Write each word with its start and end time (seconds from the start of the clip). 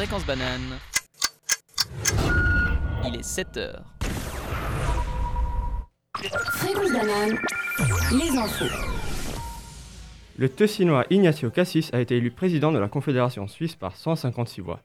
Fréquence 0.00 0.24
banane. 0.24 0.78
Il 3.06 3.16
est 3.16 3.22
7 3.22 3.56
heures. 3.58 3.84
Fréquence 6.54 6.90
banane, 6.90 7.38
les 8.10 8.38
infos. 8.38 8.64
Le 10.38 10.48
Tessinois 10.48 11.04
Ignacio 11.10 11.50
Cassis 11.50 11.90
a 11.92 12.00
été 12.00 12.16
élu 12.16 12.30
président 12.30 12.72
de 12.72 12.78
la 12.78 12.88
Confédération 12.88 13.46
suisse 13.46 13.76
par 13.76 13.94
156 13.94 14.62
voix. 14.62 14.80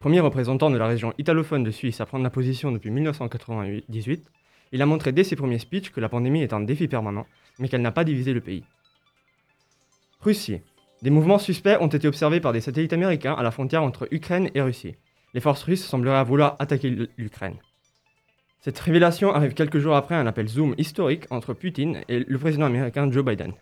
Premier 0.00 0.18
représentant 0.18 0.68
de 0.68 0.78
la 0.78 0.88
région 0.88 1.14
italophone 1.16 1.62
de 1.62 1.70
Suisse 1.70 2.00
à 2.00 2.06
prendre 2.06 2.24
la 2.24 2.30
position 2.30 2.72
depuis 2.72 2.90
1998, 2.90 4.26
il 4.72 4.82
a 4.82 4.86
montré 4.86 5.12
dès 5.12 5.22
ses 5.22 5.36
premiers 5.36 5.60
speeches 5.60 5.92
que 5.92 6.00
la 6.00 6.08
pandémie 6.08 6.42
est 6.42 6.52
un 6.52 6.58
défi 6.58 6.88
permanent, 6.88 7.28
mais 7.60 7.68
qu'elle 7.68 7.82
n'a 7.82 7.92
pas 7.92 8.02
divisé 8.02 8.32
le 8.32 8.40
pays. 8.40 8.64
Russie. 10.22 10.60
Des 11.02 11.10
mouvements 11.10 11.38
suspects 11.38 11.76
ont 11.80 11.88
été 11.88 12.08
observés 12.08 12.40
par 12.40 12.52
des 12.52 12.60
satellites 12.60 12.92
américains 12.92 13.34
à 13.34 13.42
la 13.42 13.50
frontière 13.50 13.82
entre 13.82 14.08
Ukraine 14.10 14.50
et 14.54 14.62
Russie. 14.62 14.96
Les 15.34 15.40
forces 15.40 15.62
russes 15.62 15.84
sembleraient 15.84 16.24
vouloir 16.24 16.56
attaquer 16.58 16.90
l'Ukraine. 17.16 17.56
Cette 18.60 18.78
révélation 18.78 19.32
arrive 19.32 19.54
quelques 19.54 19.78
jours 19.78 19.94
après 19.94 20.14
un 20.14 20.26
appel 20.26 20.48
Zoom 20.48 20.74
historique 20.78 21.26
entre 21.30 21.52
Poutine 21.52 22.00
et 22.08 22.20
le 22.20 22.38
président 22.38 22.66
américain 22.66 23.10
Joe 23.10 23.24
Biden. 23.24 23.52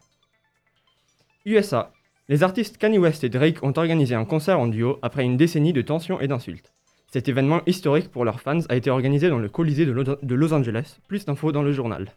USA. 1.45 1.93
Les 2.29 2.43
artistes 2.43 2.79
Kanye 2.79 2.99
West 2.99 3.23
et 3.25 3.29
Drake 3.29 3.63
ont 3.63 3.75
organisé 3.77 4.15
un 4.15 4.25
concert 4.25 4.59
en 4.59 4.67
duo 4.67 4.99
après 5.03 5.25
une 5.25 5.37
décennie 5.37 5.75
de 5.75 5.83
tensions 5.83 6.21
et 6.21 6.29
d'insultes. 6.29 6.73
Cet 7.09 7.29
événement 7.29 7.61
historique 7.67 8.11
pour 8.11 8.25
leurs 8.25 8.41
fans 8.41 8.63
a 8.69 8.77
été 8.77 8.89
organisé 8.89 9.29
dans 9.29 9.39
le 9.39 9.49
Colisée 9.49 9.85
de 9.85 10.35
Los 10.35 10.53
Angeles. 10.55 10.99
Plus 11.07 11.27
d'infos 11.27 11.53
dans 11.53 11.63
le 11.63 11.73
journal. 11.73 12.09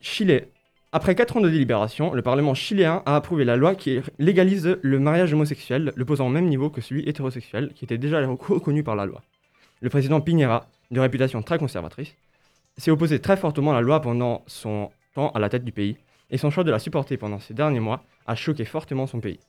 Chili. 0.00 0.42
Après 0.96 1.14
4 1.14 1.36
ans 1.36 1.40
de 1.42 1.50
délibération, 1.50 2.14
le 2.14 2.22
Parlement 2.22 2.54
chiléen 2.54 3.02
a 3.04 3.16
approuvé 3.16 3.44
la 3.44 3.56
loi 3.56 3.74
qui 3.74 4.00
légalise 4.18 4.78
le 4.80 4.98
mariage 4.98 5.34
homosexuel, 5.34 5.92
le 5.94 6.04
posant 6.06 6.28
au 6.28 6.30
même 6.30 6.46
niveau 6.46 6.70
que 6.70 6.80
celui 6.80 7.06
hétérosexuel, 7.06 7.74
qui 7.74 7.84
était 7.84 7.98
déjà 7.98 8.26
reconnu 8.26 8.82
par 8.82 8.96
la 8.96 9.04
loi. 9.04 9.20
Le 9.82 9.90
président 9.90 10.22
Piñera, 10.22 10.70
de 10.90 10.98
réputation 10.98 11.42
très 11.42 11.58
conservatrice, 11.58 12.16
s'est 12.78 12.90
opposé 12.90 13.18
très 13.18 13.36
fortement 13.36 13.72
à 13.72 13.74
la 13.74 13.80
loi 13.82 14.00
pendant 14.00 14.42
son 14.46 14.88
temps 15.14 15.28
à 15.34 15.38
la 15.38 15.50
tête 15.50 15.66
du 15.66 15.72
pays, 15.72 15.98
et 16.30 16.38
son 16.38 16.48
choix 16.48 16.64
de 16.64 16.70
la 16.70 16.78
supporter 16.78 17.18
pendant 17.18 17.40
ces 17.40 17.52
derniers 17.52 17.78
mois 17.78 18.02
a 18.26 18.34
choqué 18.34 18.64
fortement 18.64 19.06
son 19.06 19.20
pays. 19.20 19.40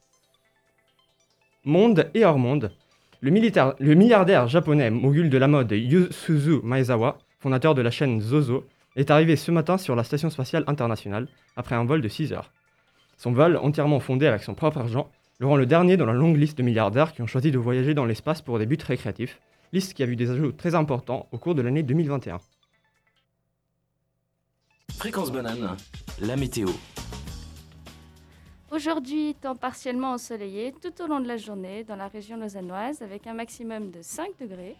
Monde 1.64 2.12
et 2.14 2.26
hors 2.26 2.40
monde, 2.40 2.74
le, 3.22 3.32
le 3.32 3.96
milliardaire 3.96 4.50
japonais 4.50 4.90
mogul 4.90 5.30
de 5.30 5.38
la 5.38 5.48
mode 5.48 5.72
Yusuzu 5.72 6.60
Maezawa, 6.62 7.20
fondateur 7.40 7.74
de 7.74 7.82
la 7.82 7.90
chaîne 7.90 8.20
Zozo, 8.20 8.66
est 8.98 9.12
arrivé 9.12 9.36
ce 9.36 9.52
matin 9.52 9.78
sur 9.78 9.96
la 9.96 10.04
station 10.04 10.30
spatiale 10.30 10.66
internationale 10.68 11.28
après 11.56 11.76
un 11.76 11.86
vol 11.86 12.02
de 12.02 12.08
6 12.10 12.34
heures. 12.34 12.52
Son 13.16 13.32
vol, 13.32 13.56
entièrement 13.58 14.00
fondé 14.00 14.28
avec 14.28 14.44
son 14.44 14.56
propre 14.56 14.80
argent, 14.80 15.10
le 15.40 15.46
rend 15.46 15.56
le 15.56 15.68
dernier 15.68 15.98
dans 15.98 16.06
la 16.06 16.14
longue 16.14 16.36
liste 16.36 16.58
de 16.58 16.64
milliardaires 16.64 17.14
qui 17.14 17.22
ont 17.22 17.28
choisi 17.28 17.52
de 17.52 17.60
voyager 17.60 17.94
dans 17.94 18.06
l'espace 18.06 18.42
pour 18.42 18.58
des 18.58 18.66
buts 18.66 18.78
récréatifs, 18.84 19.40
liste 19.72 19.94
qui 19.94 20.02
a 20.02 20.08
vu 20.08 20.16
des 20.16 20.32
ajouts 20.32 20.52
très 20.52 20.74
importants 20.74 21.28
au 21.32 21.38
cours 21.38 21.54
de 21.54 21.62
l'année 21.62 21.84
2021. 21.84 22.40
Fréquence 24.98 25.32
banane, 25.32 25.78
la 26.20 26.36
météo. 26.36 26.70
Aujourd'hui, 28.72 29.36
temps 29.36 29.56
partiellement 29.56 30.14
ensoleillé 30.14 30.74
tout 30.82 31.04
au 31.04 31.08
long 31.08 31.20
de 31.20 31.28
la 31.28 31.38
journée 31.38 31.84
dans 31.84 31.96
la 31.96 32.08
région 32.08 32.36
lausannoise 32.36 33.04
avec 33.04 33.28
un 33.28 33.34
maximum 33.34 33.92
de 33.92 34.02
5 34.02 34.28
degrés. 34.42 34.76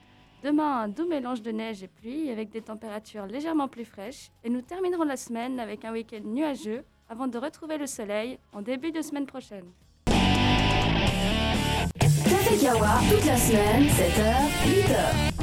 Demain, 0.48 0.84
un 0.84 0.88
doux 0.88 1.06
mélange 1.06 1.42
de 1.42 1.52
neige 1.52 1.84
et 1.84 1.90
pluie 1.90 2.32
avec 2.32 2.50
des 2.50 2.62
températures 2.62 3.26
légèrement 3.26 3.68
plus 3.68 3.84
fraîches. 3.84 4.30
Et 4.46 4.50
nous 4.50 4.62
terminerons 4.62 5.04
la 5.04 5.18
semaine 5.18 5.60
avec 5.60 5.84
un 5.84 5.92
week-end 5.92 6.22
nuageux 6.24 6.86
avant 7.10 7.28
de 7.28 7.38
retrouver 7.38 7.78
le 7.78 7.86
soleil 7.86 8.40
en 8.54 8.62
début 8.62 8.94
de 8.94 9.02
semaine 9.02 9.26
prochaine. 9.26 9.66
Café 12.00 12.66
Kawa, 12.66 12.88
toute 13.12 13.26
la 13.26 13.36
semaine, 13.36 13.88
7h, 13.88 14.36
8h. 14.64 15.34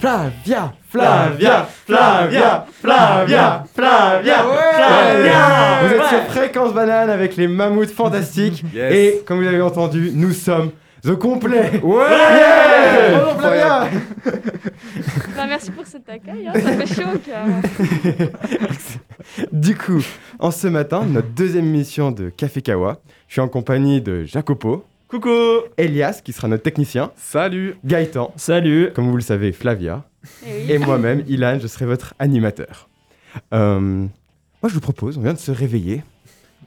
Flavia, 0.00 0.74
Flavia, 0.88 1.68
Flavia, 1.86 2.66
Flavia, 2.80 3.64
Flavia, 3.72 4.42
Flavia. 4.42 5.82
Vous 5.84 5.94
êtes 5.94 6.08
sur 6.08 6.22
Fréquence 6.32 6.74
Banane 6.74 7.10
avec 7.10 7.36
les 7.36 7.46
mammouths 7.46 7.92
fantastiques. 7.92 8.64
Et 8.74 9.22
comme 9.24 9.36
vous 9.36 9.44
l'avez 9.44 9.62
entendu, 9.62 10.10
nous 10.12 10.32
sommes 10.32 10.72
The 11.04 11.14
Complet. 11.14 11.80
Ouais 11.84 12.08
yeah 12.10 12.69
Flavia 13.38 13.88
bah, 15.36 15.46
Merci 15.48 15.70
pour 15.70 15.86
cet 15.86 16.08
accueil, 16.08 16.48
hein, 16.48 16.52
ça 16.54 16.72
fait 16.72 17.02
chaud 17.02 18.30
Du 19.52 19.76
coup, 19.76 20.04
en 20.38 20.50
ce 20.50 20.66
matin, 20.66 21.04
notre 21.04 21.28
deuxième 21.28 21.66
émission 21.66 22.10
de 22.10 22.28
Café 22.30 22.62
Kawa, 22.62 23.00
je 23.28 23.34
suis 23.34 23.40
en 23.40 23.48
compagnie 23.48 24.00
de 24.00 24.24
Jacopo. 24.24 24.84
Coucou 25.08 25.30
Elias, 25.76 26.20
qui 26.24 26.32
sera 26.32 26.48
notre 26.48 26.62
technicien. 26.62 27.10
Salut 27.16 27.76
Gaëtan. 27.84 28.32
Salut 28.36 28.92
Comme 28.94 29.08
vous 29.10 29.16
le 29.16 29.22
savez, 29.22 29.52
Flavia. 29.52 30.04
Et, 30.46 30.78
moi-même, 30.78 31.24
Ilan, 31.26 31.58
je 31.60 31.66
serai 31.66 31.86
votre 31.86 32.14
animateur. 32.18 32.88
Euh, 33.52 33.80
moi, 33.80 34.68
je 34.68 34.74
vous 34.74 34.80
propose, 34.80 35.18
on 35.18 35.22
vient 35.22 35.32
de 35.32 35.38
se 35.38 35.50
réveiller, 35.50 36.02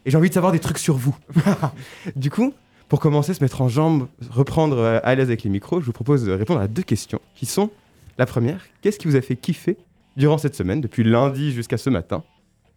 et 0.06 0.12
j'ai 0.12 0.18
envie 0.18 0.30
de 0.30 0.34
savoir 0.34 0.52
des 0.52 0.60
trucs 0.60 0.80
sur 0.80 0.98
vous. 0.98 1.16
du 2.16 2.30
coup, 2.30 2.54
pour 2.94 3.00
commencer, 3.00 3.34
se 3.34 3.44
mettre 3.44 3.60
en 3.62 3.70
jambe, 3.70 4.08
reprendre 4.30 4.78
euh, 4.78 5.00
à 5.02 5.16
l'aise 5.16 5.30
avec 5.30 5.42
les 5.42 5.50
micros, 5.50 5.82
je 5.82 5.86
vous 5.88 5.94
propose 5.94 6.26
de 6.26 6.32
répondre 6.32 6.60
à 6.60 6.68
deux 6.68 6.84
questions, 6.84 7.20
qui 7.34 7.48
sont, 7.48 7.72
la 8.20 8.28
première, 8.28 8.62
qu'est-ce 8.84 9.00
qui 9.00 9.08
vous 9.08 9.16
a 9.16 9.22
fait 9.22 9.36
kiffer 9.36 9.78
durant 10.16 10.38
cette 10.38 10.54
semaine, 10.54 10.80
depuis 10.80 11.04
lundi 11.04 11.52
jusqu'à 11.52 11.80
ce 11.80 11.90
matin? 11.90 12.24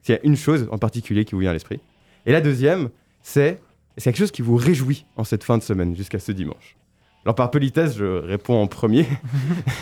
S'il 0.01 0.15
y 0.15 0.19
a 0.19 0.23
une 0.25 0.35
chose 0.35 0.69
en 0.71 0.79
particulier 0.79 1.27
qui 1.27 1.33
vous 1.33 1.41
vient 1.43 1.51
à 1.51 1.53
l'esprit. 1.53 1.81
Et 2.25 2.33
la 2.33 2.41
deuxième, 2.41 2.89
c'est 3.21 3.61
c'est 3.99 4.05
quelque 4.05 4.17
chose 4.17 4.31
qui 4.31 4.41
vous 4.41 4.57
réjouit 4.57 5.05
en 5.17 5.25
cette 5.25 5.45
fin 5.45 5.59
de 5.59 5.63
semaine 5.63 5.95
jusqu'à 5.95 6.19
ce 6.19 6.33
dimanche? 6.33 6.79
Alors 7.27 7.35
par 7.35 7.51
politesse, 7.51 7.99
je 7.99 8.07
réponds 8.07 8.59
en 8.59 8.69
premier. 8.69 9.05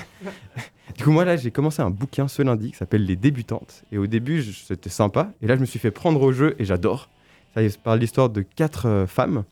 du 0.96 1.04
coup, 1.04 1.12
moi 1.12 1.24
là, 1.24 1.36
j'ai 1.36 1.52
commencé 1.52 1.80
un 1.80 1.90
bouquin 1.90 2.26
ce 2.26 2.42
lundi 2.42 2.72
qui 2.72 2.76
s'appelle 2.76 3.04
Les 3.04 3.14
débutantes. 3.14 3.84
Et 3.92 3.98
au 3.98 4.08
début, 4.08 4.42
c'était 4.42 4.90
sympa. 4.90 5.30
Et 5.42 5.46
là, 5.46 5.54
je 5.54 5.60
me 5.60 5.66
suis 5.66 5.78
fait 5.78 5.92
prendre 5.92 6.20
au 6.20 6.32
jeu 6.32 6.56
et 6.58 6.64
j'adore. 6.64 7.08
Ça 7.54 7.60
parle 7.84 8.00
l'histoire 8.00 8.30
de 8.30 8.42
quatre 8.42 8.86
euh, 8.86 9.06
femmes. 9.06 9.44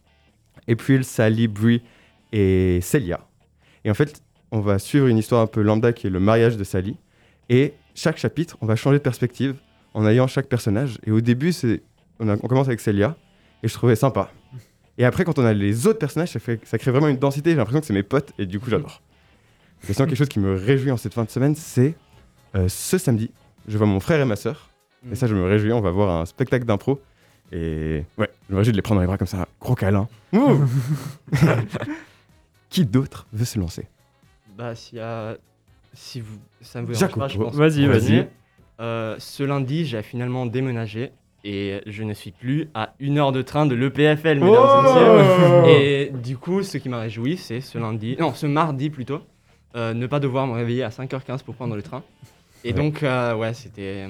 April, 0.69 1.05
Sally, 1.05 1.49
Brie 1.49 1.83
et 2.33 2.81
Celia. 2.83 3.21
Et 3.85 3.91
en 3.91 3.95
fait, 3.95 4.23
on 4.51 4.61
va 4.61 4.79
suivre 4.79 5.07
une 5.07 5.19
histoire 5.19 5.43
un 5.43 5.47
peu 5.47 5.63
lambda 5.63 5.93
qui 5.93 6.07
est 6.07 6.11
le 6.11 6.21
mariage 6.21 6.57
de 6.57 6.65
Sally. 6.65 6.97
Et 7.49 7.75
chaque 7.95 8.17
chapitre, 8.17 8.57
on 8.61 8.67
va 8.67 8.77
changer 8.77 8.99
de 8.99 9.03
perspective 9.03 9.57
en 9.95 10.07
ayant 10.07 10.27
chaque 10.27 10.47
personnage. 10.47 10.99
Et 11.05 11.11
au 11.11 11.21
début, 11.21 11.53
c'est 11.53 11.83
on, 12.19 12.29
on 12.29 12.37
commence 12.37 12.69
avec 12.69 12.81
Celia. 12.81 13.17
Et 13.63 13.69
je 13.69 13.75
trouvais 13.75 13.97
sympa. 13.97 14.31
Et 14.99 15.05
après, 15.05 15.25
quand 15.25 15.39
on 15.39 15.45
a 15.45 15.53
les 15.53 15.87
autres 15.87 15.99
personnages, 15.99 16.31
ça, 16.31 16.41
fait, 16.41 16.61
ça 16.65 16.79
crée 16.79 16.91
vraiment 16.91 17.09
une 17.09 17.17
densité. 17.17 17.51
J'ai 17.51 17.57
l'impression 17.57 17.81
que 17.81 17.87
c'est 17.87 17.93
mes 17.93 18.03
potes 18.03 18.33
et 18.39 18.47
du 18.47 18.61
coup, 18.61 18.71
j'adore. 18.71 19.03
Et 19.89 19.93
sinon, 19.93 20.07
quelque 20.07 20.19
chose 20.19 20.29
qui 20.29 20.39
me 20.39 20.55
réjouit 20.55 20.91
en 20.91 20.97
cette 20.97 21.15
fin 21.15 21.25
de 21.25 21.31
semaine, 21.31 21.57
c'est 21.57 21.95
euh, 22.55 22.69
ce 22.69 22.99
samedi, 22.99 23.31
je 23.67 23.77
vois 23.79 23.87
mon 23.87 24.01
frère 24.01 24.21
et 24.21 24.25
ma 24.25 24.37
soeur. 24.37 24.71
Et 25.11 25.15
ça, 25.15 25.27
je 25.27 25.35
me 25.35 25.45
réjouis. 25.45 25.73
On 25.73 25.81
va 25.81 25.91
voir 25.91 26.21
un 26.21 26.27
spectacle 26.27 26.65
d'impro. 26.65 27.01
Et 27.53 28.05
ouais, 28.17 28.31
je 28.49 28.57
réjouis 28.57 28.73
de 28.73 28.77
les 28.77 28.83
prendre 28.83 28.99
dans 28.99 29.03
les 29.03 29.07
bras 29.07 29.19
comme 29.19 29.27
ça. 29.27 29.47
Gros 29.61 29.75
câlin. 29.75 30.09
qui 32.71 32.87
d'autre 32.87 33.27
veut 33.33 33.45
se 33.45 33.59
lancer? 33.59 33.87
Bah, 34.57 34.75
s'il 34.75 34.99
y 34.99 35.01
a. 35.01 35.37
Si 35.93 36.21
vous. 36.21 36.39
Ça 36.63 36.81
me 36.81 36.87
dérange 36.87 37.15
pas, 37.15 37.29
je 37.29 37.39
pense. 37.39 37.55
Vas-y, 37.55 37.87
vas-y. 37.87 38.27
Euh, 38.81 39.17
ce 39.19 39.43
lundi, 39.43 39.85
j'ai 39.85 40.03
finalement 40.03 40.47
déménagé 40.47 41.13
et 41.45 41.83
je 41.87 42.03
ne 42.03 42.15
suis 42.15 42.31
plus 42.31 42.69
à 42.75 42.95
une 42.99 43.19
heure 43.19 43.33
de 43.33 43.43
train 43.43 43.67
de 43.67 43.75
l'EPFL, 43.75 44.41
mesdames 44.41 44.65
et 44.65 44.83
messieurs. 44.83 45.69
Et 45.69 46.13
du 46.23 46.39
coup, 46.39 46.63
ce 46.63 46.79
qui 46.79 46.89
m'a 46.89 47.01
réjoui, 47.01 47.37
c'est 47.37 47.61
ce 47.61 47.79
lundi, 47.79 48.17
non, 48.19 48.33
ce 48.33 48.47
mardi 48.47 48.91
plutôt, 48.91 49.21
euh, 49.77 49.93
ne 49.93 50.07
pas 50.07 50.21
devoir 50.21 50.47
me 50.47 50.53
réveiller 50.53 50.85
à 50.85 50.89
5h15 50.89 51.43
pour 51.43 51.55
prendre 51.55 51.77
le 51.77 51.83
train. 51.83 52.03
Et 52.65 52.73
donc, 52.73 53.03
euh, 53.03 53.35
ouais, 53.35 53.53
c'était. 53.55 54.07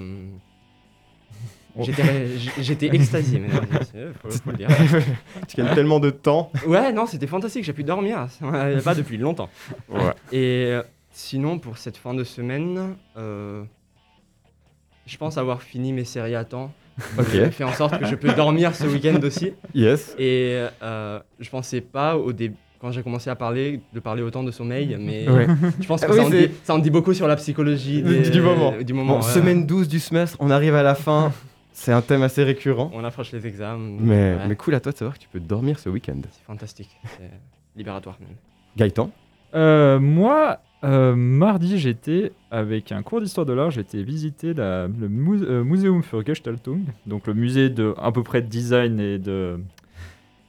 Euh, 1.78 2.36
j'étais 2.60 2.94
extasié, 2.94 3.38
et 3.38 3.78
messieurs, 3.78 4.12
faut, 4.20 4.50
le 4.50 4.56
dire. 4.56 4.68
tu 5.48 5.56
gagnes 5.56 5.74
tellement 5.74 6.00
de 6.00 6.10
temps. 6.10 6.50
Ouais, 6.66 6.92
non, 6.92 7.06
c'était 7.06 7.26
fantastique, 7.26 7.64
j'ai 7.64 7.72
pu 7.72 7.84
dormir, 7.84 8.26
pas 8.84 8.94
depuis 8.94 9.16
longtemps. 9.16 9.48
Ouais. 9.88 10.12
Et 10.32 10.78
sinon, 11.10 11.58
pour 11.58 11.78
cette 11.78 11.96
fin 11.96 12.14
de 12.14 12.24
semaine, 12.24 12.96
je 15.06 15.16
pense 15.16 15.38
avoir 15.38 15.62
fini 15.62 15.92
mes 15.92 16.04
séries 16.04 16.34
à 16.34 16.44
temps. 16.44 16.72
J'ai 17.32 17.50
fait 17.50 17.64
en 17.64 17.72
sorte 17.72 17.98
que 17.98 18.06
je 18.06 18.14
peux 18.14 18.32
dormir 18.34 18.75
ce 18.75 18.84
week-end 18.84 19.18
aussi. 19.22 19.54
Yes. 19.75 20.14
Et 20.18 20.62
euh, 20.82 21.20
je 21.40 21.48
pensais 21.48 21.80
pas 21.80 22.16
au 22.16 22.32
début 22.32 22.56
quand 22.80 22.90
j'ai 22.90 23.04
commencé 23.04 23.30
à 23.30 23.36
parler, 23.36 23.80
de 23.94 24.00
parler 24.00 24.22
autant 24.22 24.42
de 24.42 24.50
sommeil, 24.50 24.96
mais 24.98 25.25
je 25.80 25.86
pense 25.86 26.04
que 26.04 26.12
ça, 26.64 26.75
en 26.75 26.78
dit, 26.80 26.90
beaucoup 26.90 27.14
sur 27.14 27.28
la 27.28 27.36
psychologie 27.36 28.02
du 28.02 28.40
moment. 28.40 28.75
Du 28.82 28.92
moment 28.92 29.22
Semaine 29.22 29.66
12 29.66 29.86
du 29.86 30.00
semestre, 30.00 30.36
on 30.40 30.50
arrive 30.50 30.75
à 30.75 30.82
la 30.82 30.96
fin, 30.96 31.32
c'est 31.72 31.92
un 31.92 32.02
thème 32.02 32.22
assez 32.22 32.44
récurrent. 32.44 32.90
On 32.94 33.04
approche 33.04 33.32
les 33.32 33.46
examens. 33.46 33.96
Mais, 34.00 34.46
mais 34.46 34.56
cool 34.56 34.74
à 34.74 34.80
toi 34.80 34.92
de 34.92 34.96
savoir 34.96 35.16
que 35.16 35.22
tu 35.22 35.28
peux 35.28 35.40
dormir 35.40 35.78
ce 35.78 35.88
week-end. 35.88 36.20
C'est 36.30 36.44
fantastique, 36.44 36.90
c'est 37.19 37.30
libératoire 37.76 38.16
même. 38.20 38.36
Gaëtan 38.76 39.10
euh, 39.54 39.98
Moi, 39.98 40.58
euh, 40.84 41.14
mardi, 41.14 41.78
j'étais 41.78 42.32
avec 42.50 42.90
un 42.92 43.02
cours 43.02 43.20
d'histoire 43.20 43.46
de 43.46 43.52
l'art, 43.52 43.70
j'étais 43.70 44.02
visiter 44.02 44.52
le 44.54 44.62
euh, 44.64 45.64
Museum 45.64 46.02
für 46.02 46.24
Gestaltung, 46.24 46.80
donc 47.06 47.26
le 47.26 47.34
musée 47.34 47.70
de 47.70 47.94
à 47.98 48.10
peu 48.12 48.22
près 48.22 48.42
de 48.42 48.48
design 48.48 48.98
et 48.98 49.18
de 49.18 49.60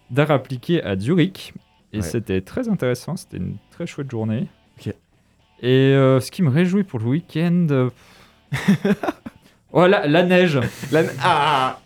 d'art 0.09 0.31
appliqué 0.31 0.83
à 0.83 0.97
Zurich. 0.97 1.53
Et 1.91 1.97
Ouais. 1.97 2.01
c'était 2.01 2.41
très 2.41 2.69
intéressant, 2.69 3.15
c'était 3.15 3.37
une 3.37 3.57
très 3.69 3.85
chouette 3.85 4.09
journée. 4.09 4.47
Ok. 4.79 4.93
Et 5.61 5.67
euh, 5.93 6.19
ce 6.19 6.31
qui 6.31 6.41
me 6.41 6.49
réjouit 6.49 6.83
pour 6.83 6.99
le 6.99 7.05
week-end. 7.05 7.89
euh, 9.73 9.83
oh, 9.83 9.87
la, 9.87 10.07
la 10.07 10.23
neige 10.23 10.59
La- 10.91 11.03
Ah 11.21 11.79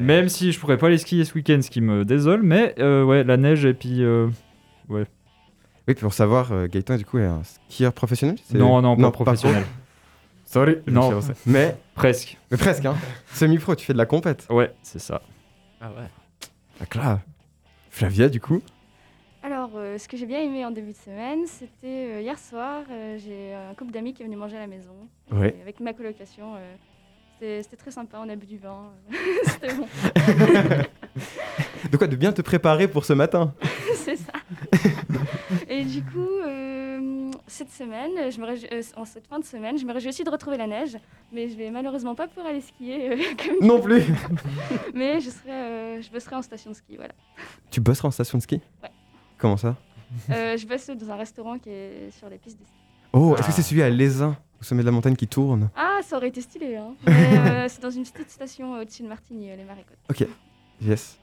Même 0.00 0.28
si 0.28 0.52
je 0.52 0.60
pourrais 0.60 0.78
pas 0.78 0.86
aller 0.88 0.98
skier 0.98 1.24
ce 1.24 1.34
week-end, 1.34 1.60
ce 1.62 1.70
qui 1.70 1.80
me 1.80 2.04
désole, 2.04 2.42
mais 2.42 2.74
euh, 2.78 3.04
ouais, 3.04 3.24
la 3.24 3.36
neige 3.36 3.64
et 3.64 3.74
puis. 3.74 4.02
euh, 4.02 4.28
Oui, 4.88 5.02
puis 5.86 5.94
pour 5.96 6.14
savoir, 6.14 6.52
euh, 6.52 6.66
Gaëtan, 6.66 6.96
du 6.96 7.04
coup, 7.04 7.18
est 7.18 7.26
un 7.26 7.42
skieur 7.68 7.92
professionnel 7.92 8.36
c'est- 8.44 8.56
Non, 8.56 8.80
non, 8.80 8.96
pas 8.96 9.10
professionnel. 9.10 9.64
Sorry. 10.46 10.76
Non. 10.86 11.10
je 11.10 11.16
me 11.16 11.20
suis 11.20 11.28
avancé. 11.28 11.32
Mais, 11.46 11.76
Presque. 11.94 12.38
mais 12.50 12.56
presque, 12.56 12.84
hein. 12.84 12.94
Semi-pro, 13.32 13.74
tu 13.74 13.84
fais 13.84 13.92
de 13.92 13.98
la 13.98 14.06
compète. 14.06 14.46
Ouais, 14.50 14.72
c'est 14.82 14.98
ça. 15.00 15.20
Ah 15.80 15.88
ouais. 15.88 16.06
Ah, 16.80 16.86
clair. 16.86 17.18
Flavia, 17.90 18.28
du 18.28 18.40
coup 18.40 18.62
Alors, 19.42 19.70
euh, 19.76 19.98
ce 19.98 20.06
que 20.08 20.16
j'ai 20.16 20.26
bien 20.26 20.40
aimé 20.40 20.64
en 20.64 20.70
début 20.70 20.92
de 20.92 20.96
semaine, 20.96 21.40
c'était 21.46 22.14
euh, 22.16 22.20
hier 22.20 22.38
soir, 22.38 22.82
euh, 22.90 23.18
j'ai 23.18 23.52
un 23.54 23.74
couple 23.74 23.92
d'amis 23.92 24.14
qui 24.14 24.22
est 24.22 24.26
venu 24.26 24.36
manger 24.36 24.56
à 24.56 24.60
la 24.60 24.66
maison. 24.66 24.92
Ouais. 25.32 25.54
Et 25.58 25.62
avec 25.62 25.80
ma 25.80 25.92
colocation, 25.92 26.54
euh, 26.56 26.74
c'était 27.40 27.76
très 27.76 27.90
sympa, 27.90 28.18
on 28.24 28.28
a 28.28 28.36
bu 28.36 28.46
du 28.46 28.58
vin. 28.58 28.90
c'était 29.46 29.74
bon, 29.74 29.86
De 31.90 31.96
quoi 31.96 32.06
De 32.06 32.16
bien 32.16 32.32
te 32.32 32.42
préparer 32.42 32.88
pour 32.88 33.04
ce 33.04 33.12
matin 33.12 33.54
c'est 33.96 34.16
ça. 34.16 34.32
Et 35.68 35.84
du 35.84 36.02
coup, 36.02 36.18
euh, 36.46 37.30
cette 37.46 37.70
semaine, 37.70 38.30
je 38.30 38.40
me 38.40 38.46
réjou- 38.46 38.66
euh, 38.72 38.82
en 38.96 39.04
cette 39.04 39.26
fin 39.26 39.38
de 39.38 39.44
semaine, 39.44 39.78
je 39.78 39.84
me 39.84 39.92
réjouis 39.92 40.10
aussi 40.10 40.24
de 40.24 40.30
retrouver 40.30 40.56
la 40.56 40.66
neige, 40.66 40.96
mais 41.32 41.48
je 41.48 41.56
vais 41.56 41.70
malheureusement 41.70 42.14
pas 42.14 42.26
pouvoir 42.28 42.46
aller 42.48 42.60
skier. 42.60 43.12
euh, 43.12 43.16
comme 43.38 43.66
Non 43.66 43.80
plus. 43.80 44.02
Mais 44.94 45.20
je, 45.20 45.30
serai, 45.30 45.50
euh, 45.52 46.02
je 46.02 46.10
bosserai 46.10 46.36
en 46.36 46.42
station 46.42 46.70
de 46.70 46.76
ski, 46.76 46.96
voilà. 46.96 47.12
Tu 47.70 47.80
bosseras 47.80 48.08
en 48.08 48.12
station 48.12 48.38
de 48.38 48.42
ski 48.42 48.60
Ouais. 48.82 48.90
Comment 49.38 49.56
ça 49.56 49.76
Euh, 50.30 50.56
je 50.56 50.66
bosse 50.66 50.88
dans 50.90 51.10
un 51.10 51.16
restaurant 51.16 51.58
qui 51.58 51.70
est 51.70 52.10
sur 52.18 52.28
les 52.28 52.38
pistes 52.38 52.58
de 52.60 52.64
ski. 52.64 52.74
Oh, 53.12 53.34
est-ce 53.36 53.42
que 53.46 53.52
Ah. 53.52 53.52
c'est 53.52 53.62
celui 53.62 53.82
à 53.82 53.88
Lézin, 53.90 54.36
au 54.60 54.64
sommet 54.64 54.82
de 54.82 54.86
la 54.86 54.92
montagne 54.92 55.16
qui 55.16 55.28
tourne? 55.28 55.70
Ah, 55.76 55.83
ça 56.06 56.16
aurait 56.16 56.28
été 56.28 56.40
stylé, 56.40 56.76
hein. 56.76 56.94
Euh, 57.08 57.66
c'est 57.68 57.82
dans 57.82 57.90
une 57.90 58.04
petite 58.04 58.30
station 58.30 58.74
euh, 58.74 58.82
au-dessus 58.82 59.02
de 59.02 59.08
Martigny, 59.08 59.50
euh, 59.50 59.56
les 59.56 59.64
Marécottes. 59.64 60.28
Yes. 60.80 61.18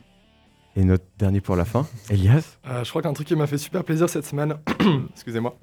Et 0.75 0.83
notre 0.85 1.03
dernier 1.19 1.41
pour 1.41 1.57
la 1.57 1.65
fin, 1.65 1.85
Elias? 2.09 2.57
Euh, 2.65 2.83
je 2.85 2.89
crois 2.89 3.01
qu'un 3.01 3.11
truc 3.11 3.27
qui 3.27 3.35
m'a 3.35 3.45
fait 3.47 3.57
super 3.57 3.83
plaisir 3.83 4.07
cette 4.07 4.25
semaine, 4.25 4.55
excusez-moi, 5.13 5.57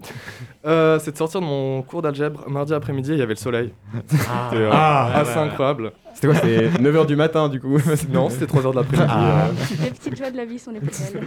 euh, 0.67 0.99
c'est 0.99 1.13
de 1.13 1.17
sortir 1.17 1.41
de 1.41 1.47
mon 1.47 1.81
cours 1.81 2.03
d'algèbre 2.03 2.47
mardi 2.51 2.75
après-midi, 2.75 3.13
il 3.13 3.19
y 3.19 3.23
avait 3.23 3.33
le 3.33 3.39
soleil. 3.39 3.73
Ah, 3.95 4.01
C'était 4.51 4.63
euh, 4.63 4.71
Ah, 4.71 5.13
assez 5.21 5.39
incroyable. 5.39 5.93
C'était 6.15 6.27
quoi 6.27 6.37
C'était 6.37 6.69
9h 6.69 7.07
du 7.07 7.17
matin, 7.17 7.49
du 7.49 7.59
coup 7.59 7.79
Non, 8.11 8.29
c'était 8.29 8.45
3h 8.45 8.71
de 8.71 8.77
l'après-midi. 8.77 9.09
Ah. 9.09 9.47
euh, 9.49 9.53
Les 9.85 9.91
petites 9.93 10.17
joies 10.17 10.31
de 10.31 10.37
la 10.37 10.45
vie 10.45 10.59
sont 10.59 10.73
les 10.73 10.81
plus 10.81 10.91
belles. 11.13 11.25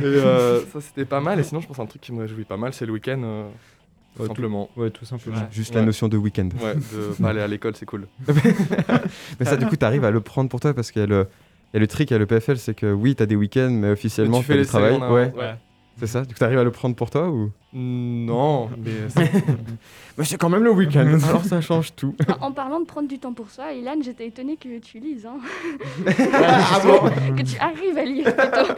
et 0.00 0.02
euh, 0.04 0.60
ça, 0.72 0.80
c'était 0.80 1.04
pas 1.04 1.20
mal. 1.20 1.38
Et 1.38 1.44
sinon, 1.44 1.60
je 1.60 1.68
pense 1.68 1.78
un 1.78 1.86
truc 1.86 2.02
qui 2.02 2.12
me 2.12 2.22
réjouit 2.22 2.44
pas 2.44 2.56
mal, 2.56 2.72
c'est 2.74 2.84
le 2.86 2.92
week-end, 2.92 3.20
euh, 3.22 3.48
tout 4.16 4.22
Ouais, 4.22 4.28
simplement. 4.28 4.68
Ouais, 4.76 4.90
tout 4.90 5.04
simplement. 5.04 5.36
Ouais. 5.36 5.42
Juste 5.50 5.70
Ouais. 5.74 5.80
la 5.80 5.86
notion 5.86 6.08
de 6.08 6.16
week-end. 6.16 6.48
Ouais, 6.62 6.74
de 6.74 7.14
pas 7.22 7.30
aller 7.30 7.40
à 7.40 7.46
l'école, 7.48 7.74
c'est 7.76 7.86
cool. 7.86 8.06
Mais 9.40 9.46
ça, 9.46 9.56
du 9.56 9.66
coup, 9.66 9.76
t'arrives 9.76 10.04
à 10.04 10.10
le 10.10 10.20
prendre 10.20 10.48
pour 10.50 10.60
toi 10.60 10.74
parce 10.74 10.90
qu'il 10.90 11.00
y 11.00 11.04
a 11.04 11.08
le, 11.08 11.26
il 11.72 11.76
y 11.76 11.78
a 11.78 11.80
le 11.80 11.86
trick 11.86 12.12
à 12.12 12.18
l'EPFL, 12.18 12.58
c'est 12.58 12.74
que 12.74 12.92
oui, 12.92 13.14
t'as 13.14 13.26
des 13.26 13.36
week-ends, 13.36 13.70
mais 13.70 13.90
officiellement, 13.90 14.40
tu 14.40 14.44
fais 14.44 14.58
du 14.58 14.66
travail. 14.66 14.96
Ouais, 14.98 15.32
c'est 15.98 16.06
ça. 16.06 16.22
Du 16.22 16.34
coup, 16.34 16.38
t'arrives 16.40 16.58
à 16.58 16.64
le 16.64 16.70
prendre 16.70 16.94
pour 16.96 17.10
toi 17.10 17.28
ou? 17.30 17.50
Non, 17.74 18.68
mais 18.78 18.90
c'est- 19.08 19.30
Mais 20.18 20.24
c'est 20.26 20.36
quand 20.36 20.50
même 20.50 20.62
le 20.64 20.70
week-end, 20.72 21.06
alors 21.26 21.42
ça 21.44 21.60
change 21.62 21.94
tout. 21.94 22.14
En, 22.40 22.52
parlant 22.52 22.80
de 22.80 22.84
prendre 22.84 23.08
du 23.08 23.18
temps 23.18 23.32
pour 23.32 23.48
soi, 23.50 23.72
Ilan, 23.72 23.94
j'étais 24.04 24.26
étonnée 24.26 24.58
que 24.58 24.78
tu 24.78 24.98
lises, 24.98 25.24
hein. 25.26 25.38
ah 26.34 26.80
bon 26.84 27.34
que 27.34 27.42
tu 27.42 27.58
arrives 27.58 27.96
à 27.96 28.04
lire 28.04 28.24
plutôt. 28.36 28.72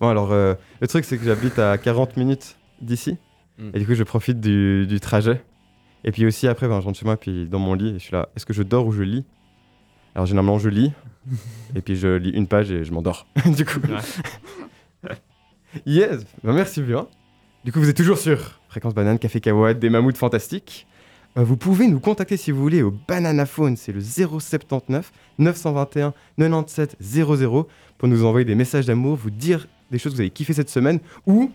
Bon, 0.00 0.08
alors, 0.08 0.30
euh, 0.32 0.54
le 0.80 0.86
truc, 0.86 1.04
c'est 1.04 1.18
que 1.18 1.24
j'habite 1.24 1.58
à 1.58 1.76
40 1.76 2.16
minutes 2.16 2.56
d'ici. 2.80 3.16
Mm. 3.60 3.70
Et 3.74 3.78
du 3.78 3.86
coup, 3.86 3.94
je 3.94 4.02
profite 4.02 4.40
du, 4.40 4.86
du 4.86 5.00
trajet. 5.00 5.42
Et 6.04 6.12
puis 6.12 6.26
aussi, 6.26 6.48
après, 6.48 6.66
ben, 6.66 6.80
je 6.80 6.86
rentre 6.86 6.98
chez 6.98 7.04
moi, 7.04 7.16
puis 7.16 7.46
dans 7.46 7.58
mon 7.58 7.74
lit, 7.74 7.90
et 7.90 7.94
je 7.94 7.98
suis 7.98 8.12
là, 8.12 8.28
est-ce 8.34 8.46
que 8.46 8.52
je 8.52 8.62
dors 8.62 8.86
ou 8.86 8.92
je 8.92 9.02
lis? 9.02 9.24
Alors, 10.14 10.26
généralement, 10.26 10.58
je 10.58 10.68
lis. 10.68 10.92
et 11.74 11.82
puis, 11.82 11.96
je 11.96 12.08
lis 12.16 12.30
une 12.30 12.46
page 12.46 12.70
et 12.70 12.84
je 12.84 12.92
m'endors. 12.92 13.26
du 13.56 13.64
coup. 13.64 13.80
yes 15.86 16.24
Ben, 16.42 16.52
Merci 16.52 16.82
bien. 16.82 17.06
Du 17.64 17.72
coup, 17.72 17.80
vous 17.80 17.90
êtes 17.90 17.96
toujours 17.96 18.18
sur 18.18 18.58
Fréquence 18.68 18.94
Banane, 18.94 19.18
Café 19.18 19.40
Kawatt, 19.40 19.78
des 19.78 19.90
mammouths 19.90 20.16
fantastiques. 20.16 20.86
Euh, 21.36 21.44
vous 21.44 21.56
pouvez 21.56 21.86
nous 21.86 22.00
contacter 22.00 22.36
si 22.36 22.50
vous 22.50 22.60
voulez 22.60 22.82
au 22.82 22.90
Bananaphone, 22.90 23.76
c'est 23.76 23.92
le 23.92 24.00
079 24.00 25.12
921 25.38 26.12
97 26.38 26.96
00 27.00 27.68
pour 27.98 28.08
nous 28.08 28.24
envoyer 28.24 28.44
des 28.44 28.56
messages 28.56 28.86
d'amour, 28.86 29.16
vous 29.16 29.30
dire 29.30 29.68
des 29.90 29.98
choses 29.98 30.12
que 30.12 30.16
vous 30.16 30.22
avez 30.22 30.30
kiffé 30.30 30.54
cette 30.54 30.70
semaine 30.70 30.98
ou 31.26 31.52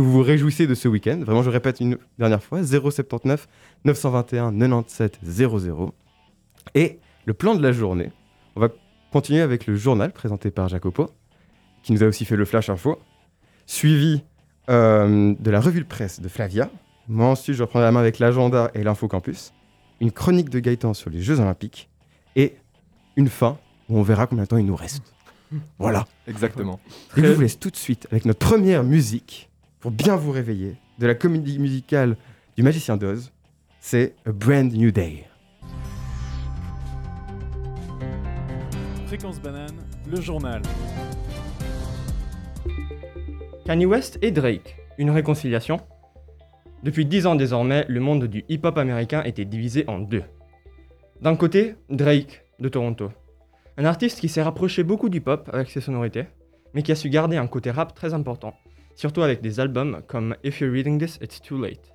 que 0.00 0.04
vous 0.06 0.12
vous 0.12 0.22
réjouissez 0.22 0.66
de 0.66 0.74
ce 0.74 0.88
week-end. 0.88 1.20
Vraiment, 1.24 1.42
je 1.42 1.50
répète 1.50 1.80
une 1.80 1.98
dernière 2.18 2.42
fois 2.42 2.62
079 2.64 3.46
921 3.84 4.52
97 4.58 5.18
00. 5.22 5.94
Et 6.74 6.98
le 7.26 7.34
plan 7.34 7.54
de 7.54 7.62
la 7.62 7.72
journée, 7.72 8.10
on 8.56 8.60
va 8.60 8.68
continuer 9.12 9.42
avec 9.42 9.66
le 9.66 9.76
journal 9.76 10.12
présenté 10.12 10.50
par 10.50 10.68
Jacopo, 10.68 11.10
qui 11.82 11.92
nous 11.92 12.02
a 12.02 12.06
aussi 12.06 12.24
fait 12.24 12.36
le 12.36 12.46
flash 12.46 12.70
info, 12.70 12.98
suivi 13.66 14.22
euh, 14.70 15.34
de 15.38 15.50
la 15.50 15.60
revue 15.60 15.80
de 15.80 15.86
presse 15.86 16.20
de 16.20 16.28
Flavia. 16.28 16.70
Moi 17.08 17.26
ensuite, 17.26 17.56
je 17.56 17.62
reprends 17.62 17.80
la 17.80 17.92
main 17.92 18.00
avec 18.00 18.18
l'agenda 18.18 18.70
et 18.72 18.82
l'info 18.82 19.06
campus, 19.06 19.52
une 20.00 20.12
chronique 20.12 20.48
de 20.48 20.60
Gaëtan 20.60 20.94
sur 20.94 21.10
les 21.10 21.20
Jeux 21.20 21.40
Olympiques 21.40 21.90
et 22.36 22.56
une 23.16 23.28
fin 23.28 23.58
où 23.90 23.98
on 23.98 24.02
verra 24.02 24.26
combien 24.26 24.44
de 24.44 24.48
temps 24.48 24.56
il 24.56 24.66
nous 24.66 24.76
reste. 24.76 25.02
Voilà. 25.78 26.06
exactement. 26.26 26.80
Et 27.18 27.22
je 27.22 27.32
vous 27.32 27.40
laisse 27.40 27.58
tout 27.58 27.70
de 27.70 27.76
suite 27.76 28.06
avec 28.10 28.24
notre 28.24 28.38
première 28.38 28.84
musique 28.84 29.49
pour 29.80 29.90
bien 29.90 30.14
vous 30.16 30.30
réveiller 30.30 30.76
de 30.98 31.06
la 31.06 31.14
comédie 31.14 31.58
musicale 31.58 32.16
du 32.56 32.62
Magicien 32.62 32.96
d'Oz. 32.96 33.32
C'est 33.80 34.14
A 34.26 34.32
Brand 34.32 34.70
New 34.70 34.90
Day. 34.90 35.24
Fréquence 39.06 39.40
banane, 39.40 39.74
le 40.08 40.20
journal. 40.20 40.60
Kanye 43.64 43.86
West 43.86 44.18
et 44.20 44.30
Drake, 44.30 44.76
une 44.98 45.10
réconciliation 45.10 45.78
Depuis 46.82 47.06
10 47.06 47.26
ans 47.26 47.34
désormais, 47.34 47.86
le 47.88 48.00
monde 48.00 48.24
du 48.24 48.44
hip-hop 48.50 48.76
américain 48.76 49.22
était 49.22 49.46
divisé 49.46 49.84
en 49.88 49.98
deux. 49.98 50.24
D'un 51.22 51.36
côté, 51.36 51.76
Drake, 51.88 52.44
de 52.58 52.68
Toronto. 52.68 53.10
Un 53.78 53.86
artiste 53.86 54.20
qui 54.20 54.28
s'est 54.28 54.42
rapproché 54.42 54.82
beaucoup 54.82 55.08
du 55.08 55.22
pop 55.22 55.48
avec 55.52 55.70
ses 55.70 55.80
sonorités, 55.80 56.26
mais 56.74 56.82
qui 56.82 56.92
a 56.92 56.96
su 56.96 57.08
garder 57.08 57.38
un 57.38 57.46
côté 57.46 57.70
rap 57.70 57.94
très 57.94 58.12
important, 58.12 58.54
surtout 59.00 59.22
avec 59.22 59.40
des 59.40 59.60
albums 59.60 60.02
comme 60.06 60.36
If 60.44 60.60
You're 60.60 60.70
Reading 60.70 60.98
This, 60.98 61.18
It's 61.22 61.40
Too 61.40 61.58
Late. 61.58 61.94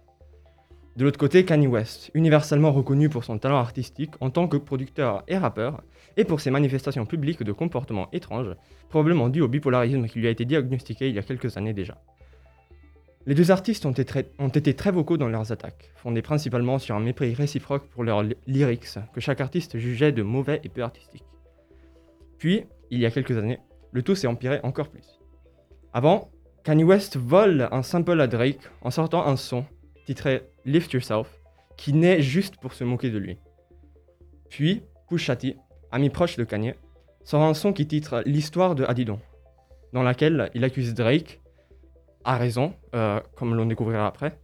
De 0.96 1.04
l'autre 1.04 1.20
côté, 1.20 1.46
Kanye 1.46 1.68
West, 1.68 2.10
universellement 2.16 2.72
reconnu 2.72 3.10
pour 3.10 3.24
son 3.24 3.38
talent 3.38 3.58
artistique 3.58 4.16
en 4.22 4.32
tant 4.32 4.48
que 4.48 4.58
producteur 4.58 5.22
et 5.28 5.38
rappeur, 5.38 5.84
et 6.18 6.24
pour 6.24 6.42
ses 6.42 6.50
manifestations 6.50 7.06
publiques 7.06 7.44
de 7.44 7.52
comportements 7.52 8.10
étranges, 8.12 8.56
probablement 8.90 9.30
dû 9.30 9.42
au 9.42 9.48
bipolarisme 9.48 10.08
qui 10.08 10.18
lui 10.18 10.26
a 10.26 10.32
été 10.32 10.46
diagnostiqué 10.46 11.08
il 11.08 11.14
y 11.14 11.20
a 11.20 11.22
quelques 11.22 11.58
années 11.58 11.74
déjà. 11.74 12.02
Les 13.28 13.36
deux 13.36 13.52
artistes 13.52 13.86
ont 13.86 13.92
été, 13.92 14.04
très, 14.04 14.32
ont 14.40 14.48
été 14.48 14.74
très 14.74 14.92
vocaux 14.92 15.18
dans 15.18 15.30
leurs 15.30 15.52
attaques, 15.52 15.92
fondées 15.98 16.24
principalement 16.24 16.80
sur 16.80 16.96
un 16.96 17.02
mépris 17.02 17.36
réciproque 17.36 17.88
pour 17.90 18.04
leurs 18.04 18.24
ly- 18.24 18.38
lyrics, 18.48 18.98
que 19.14 19.22
chaque 19.22 19.42
artiste 19.42 19.78
jugeait 19.78 20.12
de 20.12 20.24
mauvais 20.24 20.60
et 20.64 20.70
peu 20.70 20.82
artistiques. 20.82 21.26
Puis, 22.40 22.66
il 22.90 23.00
y 23.00 23.06
a 23.06 23.12
quelques 23.12 23.38
années, 23.38 23.60
le 23.92 24.02
tout 24.02 24.16
s'est 24.16 24.26
empiré 24.26 24.60
encore 24.64 24.90
plus. 24.90 25.20
Avant, 25.94 26.32
Kanye 26.66 26.84
West 26.84 27.16
vole 27.18 27.70
un 27.72 27.84
sample 27.84 28.20
à 28.20 28.26
Drake 28.26 28.72
en 28.82 28.90
sortant 28.90 29.28
un 29.28 29.36
son 29.36 29.66
titré 30.08 30.50
Lift 30.66 30.94
Yourself, 30.94 31.30
qui 31.78 31.94
naît 31.94 32.24
juste 32.24 32.58
pour 32.58 32.74
se 32.74 32.84
moquer 32.84 33.12
de 33.12 33.20
lui. 33.20 33.38
Puis, 34.50 34.82
Pusha 35.08 35.38
ami 35.92 36.10
proche 36.10 36.38
de 36.38 36.44
Kanye, 36.44 36.74
sort 37.24 37.44
un 37.44 37.54
son 37.54 37.72
qui 37.72 37.86
titre 37.86 38.24
L'histoire 38.26 38.74
de 38.74 38.84
Adidon, 38.84 39.20
dans 39.94 40.02
laquelle 40.02 40.50
il 40.56 40.64
accuse 40.64 40.96
Drake, 40.96 41.40
à 42.24 42.36
raison, 42.36 42.74
euh, 42.96 43.20
comme 43.36 43.54
l'on 43.54 43.68
découvrira 43.68 44.08
après, 44.08 44.40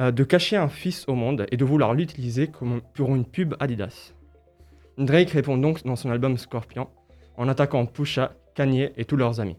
euh, 0.00 0.10
de 0.10 0.24
cacher 0.24 0.56
un 0.56 0.68
fils 0.68 1.04
au 1.06 1.14
monde 1.14 1.46
et 1.52 1.56
de 1.56 1.64
vouloir 1.64 1.94
l'utiliser 1.94 2.48
comme 2.48 2.80
pour 2.94 3.14
une 3.14 3.24
pub 3.24 3.54
Adidas. 3.60 4.12
Drake 4.98 5.30
répond 5.30 5.56
donc 5.56 5.84
dans 5.84 5.94
son 5.94 6.10
album 6.10 6.36
Scorpion 6.36 6.88
en 7.36 7.48
attaquant 7.48 7.86
Pusha, 7.86 8.32
Kanye 8.56 8.90
et 8.96 9.04
tous 9.04 9.16
leurs 9.16 9.38
amis. 9.38 9.56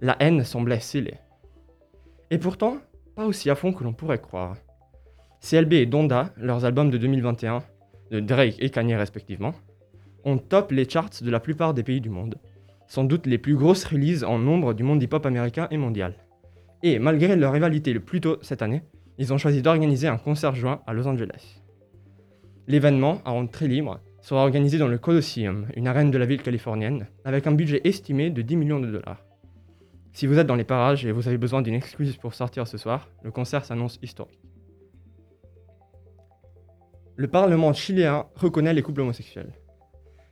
La 0.00 0.16
haine 0.18 0.42
semblait 0.42 0.80
scellée. 0.80 1.14
Et 2.30 2.38
pourtant, 2.38 2.78
pas 3.16 3.26
aussi 3.26 3.50
à 3.50 3.54
fond 3.54 3.72
que 3.72 3.84
l'on 3.84 3.92
pourrait 3.92 4.20
croire. 4.20 4.56
CLB 5.40 5.74
et 5.74 5.86
Donda, 5.86 6.32
leurs 6.36 6.64
albums 6.64 6.90
de 6.90 6.98
2021, 6.98 7.62
de 8.10 8.20
Drake 8.20 8.56
et 8.58 8.70
Kanye 8.70 8.96
respectivement, 8.96 9.54
ont 10.24 10.38
top 10.38 10.72
les 10.72 10.88
charts 10.88 11.10
de 11.22 11.30
la 11.30 11.40
plupart 11.40 11.74
des 11.74 11.82
pays 11.82 12.00
du 12.00 12.10
monde. 12.10 12.36
Sans 12.86 13.04
doute 13.04 13.26
les 13.26 13.38
plus 13.38 13.54
grosses 13.54 13.84
releases 13.84 14.24
en 14.24 14.38
nombre 14.38 14.74
du 14.74 14.82
monde 14.82 15.02
hip-hop 15.02 15.24
américain 15.26 15.68
et 15.70 15.76
mondial. 15.76 16.14
Et 16.82 16.98
malgré 16.98 17.36
leur 17.36 17.52
rivalité 17.52 17.92
le 17.92 18.00
plus 18.00 18.20
tôt 18.20 18.38
cette 18.42 18.62
année, 18.62 18.82
ils 19.18 19.32
ont 19.32 19.38
choisi 19.38 19.62
d'organiser 19.62 20.06
un 20.06 20.18
concert 20.18 20.54
juin 20.54 20.80
à 20.86 20.92
Los 20.92 21.06
Angeles. 21.06 21.60
L'événement, 22.66 23.20
à 23.24 23.32
entrée 23.32 23.68
libre, 23.68 24.00
sera 24.20 24.42
organisé 24.42 24.78
dans 24.78 24.88
le 24.88 24.98
Colosseum, 24.98 25.66
une 25.74 25.88
arène 25.88 26.10
de 26.10 26.18
la 26.18 26.26
ville 26.26 26.42
californienne, 26.42 27.06
avec 27.24 27.46
un 27.46 27.52
budget 27.52 27.80
estimé 27.84 28.30
de 28.30 28.42
10 28.42 28.56
millions 28.56 28.80
de 28.80 28.90
dollars. 28.90 29.24
Si 30.12 30.26
vous 30.26 30.38
êtes 30.38 30.46
dans 30.46 30.56
les 30.56 30.64
parages 30.64 31.06
et 31.06 31.12
vous 31.12 31.28
avez 31.28 31.38
besoin 31.38 31.62
d'une 31.62 31.74
excuse 31.74 32.16
pour 32.16 32.34
sortir 32.34 32.66
ce 32.66 32.78
soir, 32.78 33.08
le 33.22 33.30
concert 33.30 33.64
s'annonce 33.64 33.98
historique. 34.02 34.40
Le 37.16 37.28
Parlement 37.28 37.72
chiléen 37.72 38.26
reconnaît 38.36 38.74
les 38.74 38.82
couples 38.82 39.00
homosexuels. 39.00 39.52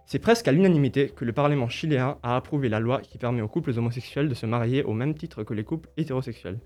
C'est 0.07 0.21
presque 0.21 0.47
à 0.47 0.53
l'unanimité 0.53 1.09
que 1.09 1.25
le 1.25 1.33
Parlement 1.33 1.69
chiléen 1.69 2.17
a 2.23 2.37
approuvé 2.37 2.69
la 2.69 2.79
loi 2.79 3.01
qui 3.01 3.19
permet 3.19 3.43
aux 3.43 3.49
couples 3.49 3.77
homosexuels 3.77 4.29
de 4.29 4.35
se 4.35 4.47
marier 4.47 4.85
au 4.85 4.93
même 4.93 5.15
titre 5.15 5.43
que 5.43 5.53
les 5.53 5.65
couples 5.65 5.89
hétérosexuels. 5.97 6.61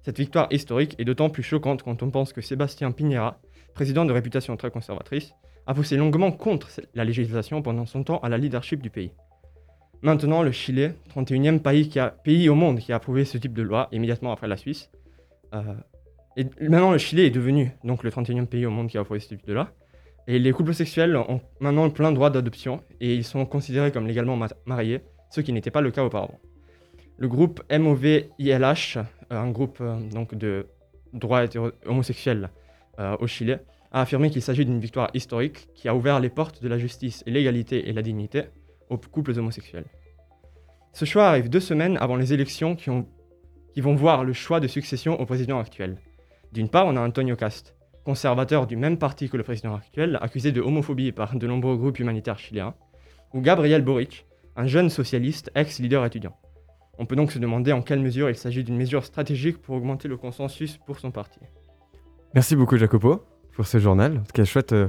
Cette 0.00 0.18
victoire 0.18 0.48
historique 0.50 0.94
est 0.98 1.04
d'autant 1.04 1.28
plus 1.28 1.42
choquante 1.42 1.82
quand 1.82 2.02
on 2.02 2.10
pense 2.10 2.32
que 2.32 2.40
Sébastien 2.40 2.92
Piñera, 2.92 3.42
président 3.74 4.06
de 4.06 4.12
réputation 4.12 4.56
très 4.56 4.70
conservatrice, 4.70 5.34
a 5.66 5.74
poussé 5.74 5.98
longuement 5.98 6.32
contre 6.32 6.68
la 6.94 7.04
législation 7.04 7.60
pendant 7.60 7.84
son 7.84 8.04
temps 8.04 8.20
à 8.20 8.30
la 8.30 8.38
leadership 8.38 8.80
du 8.80 8.88
pays. 8.88 9.12
Maintenant, 10.00 10.42
le 10.42 10.52
Chili, 10.52 10.90
31e 11.12 11.58
pays, 11.58 11.90
pays 12.22 12.48
au 12.48 12.54
monde 12.54 12.78
qui 12.78 12.92
a 12.92 12.96
approuvé 12.96 13.24
ce 13.24 13.36
type 13.36 13.52
de 13.52 13.62
loi, 13.62 13.88
immédiatement 13.90 14.30
après 14.30 14.46
la 14.46 14.56
Suisse. 14.56 14.90
Euh, 15.54 15.62
et 16.36 16.46
maintenant, 16.60 16.92
le 16.92 16.98
Chili 16.98 17.22
est 17.22 17.30
devenu 17.30 17.72
donc 17.82 18.04
le 18.04 18.10
31e 18.10 18.46
pays 18.46 18.64
au 18.64 18.70
monde 18.70 18.88
qui 18.88 18.96
a 18.96 19.00
approuvé 19.00 19.18
ce 19.18 19.28
type 19.28 19.44
de 19.44 19.52
loi. 19.52 19.70
Et 20.28 20.38
les 20.38 20.52
couples 20.52 20.72
sexuels 20.72 21.16
ont 21.16 21.40
maintenant 21.58 21.90
plein 21.90 22.12
droit 22.12 22.30
d'adoption 22.30 22.80
et 23.00 23.14
ils 23.14 23.24
sont 23.24 23.44
considérés 23.44 23.90
comme 23.90 24.06
légalement 24.06 24.38
mariés, 24.66 25.00
ce 25.30 25.40
qui 25.40 25.52
n'était 25.52 25.72
pas 25.72 25.80
le 25.80 25.90
cas 25.90 26.04
auparavant. 26.04 26.38
Le 27.16 27.26
groupe 27.26 27.60
MOVILH, 27.68 28.98
euh, 28.98 29.02
un 29.30 29.50
groupe 29.50 29.78
euh, 29.80 29.98
donc 30.10 30.36
de 30.36 30.66
droits 31.12 31.44
homosexuels 31.86 32.50
au 33.20 33.28
Chili, 33.28 33.52
a 33.92 34.00
affirmé 34.02 34.28
qu'il 34.28 34.42
s'agit 34.42 34.64
d'une 34.64 34.80
victoire 34.80 35.08
historique 35.14 35.68
qui 35.74 35.88
a 35.88 35.94
ouvert 35.94 36.18
les 36.18 36.30
portes 36.30 36.62
de 36.62 36.68
la 36.68 36.78
justice 36.78 37.22
et 37.26 37.30
l'égalité 37.30 37.88
et 37.88 37.92
la 37.92 38.02
dignité 38.02 38.46
aux 38.90 38.98
couples 38.98 39.38
homosexuels. 39.38 39.86
Ce 40.92 41.04
choix 41.04 41.28
arrive 41.28 41.48
deux 41.48 41.60
semaines 41.60 41.96
avant 41.98 42.16
les 42.16 42.32
élections 42.32 42.74
qui, 42.74 42.90
ont, 42.90 43.06
qui 43.74 43.80
vont 43.80 43.94
voir 43.94 44.24
le 44.24 44.32
choix 44.32 44.60
de 44.60 44.66
succession 44.66 45.20
au 45.20 45.26
président 45.26 45.58
actuel. 45.58 45.98
D'une 46.52 46.68
part, 46.68 46.86
on 46.86 46.96
a 46.96 47.00
Antonio 47.00 47.36
Cast, 47.36 47.76
conservateur 48.04 48.66
du 48.66 48.76
même 48.76 48.98
parti 48.98 49.28
que 49.28 49.36
le 49.36 49.42
président 49.42 49.74
actuel, 49.74 50.18
accusé 50.22 50.50
de 50.50 50.60
homophobie 50.60 51.12
par 51.12 51.36
de 51.36 51.46
nombreux 51.46 51.76
groupes 51.76 51.98
humanitaires 51.98 52.38
chiléens, 52.38 52.74
ou 53.34 53.40
Gabriel 53.40 53.82
Boric, 53.82 54.26
un 54.56 54.66
jeune 54.66 54.90
socialiste 54.90 55.50
ex-leader 55.54 56.04
étudiant. 56.04 56.36
On 56.98 57.06
peut 57.06 57.14
donc 57.14 57.30
se 57.30 57.38
demander 57.38 57.72
en 57.72 57.82
quelle 57.82 58.00
mesure 58.00 58.28
il 58.28 58.36
s'agit 58.36 58.64
d'une 58.64 58.76
mesure 58.76 59.04
stratégique 59.04 59.58
pour 59.58 59.76
augmenter 59.76 60.08
le 60.08 60.16
consensus 60.16 60.78
pour 60.78 60.98
son 60.98 61.12
parti. 61.12 61.38
Merci 62.34 62.56
beaucoup 62.56 62.76
Jacopo 62.76 63.24
pour 63.54 63.66
ce 63.66 63.78
journal. 63.78 64.18
En 64.18 64.22
tout 64.22 64.32
cas, 64.34 64.44
chouette 64.44 64.72
euh, 64.72 64.88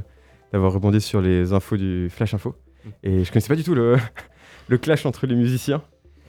d'avoir 0.52 0.74
rebondi 0.74 1.02
sur 1.02 1.22
les 1.22 1.54
infos 1.54 1.78
du 1.78 2.10
Flash 2.10 2.34
Info. 2.34 2.56
Et 3.04 3.24
je 3.24 3.32
connaissais 3.32 3.48
pas 3.48 3.56
du 3.56 3.64
tout 3.64 3.76
le, 3.76 3.98
le 4.68 4.78
clash 4.78 5.06
entre 5.06 5.26
les 5.28 5.36
musiciens. 5.36 5.82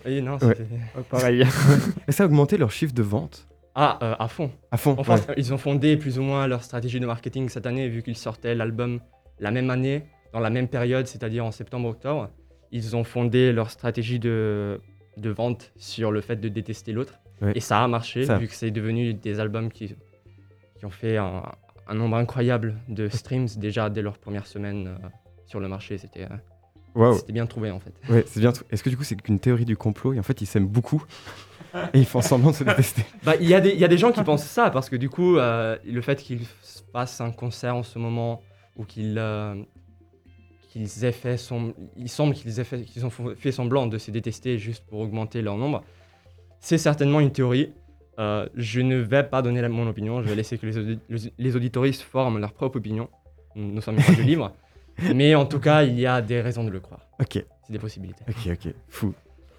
Oui, 0.06 0.22
non, 0.22 0.38
c'était 0.38 0.66
pareil. 1.10 1.44
Et 2.08 2.12
ça 2.12 2.22
a 2.22 2.26
augmenté 2.26 2.56
leur 2.56 2.70
chiffre 2.70 2.94
de 2.94 3.02
vente 3.02 3.46
Ah, 3.74 3.98
euh, 4.02 4.14
à 4.18 4.28
fond. 4.28 4.50
À 4.70 4.76
fond. 4.76 4.96
Enfin, 4.98 5.16
ils 5.36 5.52
ont 5.52 5.58
fondé 5.58 5.96
plus 5.96 6.18
ou 6.18 6.22
moins 6.22 6.46
leur 6.46 6.62
stratégie 6.64 7.00
de 7.00 7.06
marketing 7.06 7.48
cette 7.50 7.66
année, 7.66 7.88
vu 7.88 8.02
qu'ils 8.02 8.16
sortaient 8.16 8.54
l'album 8.54 9.00
la 9.38 9.50
même 9.50 9.68
année, 9.70 10.04
dans 10.32 10.40
la 10.40 10.50
même 10.50 10.68
période, 10.68 11.06
c'est-à-dire 11.06 11.44
en 11.44 11.50
septembre-octobre. 11.50 12.30
Ils 12.72 12.96
ont 12.96 13.04
fondé 13.04 13.52
leur 13.52 13.70
stratégie 13.70 14.18
de, 14.18 14.80
de 15.16 15.30
vente 15.30 15.72
sur 15.76 16.12
le 16.12 16.20
fait 16.20 16.36
de 16.36 16.48
détester 16.48 16.92
l'autre. 16.92 17.18
Et 17.54 17.60
ça 17.60 17.82
a 17.82 17.88
marché, 17.88 18.24
vu 18.38 18.48
que 18.48 18.54
c'est 18.54 18.70
devenu 18.70 19.14
des 19.14 19.40
albums 19.40 19.70
qui, 19.72 19.96
qui 20.78 20.84
ont 20.86 20.90
fait 20.90 21.16
un, 21.16 21.42
un 21.88 21.94
nombre 21.94 22.16
incroyable 22.16 22.76
de 22.88 23.08
streams 23.08 23.48
déjà 23.56 23.90
dès 23.90 24.02
leur 24.02 24.18
première 24.18 24.46
semaine 24.46 24.88
euh, 24.88 25.08
sur 25.50 25.60
le 25.60 25.68
marché. 25.68 25.98
C'était 25.98 26.26
euh, 26.96 27.14
C'était 27.14 27.32
bien 27.32 27.46
trouvé 27.46 27.70
en 27.70 27.80
fait. 27.80 27.92
Ouais, 28.08 28.24
c'est 28.26 28.40
bien. 28.40 28.52
Est-ce 28.70 28.82
que 28.82 28.88
du 28.88 28.96
coup 28.96 29.04
c'est 29.04 29.16
qu'une 29.16 29.40
théorie 29.40 29.64
du 29.64 29.76
complot 29.76 30.14
et 30.14 30.18
en 30.18 30.22
fait 30.22 30.40
ils 30.40 30.46
s'aiment 30.46 30.68
beaucoup 30.68 31.04
et 31.92 31.98
ils 31.98 32.06
font 32.06 32.22
semblant 32.22 32.50
de 32.50 32.56
se 32.56 32.64
détester? 32.64 33.04
Bah 33.24 33.34
il 33.40 33.48
y, 33.48 33.54
a 33.54 33.60
des, 33.60 33.74
y 33.74 33.84
a 33.84 33.88
des 33.88 33.98
gens 33.98 34.12
qui 34.12 34.22
pensent 34.22 34.46
ça 34.46 34.70
parce 34.70 34.88
que 34.88 34.96
du 34.96 35.10
coup 35.10 35.36
euh, 35.36 35.76
le 35.84 36.00
fait 36.00 36.22
qu'ils 36.22 36.46
fassent 36.92 37.20
un 37.20 37.32
concert 37.32 37.76
en 37.76 37.82
ce 37.82 37.98
moment 37.98 38.42
ou 38.76 38.84
qu'ils 38.84 39.20
qu'ils 40.70 41.04
aient 41.04 41.10
fait 41.10 41.36
son, 41.36 41.74
il 41.96 42.08
semble 42.08 42.32
qu'ils 42.32 42.60
aient 42.60 42.64
fait, 42.64 42.82
qu'ils 42.82 43.04
ont 43.04 43.10
fait 43.10 43.50
semblant 43.50 43.88
de 43.88 43.98
se 43.98 44.12
détester 44.12 44.56
juste 44.56 44.84
pour 44.86 45.00
augmenter 45.00 45.42
leur 45.42 45.56
nombre. 45.56 45.82
C'est 46.60 46.78
certainement 46.78 47.18
une 47.18 47.32
théorie. 47.32 47.72
Euh, 48.20 48.48
je 48.54 48.80
ne 48.80 48.96
vais 48.98 49.24
pas 49.24 49.42
donner 49.42 49.66
mon 49.68 49.88
opinion. 49.88 50.22
Je 50.22 50.28
vais 50.28 50.36
laisser 50.36 50.58
que 50.58 50.66
les, 50.66 51.30
les 51.36 51.56
auditoristes 51.56 52.02
forment 52.02 52.38
leur 52.38 52.52
propre 52.52 52.76
opinion. 52.76 53.08
Nous 53.56 53.80
sommes 53.80 53.96
pas 53.96 54.12
de 54.12 54.22
livre. 54.32 54.54
Mais 55.14 55.34
en 55.34 55.46
tout 55.46 55.60
cas, 55.60 55.82
il 55.82 55.98
y 55.98 56.06
a 56.06 56.22
des 56.22 56.40
raisons 56.40 56.64
de 56.64 56.70
le 56.70 56.80
croire. 56.80 57.00
Ok. 57.20 57.44
C'est 57.62 57.72
des 57.72 57.78
possibilités. 57.78 58.24
Ok, 58.28 58.52
ok. 58.52 58.74
Fou. 58.88 59.14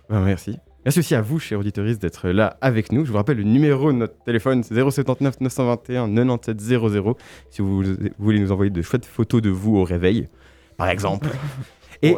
Ben, 0.09 0.21
merci. 0.21 0.57
Merci 0.83 0.99
aussi 0.99 1.13
à 1.13 1.21
vous, 1.21 1.37
chers 1.37 1.59
auditoristes, 1.59 2.01
d'être 2.01 2.29
là 2.29 2.57
avec 2.59 2.91
nous. 2.91 3.05
Je 3.05 3.11
vous 3.11 3.17
rappelle 3.17 3.37
le 3.37 3.43
numéro 3.43 3.91
de 3.91 3.97
notre 3.97 4.17
téléphone, 4.23 4.63
c'est 4.63 4.73
079 4.73 5.39
921 5.39 6.07
9700. 6.07 7.17
Si 7.51 7.61
vous, 7.61 7.83
voulez 8.17 8.39
nous 8.39 8.51
envoyer 8.51 8.71
de 8.71 8.81
chouettes 8.81 9.05
photos 9.05 9.43
de 9.43 9.51
vous 9.51 9.77
au 9.77 9.83
réveil, 9.83 10.27
par 10.77 10.89
exemple. 10.89 11.29
Et 12.01 12.15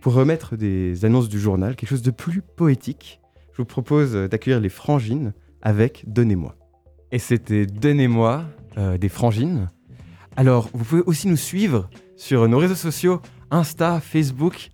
pour 0.00 0.14
remettre 0.14 0.56
des 0.56 1.04
annonces 1.04 1.28
du 1.28 1.38
journal, 1.38 1.76
quelque 1.76 1.90
chose 1.90 2.02
de 2.02 2.10
plus 2.10 2.40
poétique, 2.40 3.20
je 3.52 3.58
vous 3.58 3.66
propose 3.66 4.14
d'accueillir 4.14 4.60
les 4.60 4.70
frangines 4.70 5.34
avec 5.60 6.04
Donnez-moi. 6.06 6.56
Et 7.12 7.18
c'était 7.18 7.66
Donnez-moi 7.66 8.44
euh, 8.78 8.96
des 8.96 9.10
frangines. 9.10 9.70
Alors, 10.36 10.70
vous 10.72 10.84
pouvez 10.84 11.02
aussi 11.02 11.28
nous 11.28 11.36
suivre 11.36 11.90
sur 12.16 12.48
nos 12.48 12.58
réseaux 12.58 12.74
sociaux, 12.74 13.20
Insta, 13.50 14.00
Facebook, 14.00 14.70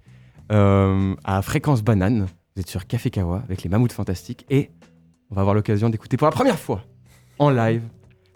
euh, 0.52 1.14
à 1.24 1.42
Fréquence 1.42 1.82
Banane. 1.82 2.26
Vous 2.54 2.60
êtes 2.60 2.68
sur 2.68 2.86
Café 2.86 3.10
Kawa 3.10 3.42
avec 3.44 3.62
les 3.62 3.70
Mammouths 3.70 3.92
Fantastiques 3.92 4.44
et 4.50 4.70
on 5.30 5.34
va 5.34 5.42
avoir 5.42 5.54
l'occasion 5.54 5.88
d'écouter 5.90 6.16
pour 6.16 6.26
la 6.26 6.32
première 6.32 6.58
fois 6.58 6.82
en 7.38 7.50
live 7.50 7.82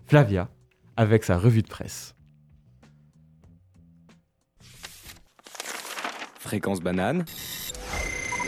Flavia 0.06 0.48
avec 0.96 1.24
sa 1.24 1.36
revue 1.36 1.62
de 1.62 1.68
presse. 1.68 2.14
Fréquence 6.38 6.80
Banane, 6.80 7.24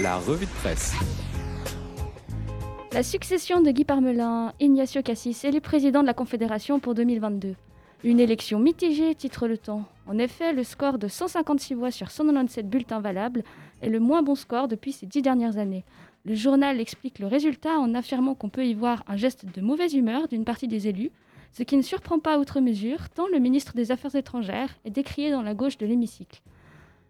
la 0.00 0.18
revue 0.18 0.46
de 0.46 0.50
presse. 0.50 0.94
La 2.92 3.02
succession 3.02 3.60
de 3.60 3.70
Guy 3.70 3.84
Parmelin, 3.84 4.52
Ignacio 4.60 5.02
Cassis, 5.02 5.44
élu 5.44 5.60
président 5.60 6.02
de 6.02 6.06
la 6.06 6.14
Confédération 6.14 6.78
pour 6.78 6.94
2022. 6.94 7.54
Une 8.04 8.20
élection 8.20 8.58
mitigée, 8.58 9.14
titre 9.14 9.48
le 9.48 9.58
temps. 9.58 9.84
En 10.06 10.18
effet, 10.18 10.52
le 10.52 10.64
score 10.64 10.98
de 10.98 11.08
156 11.08 11.74
voix 11.74 11.90
sur 11.90 12.10
197 12.10 12.68
bulletins 12.68 13.00
valables 13.00 13.42
est 13.82 13.88
le 13.88 14.00
moins 14.00 14.22
bon 14.22 14.34
score 14.34 14.68
depuis 14.68 14.92
ces 14.92 15.06
dix 15.06 15.22
dernières 15.22 15.56
années. 15.56 15.84
Le 16.24 16.34
journal 16.34 16.80
explique 16.80 17.18
le 17.18 17.26
résultat 17.26 17.78
en 17.78 17.94
affirmant 17.94 18.34
qu'on 18.34 18.48
peut 18.48 18.66
y 18.66 18.74
voir 18.74 19.02
un 19.08 19.16
geste 19.16 19.46
de 19.46 19.60
mauvaise 19.60 19.94
humeur 19.94 20.28
d'une 20.28 20.44
partie 20.44 20.68
des 20.68 20.88
élus, 20.88 21.10
ce 21.52 21.62
qui 21.62 21.76
ne 21.76 21.82
surprend 21.82 22.18
pas 22.18 22.38
outre 22.38 22.60
mesure, 22.60 23.08
tant 23.08 23.26
le 23.28 23.38
ministre 23.38 23.74
des 23.74 23.90
Affaires 23.90 24.14
étrangères 24.14 24.76
est 24.84 24.90
décrié 24.90 25.30
dans 25.30 25.42
la 25.42 25.54
gauche 25.54 25.78
de 25.78 25.86
l'hémicycle. 25.86 26.42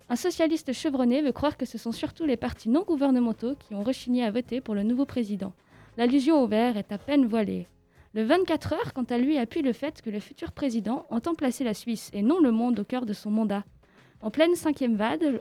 Un 0.09 0.17
socialiste 0.17 0.73
chevronné 0.73 1.21
veut 1.21 1.33
croire 1.33 1.57
que 1.57 1.67
ce 1.67 1.79
sont 1.79 1.93
surtout 1.93 2.27
les 2.27 2.37
partis 2.37 2.69
non 2.69 2.85
gouvernementaux 2.85 3.57
qui 3.57 3.75
ont 3.75 3.83
rechigné 3.83 4.25
à 4.25 4.31
voter 4.31 4.61
pour 4.61 4.75
le 4.75 4.85
nouveau 4.85 5.05
président 5.05 5.53
l'allusion 5.97 6.43
au 6.43 6.47
vert 6.47 6.77
est 6.77 6.93
à 6.93 6.99
peine 6.99 7.27
voilée. 7.27 7.67
Le 8.15 8.23
24 8.23 8.73
heures, 8.73 8.93
quant 8.95 9.05
à 9.05 9.19
lui, 9.19 9.39
appuie 9.39 9.63
le 9.63 9.73
fait 9.73 10.01
que 10.01 10.11
le 10.11 10.21
futur 10.21 10.53
président 10.53 11.07
entend 11.11 11.35
placer 11.35 11.65
la 11.65 11.75
Suisse 11.75 12.11
et 12.13 12.23
non 12.23 12.41
le 12.41 12.51
monde 12.51 12.81
au 12.81 12.85
cœur 12.85 13.05
de 13.07 13.13
son 13.13 13.31
mandat. 13.31 13.65
En 14.23 14.31
pleine 14.31 14.55
cinquième 14.55 14.97
vague, 14.97 15.41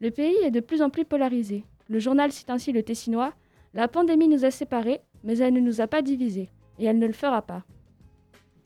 le 0.00 0.10
pays 0.10 0.36
est 0.42 0.50
de 0.50 0.60
plus 0.60 0.82
en 0.82 0.90
plus 0.90 1.04
polarisé. 1.04 1.64
Le 1.88 1.98
journal 1.98 2.32
cite 2.32 2.50
ainsi 2.50 2.72
le 2.72 2.82
Tessinois 2.82 3.34
La 3.74 3.88
pandémie 3.88 4.28
nous 4.28 4.44
a 4.44 4.50
séparés, 4.50 5.00
mais 5.22 5.38
elle 5.38 5.54
ne 5.54 5.60
nous 5.60 5.80
a 5.80 5.86
pas 5.86 6.02
divisés, 6.02 6.48
et 6.78 6.86
elle 6.86 6.98
ne 6.98 7.06
le 7.06 7.12
fera 7.12 7.42
pas. 7.42 7.64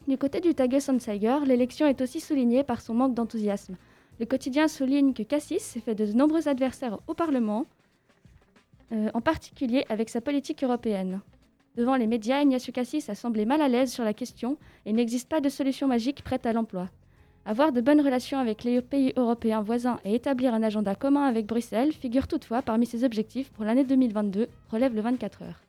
Du 0.07 0.17
côté 0.17 0.41
du 0.41 0.55
Tagesanzeiger, 0.55 1.41
l'élection 1.45 1.87
est 1.87 2.01
aussi 2.01 2.21
soulignée 2.21 2.63
par 2.65 2.81
son 2.81 2.95
manque 2.95 3.15
d'enthousiasme. 3.15 3.77
Le 4.21 4.27
quotidien 4.27 4.67
souligne 4.67 5.13
que 5.13 5.23
Cassis 5.23 5.63
s'est 5.63 5.81
fait 5.81 5.95
de 5.95 6.07
nombreux 6.13 6.49
adversaires 6.49 6.99
au 7.07 7.15
Parlement, 7.15 7.67
euh, 8.93 9.11
en 9.13 9.21
particulier 9.21 9.85
avec 9.89 10.09
sa 10.09 10.21
politique 10.21 10.65
européenne. 10.65 11.21
Devant 11.79 11.95
les 11.95 12.09
médias, 12.09 12.43
Ignacio 12.43 12.73
Cassis 12.73 13.09
a 13.09 13.15
semblé 13.15 13.45
mal 13.45 13.63
à 13.63 13.69
l'aise 13.69 13.93
sur 13.93 14.03
la 14.03 14.13
question 14.13 14.59
et 14.85 14.91
il 14.91 14.97
n'existe 14.97 15.29
pas 15.29 15.41
de 15.41 15.49
solution 15.49 15.87
magique 15.87 16.25
prête 16.25 16.45
à 16.45 16.53
l'emploi. 16.53 16.89
Avoir 17.47 17.71
de 17.71 17.81
bonnes 17.81 18.01
relations 18.01 18.41
avec 18.41 18.65
les 18.65 18.83
pays 18.83 19.13
européens 19.15 19.63
voisins 19.63 20.01
et 20.05 20.13
établir 20.17 20.55
un 20.55 20.65
agenda 20.65 20.97
commun 20.97 21.23
avec 21.23 21.47
Bruxelles 21.47 21.93
figure 21.93 22.27
toutefois 22.27 22.63
parmi 22.63 22.85
ses 22.85 23.05
objectifs 23.05 23.53
pour 23.53 23.65
l'année 23.65 23.85
2022, 23.85 24.49
relève 24.73 24.93
le 24.93 25.03
24 25.03 25.43
heures. 25.43 25.63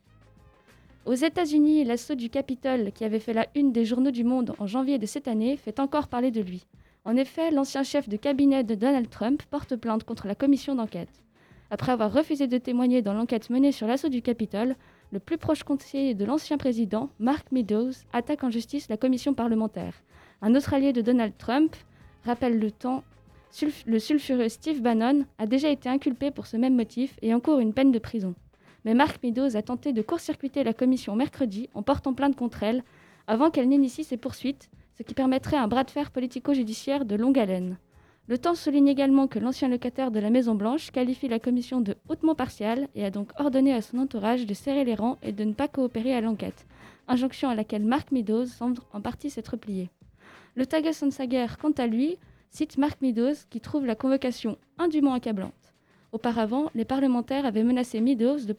Aux 1.05 1.13
États-Unis, 1.13 1.83
l'assaut 1.83 2.15
du 2.15 2.31
Capitole, 2.31 2.91
qui 2.91 3.03
avait 3.03 3.19
fait 3.19 3.33
la 3.33 3.45
une 3.53 3.71
des 3.71 3.85
journaux 3.85 4.09
du 4.09 4.23
monde 4.23 4.55
en 4.57 4.65
janvier 4.65 4.97
de 4.97 5.05
cette 5.05 5.27
année, 5.27 5.57
fait 5.57 5.79
encore 5.79 6.07
parler 6.07 6.31
de 6.31 6.41
lui. 6.41 6.65
En 7.05 7.17
effet, 7.17 7.51
l'ancien 7.51 7.83
chef 7.83 8.09
de 8.09 8.17
cabinet 8.17 8.63
de 8.63 8.73
Donald 8.73 9.11
Trump 9.11 9.43
porte 9.51 9.75
plainte 9.75 10.05
contre 10.05 10.25
la 10.25 10.33
commission 10.33 10.73
d'enquête. 10.73 11.23
Après 11.69 11.91
avoir 11.91 12.11
refusé 12.11 12.47
de 12.47 12.57
témoigner 12.57 13.03
dans 13.03 13.13
l'enquête 13.13 13.51
menée 13.51 13.71
sur 13.71 13.85
l'assaut 13.85 14.09
du 14.09 14.23
Capitole, 14.23 14.75
le 15.11 15.19
plus 15.19 15.37
proche 15.37 15.63
conseiller 15.63 16.13
de 16.13 16.25
l'ancien 16.25 16.57
président, 16.57 17.09
Mark 17.19 17.51
Meadows, 17.51 17.91
attaque 18.13 18.43
en 18.43 18.51
justice 18.51 18.89
la 18.89 18.97
commission 18.97 19.33
parlementaire. 19.33 19.93
Un 20.41 20.55
autre 20.55 20.73
allié 20.73 20.93
de 20.93 21.01
Donald 21.01 21.33
Trump, 21.37 21.75
rappelle 22.25 22.59
le 22.59 22.71
temps, 22.71 23.03
le 23.85 23.99
sulfureux 23.99 24.49
Steve 24.49 24.81
Bannon, 24.81 25.25
a 25.37 25.47
déjà 25.47 25.69
été 25.69 25.89
inculpé 25.89 26.31
pour 26.31 26.45
ce 26.45 26.57
même 26.57 26.75
motif 26.75 27.17
et 27.21 27.33
encourt 27.33 27.59
une 27.59 27.73
peine 27.73 27.91
de 27.91 27.99
prison. 27.99 28.35
Mais 28.85 28.93
Marc 28.93 29.21
Meadows 29.23 29.57
a 29.57 29.61
tenté 29.61 29.91
de 29.91 30.01
court-circuiter 30.01 30.63
la 30.63 30.73
commission 30.73 31.15
mercredi 31.15 31.69
en 31.73 31.81
portant 31.81 32.13
plainte 32.13 32.35
contre 32.35 32.63
elle 32.63 32.83
avant 33.27 33.49
qu'elle 33.49 33.67
n'initie 33.67 34.03
ses 34.03 34.17
poursuites, 34.17 34.69
ce 34.97 35.03
qui 35.03 35.13
permettrait 35.13 35.57
un 35.57 35.67
bras 35.67 35.83
de 35.83 35.91
fer 35.91 36.11
politico-judiciaire 36.11 37.05
de 37.05 37.15
longue 37.15 37.39
haleine. 37.39 37.77
Le 38.29 38.37
temps 38.37 38.53
souligne 38.53 38.87
également 38.87 39.25
que 39.25 39.39
l'ancien 39.39 39.69
locataire 39.69 40.11
de 40.11 40.19
la 40.19 40.29
Maison-Blanche 40.29 40.91
qualifie 40.91 41.27
la 41.27 41.39
commission 41.39 41.81
de 41.81 41.95
hautement 42.09 42.35
partiale 42.35 42.87
et 42.93 43.03
a 43.03 43.09
donc 43.09 43.31
ordonné 43.39 43.73
à 43.73 43.81
son 43.81 43.97
entourage 43.97 44.45
de 44.45 44.53
serrer 44.53 44.83
les 44.83 44.93
rangs 44.93 45.17
et 45.23 45.31
de 45.31 45.43
ne 45.43 45.53
pas 45.53 45.67
coopérer 45.67 46.13
à 46.13 46.21
l'enquête, 46.21 46.67
injonction 47.07 47.49
à 47.49 47.55
laquelle 47.55 47.83
Mark 47.83 48.11
Meadows 48.11 48.45
semble 48.45 48.81
en 48.93 49.01
partie 49.01 49.31
s'être 49.31 49.57
plié. 49.57 49.89
Le 50.53 50.67
Taga 50.67 50.93
Sager, 50.93 51.47
quant 51.59 51.71
à 51.71 51.87
lui, 51.87 52.19
cite 52.51 52.77
Mark 52.77 53.01
Meadows 53.01 53.33
qui 53.49 53.61
trouve 53.61 53.87
la 53.87 53.95
convocation 53.95 54.59
indûment 54.77 55.15
accablante. 55.15 55.73
Auparavant, 56.11 56.69
les 56.75 56.85
parlementaires 56.85 57.47
avaient 57.47 57.63
menacé 57.63 57.99
Meadows 57.99 58.45
de, 58.45 58.55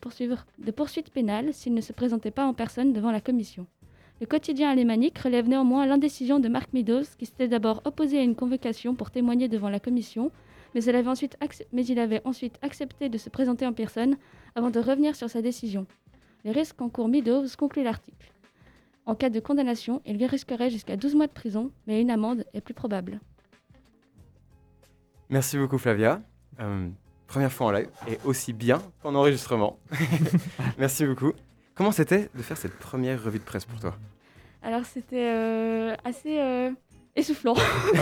de 0.65 0.71
poursuites 0.73 1.11
pénales 1.11 1.55
s'il 1.55 1.75
ne 1.75 1.81
se 1.81 1.93
présentait 1.93 2.33
pas 2.33 2.45
en 2.45 2.55
personne 2.55 2.93
devant 2.93 3.13
la 3.13 3.21
commission. 3.21 3.69
Le 4.21 4.27
quotidien 4.27 4.69
alémanique 4.69 5.19
relève 5.19 5.49
néanmoins 5.49 5.87
l'indécision 5.87 6.41
de 6.41 6.49
Mark 6.49 6.73
Meadows, 6.75 7.05
qui 7.19 7.25
s'était 7.25 7.49
d'abord 7.49 7.81
opposé 7.87 8.19
à 8.19 8.23
une 8.23 8.37
convocation 8.37 8.95
pour 8.95 9.11
témoigner 9.11 9.49
devant 9.49 9.71
la 9.71 9.81
commission, 9.81 10.31
mais, 10.75 10.85
il 10.85 11.99
avait 11.99 12.23
ensuite 12.25 12.59
accepté 12.63 13.09
de 13.09 13.19
se 13.19 13.29
présenter 13.29 13.67
en 13.67 13.73
personne 13.73 14.17
avant 14.55 14.71
de 14.71 14.79
revenir 14.79 15.17
sur 15.17 15.29
sa 15.29 15.43
décision. 15.43 15.87
Les 16.45 16.53
risques 16.53 16.77
qu'encourt 16.77 17.09
Meadows 17.09 17.47
conclut 17.59 17.83
l'article. 17.83 18.33
En 19.07 19.15
cas 19.15 19.31
de 19.31 19.41
condamnation, 19.41 20.01
il 20.07 20.25
risquerait 20.25 20.71
jusqu'à 20.71 20.97
12 20.97 21.15
mois 21.15 21.27
de 21.27 21.33
prison, 21.33 21.73
mais 21.87 22.01
une 22.01 22.11
amende 22.11 22.45
est 22.53 22.61
plus 22.61 22.75
probable. 22.75 23.21
Merci 25.29 25.57
beaucoup 25.59 25.79
Flavia. 25.79 26.23
Euh, 26.61 26.89
première 27.27 27.53
fois 27.53 27.69
en 27.69 27.71
live 27.73 27.89
et 28.09 28.19
aussi 28.25 28.53
bien 28.53 28.81
qu'en 29.03 29.15
enregistrement. 29.15 29.79
Merci 30.79 31.07
beaucoup. 31.07 31.33
Comment 31.75 31.93
c'était 31.93 32.29
de 32.35 32.43
faire 32.43 32.57
cette 32.57 32.79
première 32.79 33.23
revue 33.23 33.39
de 33.39 33.45
presse 33.45 33.65
pour 33.65 33.81
toi? 33.81 33.97
Alors 34.63 34.85
c'était 34.85 35.31
euh, 35.31 35.95
assez 36.05 36.39
euh, 36.39 36.71
essoufflant. 37.17 37.55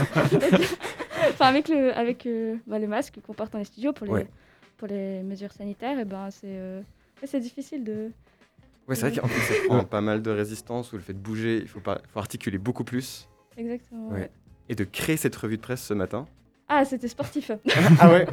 enfin 1.30 1.46
avec 1.46 1.68
le 1.68 1.96
avec 1.96 2.26
bah, 2.66 2.78
le 2.78 2.88
masque 2.88 3.20
qu'on 3.25 3.34
porte 3.34 3.52
dans 3.52 3.58
les 3.58 3.64
studios 3.64 3.92
pour 3.92 4.14
les 4.14 4.26
pour 4.76 4.88
les 4.88 5.22
mesures 5.22 5.52
sanitaires, 5.52 5.98
et 5.98 6.04
ben 6.04 6.30
c'est 6.30 6.82
c'est 7.25 7.40
difficile 7.40 7.84
de. 7.84 8.10
Ouais, 8.88 8.94
c'est 8.94 9.10
vrai 9.10 9.20
qu'en 9.20 9.28
plus, 9.28 9.40
ça 9.40 9.54
prend 9.66 9.84
pas 9.84 10.00
mal 10.00 10.22
de 10.22 10.30
résistance 10.30 10.92
ou 10.92 10.96
le 10.96 11.02
fait 11.02 11.12
de 11.12 11.18
bouger, 11.18 11.58
il 11.58 11.68
faut, 11.68 11.80
pas, 11.80 12.00
faut 12.08 12.20
articuler 12.20 12.56
beaucoup 12.56 12.84
plus. 12.84 13.28
Exactement. 13.58 14.12
Et 14.70 14.75
de 14.75 14.84
créer 14.84 15.18
cette 15.18 15.37
revue 15.37 15.56
de 15.56 15.62
presse 15.62 15.82
ce 15.82 15.92
matin, 15.92 16.26
ah, 16.68 16.84
c'était 16.84 17.08
sportif. 17.08 17.50
ah 18.00 18.12
ouais? 18.12 18.26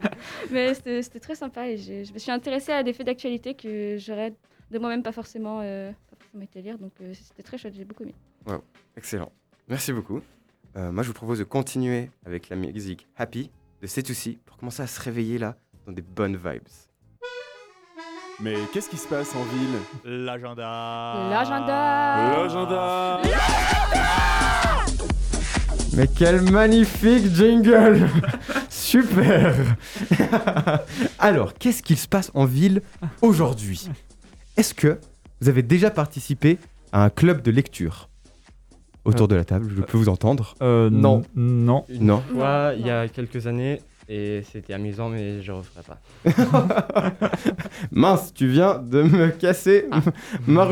Mais 0.52 0.74
c'était 0.74 1.18
très 1.18 1.34
sympa 1.34 1.68
et 1.68 1.76
je 1.76 2.12
me 2.12 2.18
suis 2.18 2.30
intéressée 2.30 2.70
à 2.70 2.84
des 2.84 2.92
faits 2.92 3.06
d'actualité 3.06 3.54
que 3.54 3.96
j'aurais 3.98 4.32
de 4.70 4.78
moi-même 4.78 5.02
pas 5.02 5.12
forcément, 5.12 5.60
euh, 5.62 5.92
été 6.40 6.62
lire. 6.62 6.78
Donc 6.78 6.92
euh, 7.00 7.12
c'était 7.14 7.42
très 7.42 7.58
chouette, 7.58 7.74
j'ai 7.74 7.84
beaucoup 7.84 8.04
aimé. 8.04 8.14
Wow, 8.46 8.62
excellent. 8.96 9.32
Merci 9.68 9.92
beaucoup. 9.92 10.20
Euh, 10.76 10.92
moi, 10.92 11.02
je 11.02 11.08
vous 11.08 11.14
propose 11.14 11.38
de 11.38 11.44
continuer 11.44 12.10
avec 12.24 12.48
la 12.48 12.56
musique 12.56 13.08
Happy 13.16 13.50
de 13.82 13.86
C2C 13.86 14.38
pour 14.38 14.56
commencer 14.56 14.82
à 14.82 14.86
se 14.86 15.00
réveiller 15.00 15.38
là 15.38 15.56
dans 15.86 15.92
des 15.92 16.02
bonnes 16.02 16.36
vibes. 16.36 16.68
Mais 18.38 18.54
qu'est-ce 18.72 18.88
qui 18.88 18.96
se 18.96 19.06
passe 19.08 19.34
en 19.34 19.42
ville? 19.42 19.76
L'agenda 20.04 21.28
L'agenda 21.30 22.36
L'agenda 22.36 23.20
mais 25.92 26.06
quel 26.06 26.42
magnifique 26.52 27.34
jingle 27.34 28.08
Super 28.70 29.54
Alors, 31.18 31.54
qu'est-ce 31.54 31.82
qu'il 31.82 31.98
se 31.98 32.06
passe 32.06 32.30
en 32.32 32.44
ville 32.44 32.82
aujourd'hui? 33.22 33.90
Est-ce 34.60 34.74
que 34.74 34.98
vous 35.40 35.48
avez 35.48 35.62
déjà 35.62 35.90
participé 35.90 36.58
à 36.92 37.02
un 37.02 37.08
club 37.08 37.40
de 37.40 37.50
lecture 37.50 38.10
Autour 39.06 39.26
de 39.26 39.34
la 39.34 39.42
table, 39.42 39.72
je 39.74 39.80
peux 39.80 39.96
vous 39.96 40.10
entendre 40.10 40.54
euh, 40.60 40.90
Non. 40.90 41.22
Non. 41.34 41.86
Non. 41.88 42.22
il 42.76 42.86
y 42.86 42.90
a 42.90 43.08
quelques 43.08 43.46
années, 43.46 43.80
et 44.06 44.42
c'était 44.52 44.74
amusant, 44.74 45.08
mais 45.08 45.40
je 45.40 45.52
referai 45.52 45.80
pas. 45.82 47.18
Mince, 47.90 48.34
tu 48.34 48.48
viens 48.48 48.74
de 48.76 49.02
me 49.02 49.28
casser 49.30 49.86
ma 50.46 50.68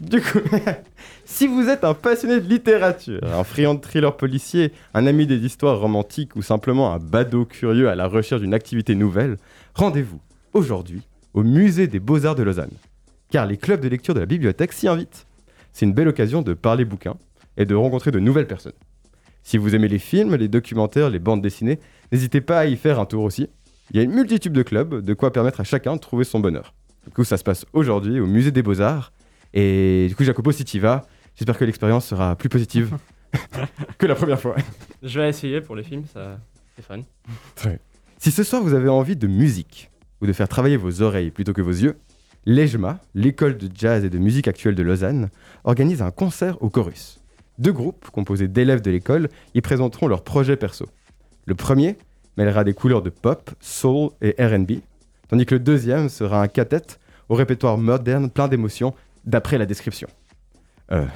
Du 0.00 0.20
coup, 0.20 0.40
si 1.24 1.46
vous 1.46 1.68
êtes 1.68 1.84
un 1.84 1.94
passionné 1.94 2.40
de 2.40 2.48
littérature, 2.48 3.20
un 3.22 3.44
friand 3.44 3.74
de 3.76 3.80
thriller 3.80 4.16
policier, 4.16 4.72
un 4.92 5.06
ami 5.06 5.28
des 5.28 5.38
histoires 5.46 5.78
romantiques 5.78 6.34
ou 6.34 6.42
simplement 6.42 6.92
un 6.92 6.98
badaud 6.98 7.44
curieux 7.44 7.88
à 7.88 7.94
la 7.94 8.08
recherche 8.08 8.40
d'une 8.40 8.54
activité 8.54 8.96
nouvelle, 8.96 9.36
rendez-vous 9.76 10.20
aujourd'hui 10.52 11.02
au 11.32 11.44
Musée 11.44 11.86
des 11.86 12.00
Beaux-Arts 12.00 12.34
de 12.34 12.42
Lausanne. 12.42 12.70
Car 13.34 13.46
les 13.46 13.56
clubs 13.56 13.80
de 13.80 13.88
lecture 13.88 14.14
de 14.14 14.20
la 14.20 14.26
bibliothèque 14.26 14.72
s'y 14.72 14.86
invitent. 14.86 15.26
C'est 15.72 15.86
une 15.86 15.92
belle 15.92 16.06
occasion 16.06 16.40
de 16.40 16.54
parler 16.54 16.84
bouquins 16.84 17.16
et 17.56 17.64
de 17.64 17.74
rencontrer 17.74 18.12
de 18.12 18.20
nouvelles 18.20 18.46
personnes. 18.46 18.76
Si 19.42 19.58
vous 19.58 19.74
aimez 19.74 19.88
les 19.88 19.98
films, 19.98 20.36
les 20.36 20.46
documentaires, 20.46 21.10
les 21.10 21.18
bandes 21.18 21.42
dessinées, 21.42 21.80
n'hésitez 22.12 22.40
pas 22.40 22.60
à 22.60 22.66
y 22.66 22.76
faire 22.76 23.00
un 23.00 23.06
tour 23.06 23.24
aussi. 23.24 23.48
Il 23.90 23.96
y 23.96 23.98
a 23.98 24.04
une 24.04 24.12
multitude 24.12 24.52
de 24.52 24.62
clubs, 24.62 25.04
de 25.04 25.14
quoi 25.14 25.32
permettre 25.32 25.60
à 25.60 25.64
chacun 25.64 25.96
de 25.96 26.00
trouver 26.00 26.22
son 26.22 26.38
bonheur. 26.38 26.74
Du 27.06 27.12
coup, 27.12 27.24
ça 27.24 27.36
se 27.36 27.42
passe 27.42 27.66
aujourd'hui 27.72 28.20
au 28.20 28.26
Musée 28.28 28.52
des 28.52 28.62
Beaux-Arts. 28.62 29.12
Et 29.52 30.06
du 30.08 30.14
coup, 30.14 30.22
Jacopo, 30.22 30.52
si 30.52 30.64
tu 30.64 30.78
vas, 30.78 31.02
j'espère 31.34 31.58
que 31.58 31.64
l'expérience 31.64 32.06
sera 32.06 32.36
plus 32.36 32.48
positive 32.48 32.96
que 33.98 34.06
la 34.06 34.14
première 34.14 34.40
fois. 34.40 34.54
Je 35.02 35.18
vais 35.18 35.28
essayer 35.28 35.60
pour 35.60 35.74
les 35.74 35.82
films, 35.82 36.04
ça 36.06 36.38
c'est 36.76 36.84
fun. 36.84 37.00
Si 38.16 38.30
ce 38.30 38.44
soir 38.44 38.62
vous 38.62 38.74
avez 38.74 38.88
envie 38.88 39.16
de 39.16 39.26
musique 39.26 39.90
ou 40.20 40.28
de 40.28 40.32
faire 40.32 40.46
travailler 40.46 40.76
vos 40.76 41.02
oreilles 41.02 41.32
plutôt 41.32 41.52
que 41.52 41.62
vos 41.62 41.72
yeux, 41.72 41.96
l'EJMA, 42.46 43.00
l'école 43.14 43.56
de 43.56 43.68
jazz 43.74 44.04
et 44.04 44.10
de 44.10 44.18
musique 44.18 44.48
actuelle 44.48 44.74
de 44.74 44.82
Lausanne, 44.82 45.30
organise 45.64 46.02
un 46.02 46.10
concert 46.10 46.62
au 46.62 46.70
chorus. 46.70 47.20
Deux 47.58 47.72
groupes, 47.72 48.10
composés 48.10 48.48
d'élèves 48.48 48.82
de 48.82 48.90
l'école, 48.90 49.28
y 49.54 49.60
présenteront 49.60 50.08
leurs 50.08 50.24
projets 50.24 50.56
perso. 50.56 50.86
Le 51.46 51.54
premier 51.54 51.96
mêlera 52.36 52.64
des 52.64 52.74
couleurs 52.74 53.02
de 53.02 53.10
pop, 53.10 53.50
soul 53.60 54.10
et 54.20 54.34
RB, 54.44 54.80
tandis 55.28 55.46
que 55.46 55.54
le 55.54 55.60
deuxième 55.60 56.08
sera 56.08 56.42
un 56.42 56.48
quartet 56.48 56.98
au 57.28 57.34
répertoire 57.34 57.78
moderne 57.78 58.30
plein 58.30 58.48
d'émotions, 58.48 58.94
d'après 59.24 59.56
la 59.56 59.66
description. 59.66 60.08
Euh, 60.92 61.06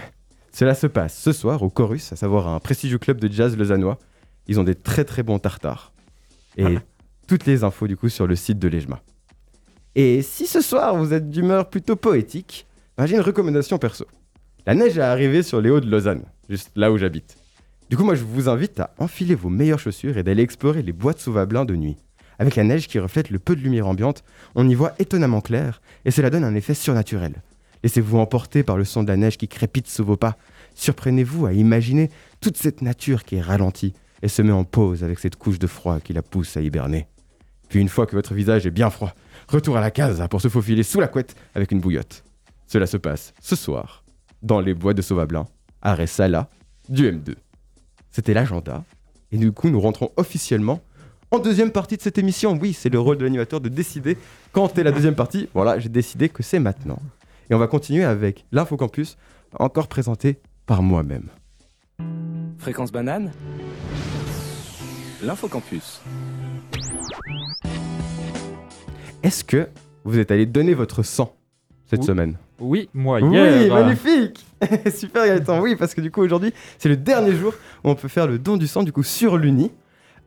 cela 0.53 0.75
se 0.75 0.87
passe 0.87 1.17
ce 1.19 1.33
soir 1.33 1.63
au 1.63 1.69
Chorus, 1.69 2.13
à 2.13 2.17
savoir 2.17 2.49
un 2.49 2.59
prestigieux 2.59 2.99
club 2.99 3.21
de 3.21 3.31
jazz 3.31 3.57
lausannois. 3.57 3.99
Ils 4.47 4.59
ont 4.59 4.65
des 4.65 4.75
très 4.75 5.05
très 5.05 5.23
bons 5.23 5.39
tartares. 5.39 5.93
Et 6.57 6.77
ah. 6.77 6.83
toutes 7.27 7.45
les 7.45 7.65
infos 7.65 7.87
du 7.87 7.97
coup 7.97 8.09
sur 8.09 8.27
le 8.27 8.35
site 8.35 8.59
de 8.59 8.69
l'EJMA. 8.69 9.01
Et 10.01 10.23
si 10.23 10.47
ce 10.47 10.61
soir 10.61 10.97
vous 10.97 11.13
êtes 11.13 11.29
d'humeur 11.29 11.69
plutôt 11.69 11.97
poétique, 11.97 12.69
ben, 12.97 13.07
j'ai 13.07 13.17
une 13.17 13.21
recommandation 13.21 13.79
perso. 13.79 14.07
La 14.65 14.77
neige 14.77 14.97
est 14.97 15.03
arrivée 15.03 15.43
sur 15.43 15.61
les 15.61 15.71
hauts 15.71 15.81
de 15.81 15.91
Lausanne, 15.91 16.23
juste 16.49 16.71
là 16.77 16.93
où 16.93 16.99
j'habite. 16.99 17.37
Du 17.91 17.97
coup, 17.97 18.05
moi, 18.05 18.15
je 18.15 18.23
vous 18.23 18.49
invite 18.49 18.79
à 18.79 18.95
enfiler 18.99 19.35
vos 19.35 19.49
meilleures 19.49 19.81
chaussures 19.81 20.17
et 20.17 20.23
d'aller 20.23 20.45
explorer 20.45 20.83
les 20.83 20.93
bois 20.93 21.15
de 21.15 21.19
Sauvablin 21.19 21.65
de 21.65 21.75
nuit. 21.75 21.97
Avec 22.39 22.55
la 22.55 22.63
neige 22.63 22.87
qui 22.87 23.01
reflète 23.01 23.31
le 23.31 23.41
peu 23.41 23.57
de 23.57 23.61
lumière 23.61 23.89
ambiante, 23.89 24.23
on 24.55 24.69
y 24.69 24.75
voit 24.77 24.95
étonnamment 25.01 25.41
clair 25.41 25.83
et 26.05 26.13
cela 26.13 26.31
donne 26.31 26.45
un 26.45 26.55
effet 26.55 26.75
surnaturel. 26.75 27.43
Laissez-vous 27.83 28.19
emporter 28.19 28.63
par 28.63 28.77
le 28.77 28.85
son 28.85 29.03
de 29.03 29.09
la 29.09 29.17
neige 29.17 29.37
qui 29.37 29.49
crépite 29.49 29.89
sous 29.89 30.05
vos 30.05 30.17
pas. 30.17 30.37
Surprenez-vous 30.77 31.47
à 31.47 31.55
imaginer 31.55 32.09
toute 32.41 32.57
cette 32.57 32.83
nature 32.83 33.25
qui 33.25 33.35
est 33.35 33.41
ralentie 33.41 33.95
et 34.23 34.29
se 34.29 34.43
met 34.43 34.53
en 34.53 34.63
pause 34.63 35.03
avec 35.03 35.19
cette 35.19 35.35
couche 35.35 35.59
de 35.59 35.67
froid 35.67 35.99
qui 35.99 36.13
la 36.13 36.23
pousse 36.23 36.57
à 36.57 36.61
hiberner. 36.61 37.09
Puis 37.69 37.81
une 37.81 37.89
fois 37.89 38.07
que 38.07 38.17
votre 38.17 38.35
visage 38.35 38.65
est 38.65 38.71
bien 38.71 38.91
froid, 38.91 39.13
retour 39.49 39.77
à 39.77 39.81
la 39.81 39.91
case 39.91 40.23
pour 40.31 40.41
se 40.41 40.49
faufiler 40.49 40.83
sous 40.83 41.01
la 41.01 41.09
couette 41.09 41.35
avec 41.55 41.73
une 41.73 41.81
bouillotte. 41.81 42.25
Cela 42.67 42.87
se 42.87 42.97
passe 42.97 43.33
ce 43.41 43.57
soir, 43.57 44.05
dans 44.43 44.61
les 44.61 44.75
bois 44.75 44.95
de 44.95 45.03
Sauvablin, 45.03 45.47
à 45.83 45.95
Ressala, 45.95 46.49
du 46.89 47.11
M2. 47.11 47.35
C'était 48.11 48.35
l'agenda. 48.35 48.85
Et 49.33 49.39
du 49.39 49.53
coup, 49.53 49.71
nous 49.71 49.81
rentrons 49.81 50.11
officiellement 50.17 50.81
en 51.31 51.39
deuxième 51.39 51.71
partie 51.71 51.97
de 51.97 52.03
cette 52.03 52.19
émission. 52.19 52.59
Oui, 52.61 52.73
c'est 52.73 52.89
le 52.89 52.99
rôle 52.99 53.19
de 53.19 53.25
l'animateur 53.25 53.61
de 53.61 53.69
décider 53.69 54.17
quand 54.53 54.79
est 54.79 54.83
la 54.83 54.93
deuxième 54.93 55.15
partie. 55.15 55.49
Voilà, 55.55 55.79
j'ai 55.79 55.89
décidé 55.89 56.29
que 56.29 56.43
c'est 56.43 56.59
maintenant. 56.59 56.99
Et 57.51 57.55
on 57.55 57.59
va 57.59 57.67
continuer 57.67 58.05
avec 58.05 58.45
l'Info 58.53 58.77
Campus, 58.77 59.17
encore 59.59 59.89
présenté 59.89 60.39
par 60.67 60.83
moi-même. 60.83 61.29
Fréquence 62.59 62.93
banane 62.93 63.33
L'Info 65.23 65.49
Campus. 65.49 66.01
Est-ce 69.23 69.45
que 69.45 69.69
vous 70.05 70.19
êtes 70.19 70.31
allé 70.31 70.47
donner 70.47 70.75
votre 70.75 71.03
sang 71.03 71.35
cette 71.87 72.05
semaine 72.05 72.37
oui, 72.61 72.89
moi, 72.93 73.21
hier. 73.21 73.63
Oui, 73.63 73.71
magnifique 73.71 74.45
Super 74.93 75.27
Gaëtan, 75.27 75.61
oui, 75.61 75.77
parce 75.77 75.95
que 75.95 76.01
du 76.01 76.11
coup, 76.11 76.23
aujourd'hui, 76.23 76.53
c'est 76.79 76.89
le 76.89 76.97
dernier 76.97 77.33
jour 77.33 77.55
où 77.85 77.91
on 77.91 77.95
peut 77.95 78.09
faire 78.09 78.27
le 78.27 78.39
don 78.39 78.57
du 78.57 78.67
sang, 78.67 78.83
du 78.83 78.93
coup, 78.93 79.05
sur 79.05 79.37
l'Uni. 79.37 79.71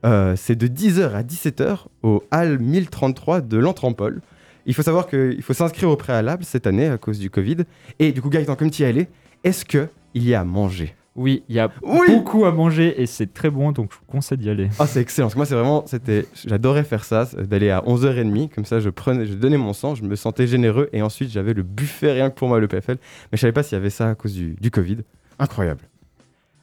Euh, 0.06 0.36
c'est 0.38 0.56
de 0.56 0.68
10h 0.68 1.12
à 1.14 1.24
17h 1.24 1.86
au 2.04 2.24
Hall 2.32 2.58
1033 2.58 3.42
de 3.42 3.58
l'Entrampole. 3.58 4.22
Il 4.66 4.74
faut 4.74 4.82
savoir 4.82 5.08
qu'il 5.08 5.42
faut 5.42 5.54
s'inscrire 5.54 5.90
au 5.90 5.98
préalable 5.98 6.44
cette 6.44 6.68
année 6.68 6.88
à 6.88 6.98
cause 6.98 7.20
du 7.20 7.30
Covid. 7.30 7.58
Et 8.00 8.12
du 8.14 8.22
coup, 8.22 8.30
Gaëtan, 8.30 8.56
comme 8.56 8.72
tu 8.72 8.84
y 8.84 8.86
allé, 8.86 9.10
est-ce 9.44 9.66
qu'il 9.66 9.90
y 10.16 10.34
a 10.34 10.42
à 10.42 10.46
manger? 10.46 10.96
Oui, 11.16 11.44
il 11.50 11.56
y 11.56 11.60
a 11.60 11.70
Oui 11.84 12.08
beaucoup 12.10 12.46
à 12.46 12.52
manger 12.54 13.02
et 13.02 13.06
c'est 13.06 13.34
très 13.34 13.50
bon, 13.50 13.74
donc 13.74 13.92
je 13.92 13.98
vous 13.98 14.06
conseille 14.06 14.38
d'y 14.38 14.50
aller. 14.50 14.70
Ah, 14.80 14.88
c'est 14.88 15.02
excellent. 15.02 15.26
Parce 15.28 15.34
que 15.34 15.40
moi, 15.40 15.46
c'est 15.46 15.56
vraiment, 15.56 15.84
c'était, 15.86 16.26
j'adorais 16.46 16.86
faire 16.86 17.04
ça, 17.04 17.26
d'aller 17.26 17.70
à 17.70 17.82
11h30. 17.82 18.50
Comme 18.50 18.64
ça, 18.64 18.80
je 18.80 18.90
prenais, 18.90 19.26
je 19.26 19.34
donnais 19.34 19.58
mon 19.58 19.74
sang, 19.74 19.94
je 19.94 20.04
me 20.04 20.16
sentais 20.16 20.48
généreux. 20.48 20.90
Et 20.94 21.02
ensuite, 21.02 21.30
j'avais 21.30 21.54
le 21.54 21.64
buffet 21.64 22.14
rien 22.14 22.30
que 22.30 22.36
pour 22.36 22.48
moi, 22.48 22.60
le 22.60 22.68
PFL. 22.70 22.98
Mais 23.32 23.38
je 23.38 23.42
savais 23.42 23.52
pas 23.52 23.64
s'il 23.64 23.76
y 23.76 23.82
avait 23.82 23.90
ça 23.90 24.10
à 24.10 24.16
cause 24.16 24.34
du, 24.34 24.56
du 24.60 24.72
Covid. 24.72 25.00
Incroyable. 25.38 25.82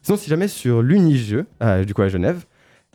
Sinon, 0.01 0.17
si 0.17 0.29
jamais 0.29 0.47
sur 0.47 0.81
l'Unijeu, 0.81 1.45
euh, 1.61 1.83
du 1.83 1.93
coup 1.93 2.01
à 2.01 2.07
Genève, 2.07 2.45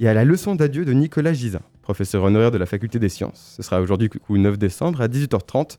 il 0.01 0.07
y 0.07 0.09
a 0.09 0.15
la 0.15 0.25
leçon 0.25 0.57
d'adieu 0.57 0.85
de 0.85 0.93
Nicolas 0.93 1.33
Gisin, 1.33 1.61
professeur 1.83 2.25
honoraire 2.25 2.51
de 2.51 2.59
la 2.59 2.67
faculté 2.67 2.99
des 2.99 3.09
sciences. 3.09 3.55
Ce 3.57 3.63
sera 3.63 3.81
aujourd'hui, 3.81 4.09
du 4.09 4.19
coup, 4.19 4.37
9 4.37 4.59
décembre 4.59 5.01
à 5.01 5.07
18h30 5.07 5.77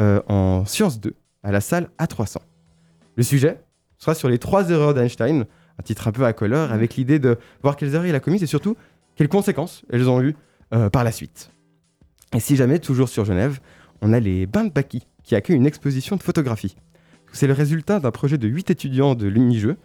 euh, 0.00 0.20
en 0.26 0.64
Sciences 0.64 1.00
2, 1.00 1.14
à 1.44 1.52
la 1.52 1.60
salle 1.60 1.90
A300. 2.00 2.38
Le 3.14 3.22
sujet? 3.22 3.58
Sera 4.02 4.14
sur 4.16 4.28
les 4.28 4.38
trois 4.38 4.68
erreurs 4.70 4.94
d'Einstein, 4.94 5.44
un 5.78 5.82
titre 5.84 6.08
un 6.08 6.12
peu 6.12 6.24
à 6.24 6.32
couleur, 6.32 6.72
avec 6.72 6.96
l'idée 6.96 7.20
de 7.20 7.38
voir 7.62 7.76
quelles 7.76 7.94
erreurs 7.94 8.06
il 8.06 8.14
a 8.16 8.20
commises 8.20 8.42
et 8.42 8.46
surtout 8.46 8.76
quelles 9.14 9.28
conséquences 9.28 9.84
elles 9.92 10.08
ont 10.10 10.20
eues 10.20 10.34
euh, 10.74 10.90
par 10.90 11.04
la 11.04 11.12
suite. 11.12 11.52
Et 12.34 12.40
si 12.40 12.56
jamais, 12.56 12.80
toujours 12.80 13.08
sur 13.08 13.24
Genève, 13.24 13.60
on 14.00 14.12
a 14.12 14.18
les 14.18 14.46
Bains 14.46 14.64
de 14.64 14.72
Baki, 14.72 15.06
qui 15.22 15.36
accueillent 15.36 15.56
une 15.56 15.66
exposition 15.66 16.16
de 16.16 16.22
photographie. 16.22 16.74
C'est 17.32 17.46
le 17.46 17.52
résultat 17.52 18.00
d'un 18.00 18.10
projet 18.10 18.38
de 18.38 18.48
8 18.48 18.70
étudiants 18.70 19.14
de 19.14 19.28
l'Unijeu 19.28 19.76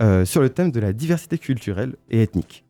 euh, 0.00 0.24
sur 0.24 0.40
le 0.40 0.48
thème 0.48 0.70
de 0.70 0.80
la 0.80 0.94
diversité 0.94 1.36
culturelle 1.36 1.96
et 2.10 2.22
ethnique. 2.22 2.64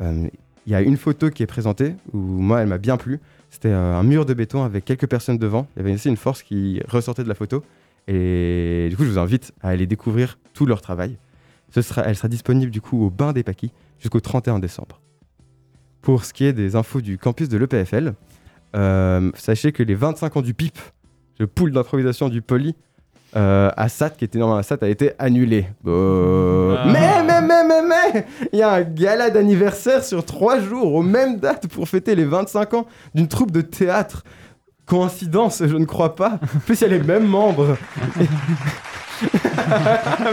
Euh, 0.00 0.26
Il 0.66 0.72
y 0.72 0.74
a 0.74 0.80
une 0.80 0.96
photo 0.96 1.28
qui 1.28 1.42
est 1.42 1.46
présentée, 1.46 1.96
où 2.14 2.18
moi, 2.18 2.62
elle 2.62 2.68
m'a 2.68 2.78
bien 2.78 2.96
plu. 2.96 3.20
C'était 3.50 3.72
un 3.72 4.02
mur 4.04 4.24
de 4.24 4.32
béton 4.32 4.64
avec 4.64 4.86
quelques 4.86 5.06
personnes 5.06 5.36
devant. 5.36 5.66
Il 5.76 5.80
y 5.80 5.82
avait 5.82 5.94
aussi 5.94 6.08
une 6.08 6.16
force 6.16 6.42
qui 6.42 6.80
ressortait 6.88 7.24
de 7.24 7.28
la 7.28 7.34
photo. 7.34 7.62
Et 8.12 8.88
du 8.90 8.96
coup, 8.96 9.04
je 9.04 9.10
vous 9.10 9.18
invite 9.18 9.52
à 9.62 9.68
aller 9.68 9.86
découvrir 9.86 10.38
tout 10.52 10.66
leur 10.66 10.82
travail. 10.82 11.16
Ce 11.72 11.80
sera, 11.80 12.02
elle 12.02 12.16
sera 12.16 12.26
disponible 12.26 12.72
du 12.72 12.80
coup 12.80 13.04
au 13.04 13.08
Bain 13.08 13.32
des 13.32 13.44
Paquis 13.44 13.72
jusqu'au 14.00 14.18
31 14.18 14.58
décembre. 14.58 15.00
Pour 16.02 16.24
ce 16.24 16.32
qui 16.32 16.44
est 16.44 16.52
des 16.52 16.74
infos 16.74 17.00
du 17.00 17.18
campus 17.18 17.48
de 17.48 17.56
l'EPFL, 17.56 18.14
euh, 18.74 19.30
sachez 19.34 19.70
que 19.70 19.84
les 19.84 19.94
25 19.94 20.38
ans 20.38 20.42
du 20.42 20.54
PIP, 20.54 20.76
le 21.38 21.46
pool 21.46 21.70
d'improvisation 21.70 22.28
du 22.28 22.42
Poly, 22.42 22.74
euh, 23.36 23.70
à 23.76 23.88
SAT, 23.88 24.10
qui 24.10 24.24
était 24.24 24.40
normalement 24.40 24.58
à 24.58 24.64
SAT, 24.64 24.78
a 24.82 24.88
été 24.88 25.12
annulé. 25.20 25.66
Ah. 25.86 26.86
Mais, 26.86 27.22
mais, 27.22 27.42
mais, 27.42 27.64
mais, 27.64 27.82
mais 27.82 28.26
Il 28.52 28.58
y 28.58 28.62
a 28.62 28.72
un 28.72 28.82
gala 28.82 29.30
d'anniversaire 29.30 30.02
sur 30.02 30.24
trois 30.24 30.58
jours, 30.58 30.94
aux 30.94 31.02
mêmes 31.02 31.38
dates, 31.38 31.68
pour 31.68 31.88
fêter 31.88 32.16
les 32.16 32.24
25 32.24 32.74
ans 32.74 32.86
d'une 33.14 33.28
troupe 33.28 33.52
de 33.52 33.60
théâtre. 33.60 34.24
Coïncidence, 34.90 35.62
je 35.64 35.76
ne 35.76 35.84
crois 35.84 36.16
pas. 36.16 36.40
En 36.56 36.58
plus, 36.66 36.80
il 36.80 36.82
y 36.82 36.84
a 36.84 36.88
les 36.88 37.02
mêmes 37.02 37.26
membres. 37.26 37.76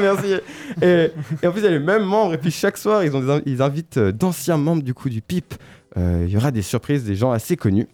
Merci. 0.02 0.34
Et, 0.82 1.12
et 1.44 1.48
en 1.48 1.52
plus, 1.52 1.62
il 1.62 1.66
y 1.66 1.68
a 1.68 1.72
les 1.72 1.80
mêmes 1.80 2.04
membres. 2.04 2.34
Et 2.34 2.38
puis, 2.40 2.50
chaque 2.52 2.78
soir, 2.78 3.04
ils, 3.04 3.16
ont 3.16 3.20
des 3.22 3.30
in- 3.30 3.42
ils 3.46 3.62
invitent 3.62 3.98
euh, 3.98 4.12
d'anciens 4.12 4.58
membres 4.58 4.82
du 4.82 4.94
coup 4.94 5.10
du 5.10 5.22
PIP. 5.22 5.54
Euh, 5.98 6.24
Il 6.28 6.34
y 6.34 6.38
aura 6.38 6.50
des 6.52 6.62
surprises, 6.64 7.04
des 7.04 7.16
gens 7.16 7.32
assez 7.32 7.56
connus. 7.56 7.88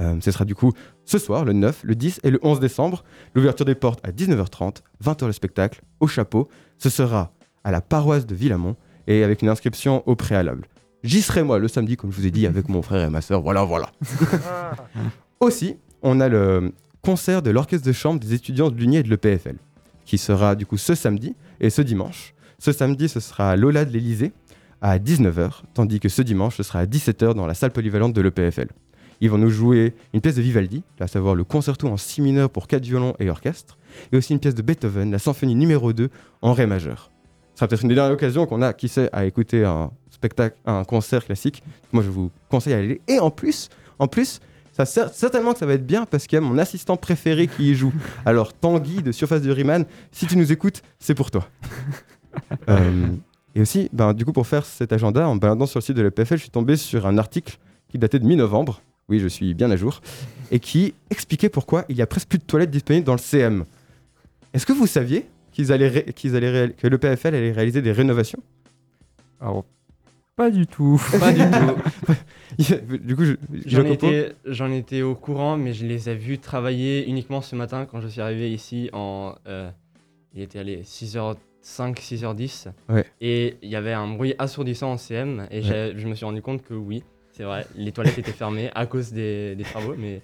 Euh, 0.00 0.16
ce 0.20 0.30
sera 0.30 0.44
du 0.44 0.54
coup 0.54 0.72
ce 1.04 1.18
soir, 1.18 1.44
le 1.44 1.52
9, 1.52 1.80
le 1.82 1.94
10 1.94 2.20
et 2.24 2.30
le 2.30 2.38
11 2.42 2.60
décembre. 2.60 3.02
L'ouverture 3.34 3.64
des 3.64 3.74
portes 3.74 4.00
à 4.06 4.10
19h30, 4.12 4.76
20h 5.04 5.26
le 5.26 5.32
spectacle, 5.32 5.80
au 6.00 6.06
chapeau. 6.06 6.48
Ce 6.78 6.88
sera 6.90 7.32
à 7.64 7.70
la 7.70 7.80
paroisse 7.80 8.26
de 8.26 8.34
Villamont 8.34 8.76
et 9.06 9.24
avec 9.24 9.42
une 9.42 9.48
inscription 9.48 10.02
au 10.06 10.14
préalable. 10.14 10.66
J'y 11.04 11.22
serai 11.22 11.42
moi 11.42 11.58
le 11.58 11.68
samedi, 11.68 11.96
comme 11.96 12.12
je 12.12 12.16
vous 12.16 12.26
ai 12.26 12.30
dit, 12.30 12.46
avec 12.46 12.68
mon 12.68 12.82
frère 12.82 13.06
et 13.06 13.10
ma 13.10 13.20
soeur. 13.22 13.40
Voilà, 13.40 13.64
voilà. 13.64 13.90
Aussi, 15.40 15.78
on 16.02 16.20
a 16.20 16.28
le 16.28 16.70
concert 17.00 17.40
de 17.40 17.48
l'orchestre 17.48 17.86
de 17.86 17.92
chambre 17.92 18.20
des 18.20 18.34
étudiants 18.34 18.70
de 18.70 18.76
l'Uni 18.76 18.98
et 18.98 19.02
de 19.02 19.08
l'EPFL, 19.08 19.56
qui 20.04 20.18
sera 20.18 20.54
du 20.54 20.66
coup 20.66 20.76
ce 20.76 20.94
samedi 20.94 21.34
et 21.60 21.70
ce 21.70 21.80
dimanche. 21.80 22.34
Ce 22.58 22.72
samedi, 22.72 23.08
ce 23.08 23.20
sera 23.20 23.52
à 23.52 23.56
Lola 23.56 23.86
de 23.86 23.90
l'Elysée 23.90 24.32
à 24.82 24.98
19h, 24.98 25.62
tandis 25.72 25.98
que 25.98 26.10
ce 26.10 26.20
dimanche, 26.20 26.58
ce 26.58 26.62
sera 26.62 26.80
à 26.80 26.84
17h 26.84 27.32
dans 27.32 27.46
la 27.46 27.54
salle 27.54 27.70
polyvalente 27.70 28.12
de 28.12 28.20
l'EPFL. 28.20 28.68
Ils 29.22 29.30
vont 29.30 29.38
nous 29.38 29.48
jouer 29.48 29.94
une 30.12 30.20
pièce 30.20 30.34
de 30.34 30.42
Vivaldi, 30.42 30.82
à 31.00 31.06
savoir 31.06 31.34
le 31.34 31.44
concerto 31.44 31.88
en 31.88 31.96
si 31.96 32.20
mineur 32.20 32.50
pour 32.50 32.66
quatre 32.66 32.84
violons 32.84 33.14
et 33.18 33.30
orchestre, 33.30 33.78
et 34.12 34.18
aussi 34.18 34.34
une 34.34 34.40
pièce 34.40 34.54
de 34.54 34.60
Beethoven, 34.60 35.10
la 35.10 35.18
symphonie 35.18 35.54
numéro 35.54 35.94
2 35.94 36.10
en 36.42 36.52
ré 36.52 36.66
majeur. 36.66 37.10
Ce 37.54 37.60
sera 37.60 37.68
peut-être 37.68 37.82
une 37.82 37.88
des 37.88 37.94
dernières 37.94 38.12
occasions 38.12 38.44
qu'on 38.44 38.60
a, 38.60 38.74
qui 38.74 38.88
sait, 38.88 39.08
à 39.10 39.24
écouter 39.24 39.64
un 39.64 39.90
spectacle, 40.10 40.58
un 40.66 40.84
concert 40.84 41.24
classique. 41.24 41.62
Moi, 41.92 42.02
je 42.02 42.10
vous 42.10 42.30
conseille 42.50 42.74
d'y 42.74 42.78
aller. 42.78 43.00
Et 43.08 43.18
en 43.18 43.30
plus, 43.30 43.70
en 43.98 44.06
plus, 44.06 44.40
ça 44.72 44.84
cer- 44.84 45.12
certainement 45.12 45.52
que 45.52 45.58
ça 45.58 45.66
va 45.66 45.74
être 45.74 45.86
bien 45.86 46.06
parce 46.06 46.26
qu'il 46.26 46.36
y 46.36 46.38
a 46.38 46.40
mon 46.42 46.58
assistant 46.58 46.96
préféré 46.96 47.46
qui 47.48 47.70
y 47.70 47.74
joue. 47.74 47.92
Alors, 48.24 48.52
Tanguy 48.52 49.02
de 49.02 49.12
Surface 49.12 49.42
de 49.42 49.50
Riemann, 49.50 49.84
si 50.12 50.26
tu 50.26 50.36
nous 50.36 50.50
écoutes, 50.52 50.82
c'est 50.98 51.14
pour 51.14 51.30
toi. 51.30 51.46
Euh, 52.68 53.08
et 53.56 53.60
aussi, 53.60 53.88
ben, 53.92 54.12
du 54.14 54.24
coup, 54.24 54.32
pour 54.32 54.46
faire 54.46 54.64
cet 54.64 54.92
agenda, 54.92 55.26
en 55.28 55.34
baladant 55.34 55.66
sur 55.66 55.78
le 55.80 55.82
site 55.82 55.96
de 55.96 56.02
l'EPFL, 56.02 56.36
je 56.36 56.42
suis 56.42 56.50
tombé 56.50 56.76
sur 56.76 57.06
un 57.06 57.18
article 57.18 57.58
qui 57.88 57.98
datait 57.98 58.20
de 58.20 58.24
mi-novembre. 58.24 58.80
Oui, 59.08 59.18
je 59.18 59.26
suis 59.26 59.52
bien 59.54 59.68
à 59.72 59.76
jour. 59.76 60.00
Et 60.52 60.60
qui 60.60 60.94
expliquait 61.10 61.48
pourquoi 61.48 61.84
il 61.88 61.96
y 61.96 62.02
a 62.02 62.06
presque 62.06 62.28
plus 62.28 62.38
de 62.38 62.44
toilettes 62.44 62.70
disponibles 62.70 63.04
dans 63.04 63.14
le 63.14 63.18
CM. 63.18 63.64
Est-ce 64.54 64.64
que 64.64 64.72
vous 64.72 64.86
saviez 64.86 65.26
qu'ils 65.50 65.72
allaient, 65.72 65.88
ré- 65.88 66.12
qu'ils 66.14 66.36
allaient 66.36 66.72
que 66.78 66.86
l'EPFL 66.86 67.34
allait 67.34 67.50
réaliser 67.52 67.82
des 67.82 67.90
rénovations? 67.92 68.40
Alors, 69.40 69.64
pas 70.40 70.50
du 70.50 70.66
tout. 70.66 70.98
Pas 71.18 71.32
du 71.32 71.40
tout. 71.40 72.14
Du 73.04 73.14
coup, 73.14 73.24
je, 73.24 73.34
J'en 74.46 74.70
étais, 74.70 75.02
au 75.02 75.14
courant, 75.14 75.56
mais 75.58 75.72
je 75.74 75.84
les 75.86 76.08
ai 76.08 76.14
vus 76.14 76.38
travailler 76.38 77.06
uniquement 77.08 77.42
ce 77.42 77.54
matin 77.56 77.86
quand 77.90 78.00
je 78.00 78.08
suis 78.08 78.20
arrivé 78.22 78.50
ici 78.50 78.88
en. 78.94 79.34
euh, 79.46 79.70
il 80.34 80.42
était 80.42 80.58
allé 80.58 80.82
6h05, 80.82 81.36
6h10. 81.96 82.68
Ouais. 82.88 83.04
Et 83.20 83.56
il 83.62 83.68
y 83.68 83.76
avait 83.76 83.92
un 83.92 84.08
bruit 84.08 84.34
assourdissant 84.38 84.92
en 84.92 84.96
CM. 84.96 85.46
Et 85.50 85.62
je 85.62 86.06
me 86.08 86.14
suis 86.14 86.24
rendu 86.24 86.40
compte 86.40 86.62
que 86.62 86.74
oui, 86.74 87.02
c'est 87.32 87.44
vrai, 87.44 87.66
les 87.76 87.92
toilettes 87.92 88.18
étaient 88.18 88.32
fermées 88.32 88.70
à 88.74 88.86
cause 88.86 89.12
des, 89.12 89.54
des 89.56 89.64
travaux. 89.64 89.94
Mais 89.98 90.20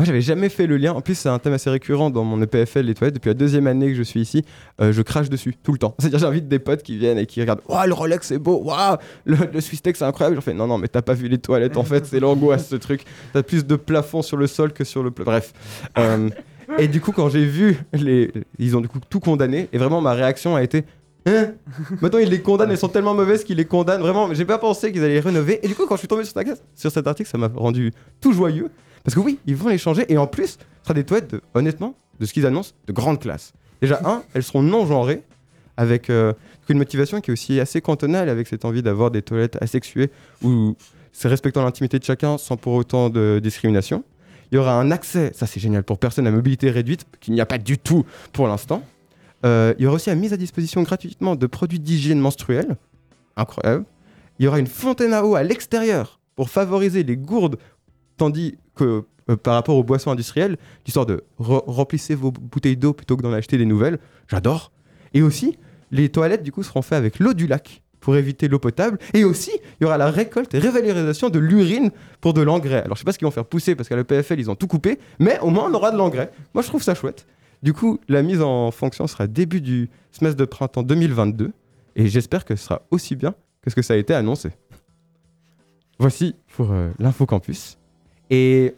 Moi, 0.00 0.06
j'avais 0.06 0.22
jamais 0.22 0.48
fait 0.48 0.66
le 0.66 0.78
lien. 0.78 0.94
En 0.94 1.02
plus, 1.02 1.14
c'est 1.14 1.28
un 1.28 1.38
thème 1.38 1.52
assez 1.52 1.68
récurrent 1.68 2.08
dans 2.08 2.24
mon 2.24 2.40
EPFL, 2.40 2.80
les 2.80 2.94
toilettes. 2.94 3.16
Depuis 3.16 3.28
la 3.28 3.34
deuxième 3.34 3.66
année 3.66 3.88
que 3.88 3.94
je 3.94 4.02
suis 4.02 4.20
ici, 4.20 4.46
euh, 4.80 4.94
je 4.94 5.02
crache 5.02 5.28
dessus 5.28 5.54
tout 5.62 5.72
le 5.72 5.78
temps. 5.78 5.94
C'est-à-dire, 5.98 6.20
j'invite 6.20 6.48
des 6.48 6.58
potes 6.58 6.82
qui 6.82 6.96
viennent 6.96 7.18
et 7.18 7.26
qui 7.26 7.38
regardent 7.38 7.60
Waouh, 7.68 7.86
le 7.86 7.92
Rolex, 7.92 8.26
c'est 8.26 8.38
beau. 8.38 8.62
Waouh, 8.64 8.96
le, 9.26 9.36
le 9.52 9.60
Swiss 9.60 9.82
Tech, 9.82 9.96
c'est 9.98 10.06
incroyable. 10.06 10.36
Je 10.36 10.40
fais 10.40 10.54
Non, 10.54 10.66
non, 10.66 10.78
mais 10.78 10.88
t'as 10.88 11.02
pas 11.02 11.12
vu 11.12 11.28
les 11.28 11.36
toilettes. 11.36 11.76
En 11.76 11.84
fait, 11.84 12.06
c'est 12.06 12.18
l'angoisse, 12.18 12.68
ce 12.68 12.76
truc. 12.76 13.02
T'as 13.34 13.42
plus 13.42 13.66
de 13.66 13.76
plafond 13.76 14.22
sur 14.22 14.38
le 14.38 14.46
sol 14.46 14.72
que 14.72 14.84
sur 14.84 15.02
le. 15.02 15.10
Bref. 15.10 15.52
Euh, 15.98 16.30
et 16.78 16.88
du 16.88 17.02
coup, 17.02 17.12
quand 17.12 17.28
j'ai 17.28 17.44
vu 17.44 17.76
les. 17.92 18.32
Ils 18.58 18.78
ont 18.78 18.80
du 18.80 18.88
coup 18.88 19.00
tout 19.06 19.20
condamné. 19.20 19.68
Et 19.74 19.76
vraiment, 19.76 20.00
ma 20.00 20.14
réaction 20.14 20.56
a 20.56 20.62
été. 20.62 20.86
Hein? 21.26 21.48
Maintenant, 22.00 22.20
ils 22.20 22.30
les 22.30 22.40
condamnent, 22.40 22.70
elles 22.70 22.78
sont 22.78 22.88
tellement 22.88 23.12
mauvaises 23.12 23.44
qu'ils 23.44 23.58
les 23.58 23.66
condamnent. 23.66 24.00
Vraiment, 24.00 24.32
j'ai 24.32 24.46
pas 24.46 24.56
pensé 24.56 24.92
qu'ils 24.92 25.04
allaient 25.04 25.12
les 25.12 25.20
rénover. 25.20 25.60
Et 25.62 25.68
du 25.68 25.74
coup, 25.74 25.84
quand 25.84 25.96
je 25.96 25.98
suis 25.98 26.08
tombé 26.08 26.22
sur 26.24 26.90
cet 26.90 27.06
article, 27.06 27.28
ça 27.28 27.36
m'a 27.36 27.50
rendu 27.54 27.92
tout 28.18 28.32
joyeux. 28.32 28.70
Parce 29.04 29.14
que 29.14 29.20
oui, 29.20 29.38
ils 29.46 29.56
vont 29.56 29.68
les 29.68 29.78
changer. 29.78 30.04
Et 30.12 30.18
en 30.18 30.26
plus, 30.26 30.50
ce 30.50 30.58
sera 30.84 30.94
des 30.94 31.04
toilettes, 31.04 31.36
honnêtement, 31.54 31.94
de 32.18 32.26
ce 32.26 32.32
qu'ils 32.32 32.46
annoncent, 32.46 32.72
de 32.86 32.92
grande 32.92 33.20
classe. 33.20 33.52
Déjà, 33.80 34.00
un, 34.04 34.22
elles 34.34 34.42
seront 34.42 34.62
non 34.62 34.86
genrées, 34.86 35.22
avec 35.76 36.10
euh, 36.10 36.34
une 36.70 36.78
motivation 36.78 37.20
qui 37.20 37.30
est 37.30 37.32
aussi 37.32 37.60
assez 37.60 37.80
cantonale, 37.80 38.28
avec 38.28 38.46
cette 38.46 38.64
envie 38.64 38.82
d'avoir 38.82 39.10
des 39.10 39.22
toilettes 39.22 39.58
asexuées, 39.60 40.10
où 40.42 40.76
c'est 41.12 41.28
respectant 41.28 41.64
l'intimité 41.64 41.98
de 41.98 42.04
chacun 42.04 42.38
sans 42.38 42.56
pour 42.56 42.74
autant 42.74 43.10
de 43.10 43.40
discrimination. 43.42 44.04
Il 44.52 44.56
y 44.56 44.58
aura 44.58 44.74
un 44.74 44.90
accès, 44.90 45.32
ça 45.34 45.46
c'est 45.46 45.60
génial, 45.60 45.82
pour 45.82 45.98
personnes 45.98 46.26
à 46.26 46.30
mobilité 46.30 46.70
réduite, 46.70 47.04
qu'il 47.20 47.34
n'y 47.34 47.40
a 47.40 47.46
pas 47.46 47.58
du 47.58 47.78
tout 47.78 48.04
pour 48.32 48.46
l'instant. 48.46 48.82
Euh, 49.44 49.74
il 49.78 49.84
y 49.84 49.86
aura 49.86 49.96
aussi 49.96 50.10
la 50.10 50.16
mise 50.16 50.32
à 50.32 50.36
disposition 50.36 50.82
gratuitement 50.82 51.36
de 51.36 51.46
produits 51.46 51.80
d'hygiène 51.80 52.20
menstruelle. 52.20 52.76
Incroyable. 53.36 53.84
Il 54.38 54.44
y 54.44 54.48
aura 54.48 54.58
une 54.58 54.66
fontaine 54.66 55.12
à 55.12 55.24
eau 55.24 55.34
à 55.34 55.42
l'extérieur 55.42 56.20
pour 56.36 56.50
favoriser 56.50 57.02
les 57.02 57.16
gourdes, 57.16 57.56
tandis 58.20 58.56
que 58.74 59.04
euh, 59.30 59.36
par 59.36 59.54
rapport 59.54 59.76
aux 59.76 59.82
boissons 59.84 60.10
industrielles, 60.10 60.56
l'histoire 60.86 61.06
de 61.06 61.24
re- 61.38 61.62
remplissez 61.66 62.14
vos 62.14 62.30
bouteilles 62.30 62.76
d'eau 62.76 62.92
plutôt 62.92 63.16
que 63.16 63.22
d'en 63.22 63.32
acheter 63.32 63.56
des 63.58 63.64
nouvelles. 63.66 63.98
J'adore. 64.28 64.72
Et 65.14 65.22
aussi, 65.22 65.58
les 65.90 66.08
toilettes 66.10 66.42
du 66.42 66.52
coup 66.52 66.62
seront 66.62 66.82
faites 66.82 66.98
avec 66.98 67.18
l'eau 67.18 67.32
du 67.34 67.46
lac 67.46 67.82
pour 68.00 68.16
éviter 68.16 68.48
l'eau 68.48 68.58
potable. 68.58 68.98
Et 69.14 69.24
aussi, 69.24 69.50
il 69.80 69.84
y 69.84 69.86
aura 69.86 69.98
la 69.98 70.10
récolte 70.10 70.54
et 70.54 70.58
révalorisation 70.58 71.28
de 71.30 71.38
l'urine 71.38 71.90
pour 72.20 72.32
de 72.34 72.42
l'engrais. 72.42 72.82
Alors 72.82 72.96
je 72.96 73.00
sais 73.00 73.04
pas 73.04 73.12
ce 73.12 73.18
qu'ils 73.18 73.26
vont 73.26 73.30
faire 73.30 73.44
pousser 73.46 73.74
parce 73.74 73.88
qu'à 73.88 73.96
l'EPFL 73.96 74.38
ils 74.38 74.50
ont 74.50 74.54
tout 74.54 74.66
coupé, 74.68 74.98
mais 75.18 75.38
au 75.40 75.50
moins 75.50 75.68
on 75.70 75.74
aura 75.74 75.90
de 75.90 75.96
l'engrais. 75.96 76.30
Moi 76.54 76.62
je 76.62 76.68
trouve 76.68 76.82
ça 76.82 76.94
chouette. 76.94 77.26
Du 77.62 77.72
coup, 77.72 77.98
la 78.08 78.22
mise 78.22 78.40
en 78.42 78.70
fonction 78.70 79.06
sera 79.06 79.26
début 79.26 79.60
du 79.60 79.90
semestre 80.12 80.38
de 80.38 80.44
printemps 80.46 80.82
2022 80.82 81.52
et 81.96 82.06
j'espère 82.08 82.44
que 82.44 82.56
ce 82.56 82.64
sera 82.64 82.82
aussi 82.90 83.16
bien 83.16 83.34
que 83.62 83.70
ce 83.70 83.74
que 83.74 83.82
ça 83.82 83.94
a 83.94 83.96
été 83.96 84.14
annoncé. 84.14 84.50
Voici 85.98 86.34
pour 86.56 86.72
euh, 86.72 86.90
l'info 86.98 87.26
campus. 87.26 87.76
Et 88.30 88.74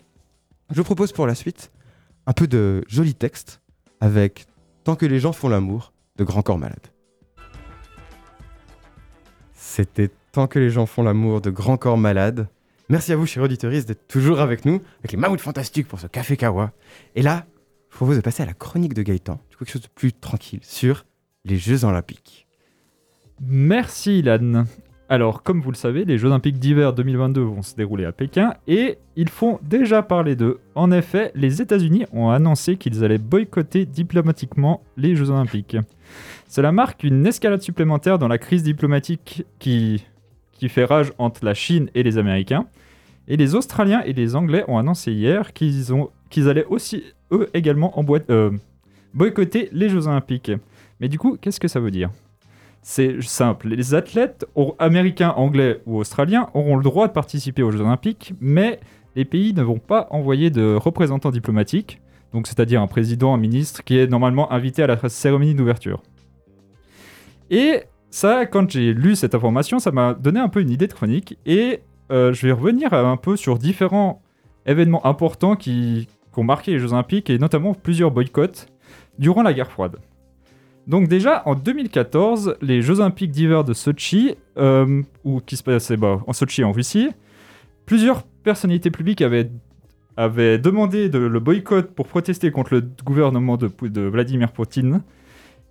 je 0.70 0.76
vous 0.76 0.84
propose 0.84 1.12
pour 1.12 1.26
la 1.26 1.34
suite 1.34 1.70
un 2.26 2.32
peu 2.32 2.46
de 2.46 2.82
jolis 2.88 3.14
textes 3.14 3.60
avec 4.00 4.46
Tant 4.84 4.96
que 4.96 5.06
les 5.06 5.20
gens 5.20 5.32
font 5.32 5.48
l'amour 5.48 5.92
de 6.16 6.24
Grand 6.24 6.42
Corps 6.42 6.58
Malade. 6.58 6.88
C'était 9.52 10.10
Tant 10.32 10.48
que 10.48 10.58
les 10.58 10.70
gens 10.70 10.86
font 10.86 11.02
l'amour 11.04 11.40
de 11.40 11.50
Grand 11.50 11.76
Corps 11.76 11.98
Malade. 11.98 12.48
Merci 12.88 13.12
à 13.12 13.16
vous, 13.16 13.26
chers 13.26 13.44
auditeurs, 13.44 13.70
d'être 13.70 14.08
toujours 14.08 14.40
avec 14.40 14.64
nous, 14.64 14.80
avec 15.00 15.12
les 15.12 15.18
mammouths 15.18 15.40
fantastiques 15.40 15.86
pour 15.86 16.00
ce 16.00 16.06
café 16.06 16.36
kawa. 16.36 16.72
Et 17.14 17.22
là, 17.22 17.46
je 17.90 17.94
vous 17.94 17.98
propose 17.98 18.16
de 18.16 18.22
passer 18.22 18.42
à 18.42 18.46
la 18.46 18.54
chronique 18.54 18.94
de 18.94 19.02
Gaëtan, 19.02 19.40
quelque 19.50 19.70
chose 19.70 19.82
de 19.82 19.88
plus 19.94 20.12
tranquille, 20.12 20.60
sur 20.62 21.04
les 21.44 21.58
Jeux 21.58 21.84
Olympiques. 21.84 22.48
Merci 23.40 24.18
Ilan. 24.18 24.64
Alors, 25.08 25.42
comme 25.42 25.60
vous 25.60 25.70
le 25.70 25.76
savez, 25.76 26.04
les 26.04 26.16
Jeux 26.16 26.28
Olympiques 26.28 26.58
d'hiver 26.58 26.94
2022 26.94 27.42
vont 27.42 27.62
se 27.62 27.74
dérouler 27.74 28.04
à 28.04 28.12
Pékin 28.12 28.54
et 28.66 28.98
ils 29.16 29.28
font 29.28 29.58
déjà 29.62 30.02
parler 30.02 30.36
d'eux. 30.36 30.60
En 30.74 30.90
effet, 30.90 31.32
les 31.34 31.60
États-Unis 31.60 32.06
ont 32.12 32.30
annoncé 32.30 32.76
qu'ils 32.76 33.04
allaient 33.04 33.18
boycotter 33.18 33.84
diplomatiquement 33.84 34.82
les 34.96 35.14
Jeux 35.14 35.30
Olympiques. 35.30 35.76
Cela 36.48 36.72
marque 36.72 37.04
une 37.04 37.26
escalade 37.26 37.60
supplémentaire 37.60 38.18
dans 38.18 38.28
la 38.28 38.38
crise 38.38 38.62
diplomatique 38.62 39.44
qui, 39.58 40.04
qui 40.52 40.68
fait 40.68 40.84
rage 40.84 41.12
entre 41.18 41.44
la 41.44 41.54
Chine 41.54 41.90
et 41.94 42.02
les 42.02 42.16
Américains. 42.16 42.66
Et 43.28 43.36
les 43.36 43.54
Australiens 43.54 44.02
et 44.04 44.12
les 44.12 44.34
Anglais 44.34 44.64
ont 44.66 44.78
annoncé 44.78 45.12
hier 45.12 45.52
qu'ils 45.52 46.48
allaient 46.48 46.66
aussi, 46.66 47.04
eux 47.32 47.48
également, 47.54 47.98
en 47.98 48.02
boîte, 48.02 48.30
euh, 48.30 48.50
boycotter 49.14 49.68
les 49.72 49.88
Jeux 49.88 50.06
Olympiques. 50.06 50.52
Mais 51.00 51.08
du 51.08 51.18
coup, 51.18 51.36
qu'est-ce 51.40 51.60
que 51.60 51.68
ça 51.68 51.80
veut 51.80 51.90
dire? 51.90 52.10
C'est 52.82 53.22
simple. 53.22 53.68
Les 53.68 53.94
athlètes 53.94 54.44
américains, 54.80 55.30
anglais 55.36 55.80
ou 55.86 55.98
australiens 55.98 56.48
auront 56.52 56.76
le 56.76 56.82
droit 56.82 57.06
de 57.06 57.12
participer 57.12 57.62
aux 57.62 57.70
Jeux 57.70 57.80
Olympiques, 57.80 58.34
mais 58.40 58.80
les 59.14 59.24
pays 59.24 59.54
ne 59.54 59.62
vont 59.62 59.78
pas 59.78 60.08
envoyer 60.10 60.50
de 60.50 60.74
représentants 60.74 61.30
diplomatiques, 61.30 62.00
donc 62.32 62.48
c'est-à-dire 62.48 62.82
un 62.82 62.88
président, 62.88 63.34
un 63.34 63.38
ministre, 63.38 63.84
qui 63.84 63.98
est 63.98 64.08
normalement 64.08 64.50
invité 64.50 64.82
à 64.82 64.88
la 64.88 65.08
cérémonie 65.08 65.54
d'ouverture. 65.54 66.02
Et 67.50 67.84
ça, 68.10 68.46
quand 68.46 68.68
j'ai 68.68 68.92
lu 68.92 69.14
cette 69.14 69.36
information, 69.36 69.78
ça 69.78 69.92
m'a 69.92 70.14
donné 70.14 70.40
un 70.40 70.48
peu 70.48 70.60
une 70.60 70.70
idée 70.70 70.88
de 70.88 70.92
chronique, 70.92 71.38
et 71.46 71.82
euh, 72.10 72.32
je 72.32 72.46
vais 72.46 72.52
revenir 72.52 72.92
un 72.92 73.16
peu 73.16 73.36
sur 73.36 73.58
différents 73.58 74.22
événements 74.66 75.06
importants 75.06 75.54
qui 75.54 76.08
ont 76.36 76.44
marqué 76.44 76.72
les 76.72 76.78
Jeux 76.80 76.92
Olympiques, 76.92 77.30
et 77.30 77.38
notamment 77.38 77.74
plusieurs 77.74 78.10
boycotts 78.10 78.66
durant 79.20 79.42
la 79.42 79.52
guerre 79.52 79.70
froide. 79.70 79.98
Donc 80.86 81.08
déjà, 81.08 81.42
en 81.46 81.54
2014, 81.54 82.56
les 82.60 82.82
Jeux 82.82 83.00
Olympiques 83.00 83.30
d'hiver 83.30 83.64
de 83.64 83.72
Sochi, 83.72 84.34
euh, 84.58 85.02
ou 85.24 85.40
qui 85.40 85.56
se 85.56 85.62
passaient 85.62 85.96
bah, 85.96 86.20
en 86.26 86.32
Sochi 86.32 86.64
en 86.64 86.72
Russie, 86.72 87.10
plusieurs 87.86 88.22
personnalités 88.22 88.90
publiques 88.90 89.22
avaient, 89.22 89.48
demandé 90.58 91.08
de, 91.08 91.18
le 91.18 91.40
boycott 91.40 91.92
pour 91.92 92.06
protester 92.08 92.50
contre 92.50 92.74
le 92.74 92.82
gouvernement 93.04 93.56
de, 93.56 94.00
Vladimir 94.08 94.52
Poutine. 94.52 95.02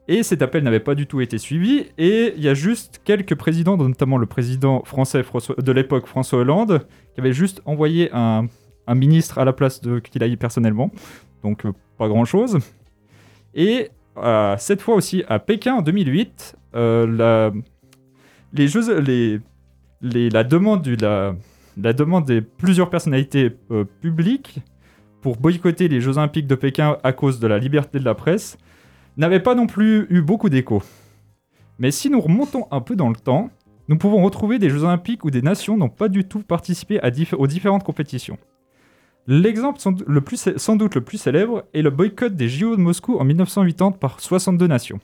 Et 0.08 0.24
cet 0.24 0.42
appel 0.42 0.64
n'avait 0.64 0.80
pas 0.80 0.96
du 0.96 1.06
tout 1.08 1.22
été 1.22 1.38
suivi. 1.38 1.86
Et 1.98 2.34
il 2.36 2.44
y 2.44 2.50
a 2.50 2.54
juste 2.54 3.02
quelques 3.04 3.36
présidents, 3.36 3.78
notamment 3.78 4.18
le 4.18 4.26
président 4.26 4.84
français 4.84 5.24
de 5.58 5.72
l'époque 5.72 6.08
François 6.08 6.40
Hollande, 6.40 6.86
qui 7.14 7.22
avait 7.22 7.34
juste 7.34 7.62
envoyé 7.66 8.10
un, 8.14 8.48
un 8.88 8.96
ministre 8.96 9.38
à 9.38 9.46
la 9.46 9.54
place 9.54 9.82
de 9.82 10.00
qu'il 10.00 10.24
aille 10.24 10.38
personnellement. 10.38 10.92
Donc 11.44 11.66
euh, 11.66 11.72
pas 11.98 12.08
grand-chose. 12.08 12.60
Et 13.54 13.90
euh, 14.18 14.56
cette 14.58 14.82
fois 14.82 14.96
aussi 14.96 15.24
à 15.28 15.40
Pékin 15.40 15.76
en 15.76 15.82
2008, 15.82 16.56
euh, 16.76 17.52
la, 18.52 20.44
demande 20.44 22.26
des 22.26 22.42
plusieurs 22.42 22.90
personnalités 22.90 23.52
euh, 23.72 23.86
publiques 24.02 24.60
pour 25.22 25.38
boycotter 25.38 25.88
les 25.88 26.02
Jeux 26.02 26.18
Olympiques 26.18 26.48
de 26.48 26.56
Pékin 26.56 26.98
à 27.04 27.14
cause 27.14 27.40
de 27.40 27.48
la 27.48 27.58
liberté 27.58 28.00
de 28.00 28.06
la 28.06 28.16
presse 28.16 28.58
n'avait 29.18 29.40
pas 29.40 29.56
non 29.56 29.68
plus 29.68 30.08
eu 30.10 30.22
beaucoup 30.22 30.50
d'écho. 30.50 30.82
Mais 31.80 31.92
si 31.92 32.10
nous 32.10 32.22
remontons 32.22 32.68
un 32.72 32.82
peu 32.82 32.96
dans 32.96 33.10
le 33.10 33.16
temps, 33.16 33.50
nous 33.88 33.98
pouvons 33.98 34.24
retrouver 34.24 34.60
des 34.60 34.70
Jeux 34.70 34.84
Olympiques 34.84 35.26
où 35.26 35.32
des 35.32 35.42
nations 35.42 35.78
n'ont 35.78 35.90
pas 35.90 36.08
du 36.10 36.26
tout 36.26 36.42
participé 36.44 37.00
aux 37.38 37.48
différentes 37.48 37.84
compétitions. 37.84 38.38
L'exemple 39.28 39.80
sans, 39.80 39.92
doute 39.92 40.96
le 40.96 41.02
plus 41.02 41.18
célèbre 41.18 41.66
est 41.74 41.84
le 41.84 41.92
boycott 41.92 42.36
des 42.36 42.50
JO 42.50 42.76
de 42.76 42.82
Moscou 42.82 43.18
en 43.18 43.24
1980 43.24 43.92
par 43.92 44.20
62 44.20 44.66
nations, 44.66 45.00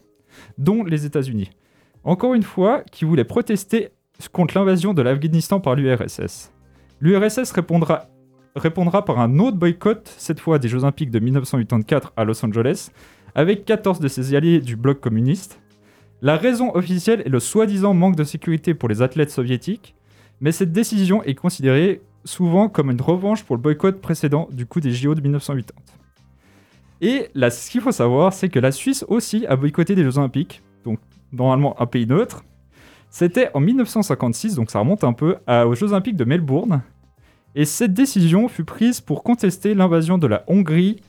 dont 0.57 0.83
les 0.83 1.05
États-Unis. 1.05 1.51
Encore 2.03 2.33
une 2.33 2.43
fois, 2.43 2.83
qui 2.91 3.05
voulaient 3.05 3.23
protester 3.23 3.89
contre 4.31 4.57
l'invasion 4.57 4.93
de 4.93 5.03
l'Afghanistan 5.03 5.59
par 5.59 5.75
l'URSS. 5.75 6.51
L'URSS 6.99 7.51
répondra, 7.51 8.07
répondra 8.55 9.05
par 9.05 9.19
un 9.19 9.37
autre 9.37 9.57
boycott, 9.57 10.11
cette 10.17 10.39
fois 10.39 10.57
des 10.57 10.67
Jeux 10.67 10.83
Olympiques 10.83 11.11
de 11.11 11.19
1984 11.19 12.13
à 12.17 12.23
Los 12.23 12.43
Angeles, 12.43 12.89
avec 13.35 13.65
14 13.65 13.99
de 13.99 14.07
ses 14.07 14.33
alliés 14.33 14.61
du 14.61 14.75
bloc 14.75 14.99
communiste. 14.99 15.59
La 16.23 16.37
raison 16.37 16.73
officielle 16.73 17.21
est 17.23 17.29
le 17.29 17.39
soi-disant 17.39 17.93
manque 17.93 18.15
de 18.15 18.23
sécurité 18.23 18.73
pour 18.73 18.89
les 18.89 19.03
athlètes 19.03 19.29
soviétiques, 19.29 19.93
mais 20.41 20.51
cette 20.51 20.71
décision 20.71 21.21
est 21.23 21.35
considérée 21.35 22.01
souvent 22.27 22.69
comme 22.69 22.91
une 22.91 23.01
revanche 23.01 23.43
pour 23.43 23.55
le 23.55 23.61
boycott 23.61 23.99
précédent 24.01 24.47
du 24.51 24.65
coup 24.65 24.79
des 24.79 24.91
JO 24.91 25.15
de 25.15 25.21
1980. 25.21 25.79
Et 27.01 27.29
là, 27.35 27.49
ce 27.49 27.69
qu'il 27.69 27.81
faut 27.81 27.91
savoir, 27.91 28.33
c'est 28.33 28.49
que 28.49 28.59
la 28.59 28.71
Suisse 28.71 29.05
aussi 29.07 29.45
a 29.47 29.55
boycotté 29.55 29.93
des 29.95 30.03
Jeux 30.03 30.17
Olympiques, 30.17 30.61
donc 30.83 30.99
normalement 31.31 31.79
un 31.81 31.85
pays 31.85 32.07
neutre. 32.07 32.43
C'était 33.09 33.49
en 33.53 33.59
1956, 33.59 34.55
donc 34.55 34.69
ça 34.71 34.79
remonte 34.79 35.03
un 35.03 35.13
peu, 35.13 35.37
aux 35.47 35.75
Jeux 35.75 35.91
Olympiques 35.91 36.15
de 36.17 36.25
Melbourne. 36.25 36.81
Et 37.55 37.65
cette 37.65 37.93
décision 37.93 38.47
fut 38.47 38.65
prise 38.65 38.99
pour 39.01 39.23
contester 39.23 39.73
l'invasion 39.73 40.17
de 40.17 40.27
la 40.27 40.43
Hongrie, 40.47 40.99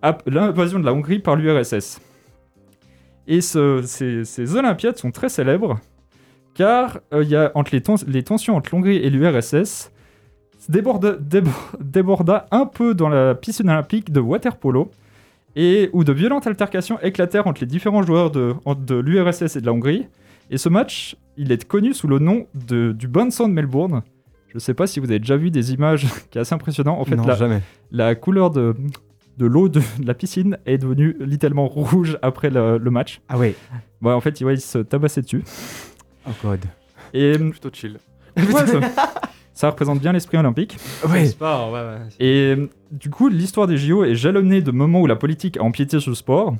par 0.00 1.36
l'URSS. 1.36 2.00
Et 3.26 3.40
ce- 3.40 3.82
ces, 3.82 4.56
Olympiades 4.56 4.98
sont 4.98 5.10
très 5.10 5.28
célèbres, 5.28 5.80
car 6.54 7.00
euh, 7.12 7.22
il 7.24 7.28
y 7.28 7.36
a 7.36 7.50
entre 7.54 7.72
les 8.06 8.22
tensions 8.22 8.56
entre 8.56 8.70
l'Hongrie 8.74 8.96
et 8.96 9.10
l'URSS 9.10 9.90
déborda, 10.68 11.12
débor- 11.12 11.76
déborda 11.80 12.46
un 12.50 12.66
peu 12.66 12.94
dans 12.94 13.08
la 13.08 13.34
piscine 13.34 13.68
olympique 13.70 14.12
de 14.12 14.20
waterpolo 14.20 14.90
et 15.54 15.90
où 15.92 16.04
de 16.04 16.12
violentes 16.12 16.46
altercations 16.46 16.98
éclatèrent 17.00 17.46
entre 17.46 17.60
les 17.62 17.66
différents 17.66 18.02
joueurs 18.02 18.30
de, 18.30 18.54
de 18.84 18.94
l'URSS 18.96 19.56
et 19.56 19.60
de 19.60 19.66
la 19.66 19.72
Hongrie. 19.72 20.06
Et 20.50 20.58
ce 20.58 20.68
match, 20.68 21.16
il 21.36 21.50
est 21.50 21.64
connu 21.66 21.94
sous 21.94 22.06
le 22.08 22.18
nom 22.18 22.46
de, 22.54 22.92
du 22.92 23.08
Bunsen 23.08 23.48
de 23.48 23.52
Melbourne. 23.52 24.02
Je 24.48 24.54
ne 24.56 24.60
sais 24.60 24.74
pas 24.74 24.86
si 24.86 25.00
vous 25.00 25.06
avez 25.10 25.18
déjà 25.18 25.36
vu 25.36 25.50
des 25.50 25.72
images 25.72 26.06
qui 26.30 26.38
est 26.38 26.40
assez 26.40 26.54
impressionnant. 26.54 26.98
En 27.00 27.04
fait, 27.04 27.16
non, 27.16 27.26
la, 27.26 27.34
jamais. 27.34 27.62
la 27.90 28.14
couleur 28.14 28.50
de, 28.50 28.74
de 29.38 29.46
l'eau 29.46 29.68
de, 29.68 29.80
de 29.98 30.06
la 30.06 30.14
piscine 30.14 30.58
est 30.66 30.78
devenue 30.78 31.16
littéralement 31.20 31.66
rouge 31.68 32.18
après 32.22 32.50
le, 32.50 32.78
le 32.78 32.90
match. 32.90 33.20
Ah 33.28 33.38
ouais. 33.38 33.54
Ouais, 34.02 34.12
en 34.12 34.20
fait, 34.20 34.40
ouais, 34.42 34.54
ils 34.54 34.60
se 34.60 34.78
tabassaient 34.78 35.22
dessus. 35.22 35.42
Oh 36.28 36.32
god. 36.42 36.60
Et 37.14 37.38
Plutôt 37.38 37.70
chill. 37.72 37.98
ouais, 38.36 38.44
ça, 39.56 39.70
représente 39.70 40.00
bien 40.00 40.12
l'esprit 40.12 40.36
olympique. 40.38 40.76
Ouais. 41.08 41.26
Sport, 41.26 41.72
ouais, 41.72 41.80
ouais. 41.80 41.98
Et 42.20 42.54
euh, 42.56 42.68
du 42.92 43.10
coup, 43.10 43.28
l'histoire 43.28 43.66
des 43.66 43.76
JO 43.78 44.04
est 44.04 44.14
jalonnée 44.14 44.60
de 44.62 44.70
moments 44.70 45.00
où 45.00 45.06
la 45.06 45.16
politique 45.16 45.56
a 45.56 45.62
empiété 45.62 45.98
sur 45.98 46.10
le 46.10 46.14
sport. 46.16 46.54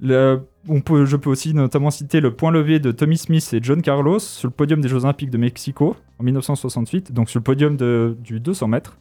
Le- 0.00 0.40
on 0.68 0.80
peut, 0.80 1.04
je 1.04 1.16
peux 1.16 1.30
aussi 1.30 1.54
notamment 1.54 1.90
citer 1.90 2.20
le 2.20 2.34
point 2.34 2.50
levé 2.50 2.78
de 2.80 2.90
Tommy 2.92 3.16
Smith 3.16 3.48
et 3.52 3.58
John 3.62 3.82
Carlos 3.82 4.18
sur 4.18 4.48
le 4.48 4.52
podium 4.52 4.80
des 4.80 4.88
Jeux 4.88 5.04
Olympiques 5.04 5.30
de 5.30 5.38
Mexico 5.38 5.94
en 6.18 6.24
1968, 6.24 7.12
donc 7.12 7.30
sur 7.30 7.38
le 7.38 7.44
podium 7.44 7.76
de- 7.76 8.16
du 8.20 8.40
200 8.40 8.66
mètres. 8.68 8.96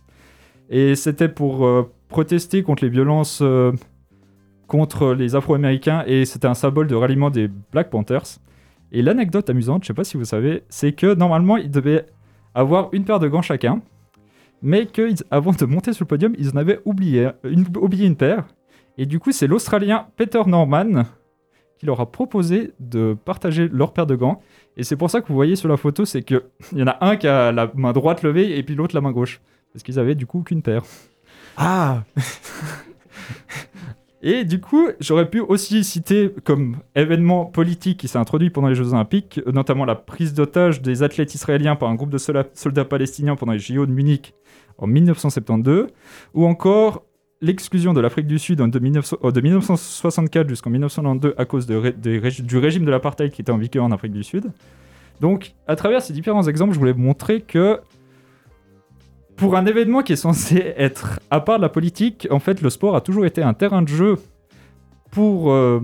Et 0.69 0.95
c'était 0.95 1.27
pour 1.29 1.65
euh, 1.65 1.91
protester 2.09 2.63
contre 2.63 2.83
les 2.83 2.89
violences 2.89 3.39
euh, 3.41 3.71
contre 4.67 5.13
les 5.13 5.35
Afro-Américains 5.35 6.03
et 6.07 6.25
c'était 6.25 6.47
un 6.47 6.53
symbole 6.53 6.87
de 6.87 6.95
ralliement 6.95 7.29
des 7.29 7.49
Black 7.71 7.89
Panthers. 7.89 8.39
Et 8.91 9.01
l'anecdote 9.01 9.49
amusante, 9.49 9.83
je 9.83 9.87
sais 9.87 9.93
pas 9.93 10.03
si 10.03 10.17
vous 10.17 10.25
savez, 10.25 10.63
c'est 10.69 10.93
que 10.93 11.13
normalement 11.13 11.57
ils 11.57 11.69
devaient 11.71 12.05
avoir 12.53 12.89
une 12.91 13.05
paire 13.05 13.19
de 13.19 13.27
gants 13.27 13.41
chacun, 13.41 13.81
mais 14.61 14.85
qu'avant 14.85 15.51
de 15.51 15.65
monter 15.65 15.93
sur 15.93 16.03
le 16.03 16.07
podium, 16.07 16.35
ils 16.37 16.49
en 16.49 16.57
avaient 16.57 16.79
oublié 16.85 17.29
une, 17.43 17.65
oublié 17.77 18.05
une 18.07 18.15
paire. 18.15 18.45
Et 18.97 19.05
du 19.05 19.19
coup, 19.19 19.31
c'est 19.31 19.47
l'Australien 19.47 20.07
Peter 20.17 20.41
Norman 20.45 21.03
qui 21.81 21.87
leur 21.87 21.99
a 21.99 22.11
proposé 22.11 22.73
de 22.79 23.17
partager 23.25 23.67
leur 23.67 23.91
paire 23.91 24.05
de 24.05 24.15
gants. 24.15 24.39
Et 24.77 24.83
c'est 24.83 24.95
pour 24.95 25.09
ça 25.09 25.19
que 25.19 25.27
vous 25.27 25.33
voyez 25.33 25.55
sur 25.55 25.67
la 25.67 25.77
photo, 25.77 26.05
c'est 26.05 26.21
qu'il 26.21 26.43
y 26.75 26.83
en 26.83 26.87
a 26.87 26.97
un 27.01 27.15
qui 27.15 27.27
a 27.27 27.51
la 27.51 27.71
main 27.73 27.91
droite 27.91 28.21
levée 28.21 28.55
et 28.55 28.61
puis 28.61 28.75
l'autre 28.75 28.93
la 28.93 29.01
main 29.01 29.11
gauche. 29.11 29.41
Parce 29.73 29.81
qu'ils 29.81 29.97
avaient 29.97 30.13
du 30.13 30.27
coup 30.27 30.43
qu'une 30.43 30.61
paire. 30.61 30.83
Ah 31.57 32.03
Et 34.23 34.45
du 34.45 34.61
coup, 34.61 34.87
j'aurais 34.99 35.29
pu 35.29 35.39
aussi 35.39 35.83
citer 35.83 36.31
comme 36.43 36.77
événement 36.95 37.45
politique 37.45 37.99
qui 37.99 38.07
s'est 38.07 38.19
introduit 38.19 38.51
pendant 38.51 38.67
les 38.67 38.75
Jeux 38.75 38.93
Olympiques, 38.93 39.41
euh, 39.47 39.51
notamment 39.51 39.83
la 39.83 39.95
prise 39.95 40.33
d'otage 40.33 40.81
des 40.81 41.01
athlètes 41.01 41.33
israéliens 41.33 41.75
par 41.75 41.89
un 41.89 41.95
groupe 41.95 42.11
de 42.11 42.19
soldats 42.19 42.85
palestiniens 42.85 43.35
pendant 43.35 43.53
les 43.53 43.59
JO 43.59 43.85
de 43.87 43.91
Munich 43.91 44.35
en 44.77 44.85
1972, 44.85 45.87
ou 46.35 46.45
encore 46.45 47.03
l'exclusion 47.41 47.93
de 47.93 48.01
l'Afrique 48.01 48.27
du 48.27 48.37
Sud 48.37 48.61
en 48.61 48.67
de, 48.67 48.77
1900 48.77 49.17
euh, 49.23 49.31
de 49.31 49.41
1964 49.41 50.47
jusqu'en 50.47 50.69
1992 50.69 51.33
à 51.37 51.45
cause 51.45 51.65
du 51.65 52.57
régime 52.57 52.85
de 52.85 52.91
l'apartheid 52.91 53.31
qui 53.31 53.41
était 53.41 53.51
en 53.51 53.57
vigueur 53.57 53.83
en 53.83 53.91
Afrique 53.91 54.13
du 54.13 54.23
Sud. 54.23 54.51
Donc, 55.19 55.53
à 55.67 55.75
travers 55.75 56.01
ces 56.01 56.13
différents 56.13 56.47
exemples, 56.47 56.73
je 56.73 56.79
voulais 56.79 56.93
montrer 56.93 57.41
que 57.41 57.79
pour 59.35 59.55
un 59.55 59.65
événement 59.65 60.01
qui 60.03 60.13
est 60.13 60.17
censé 60.17 60.73
être 60.77 61.19
à 61.29 61.39
part 61.41 61.57
de 61.57 61.61
la 61.63 61.69
politique, 61.69 62.27
en 62.31 62.39
fait, 62.39 62.61
le 62.61 62.69
sport 62.69 62.95
a 62.95 63.01
toujours 63.01 63.25
été 63.25 63.41
un 63.41 63.53
terrain 63.53 63.81
de 63.81 63.87
jeu 63.87 64.17
pour, 65.11 65.51
euh, 65.51 65.81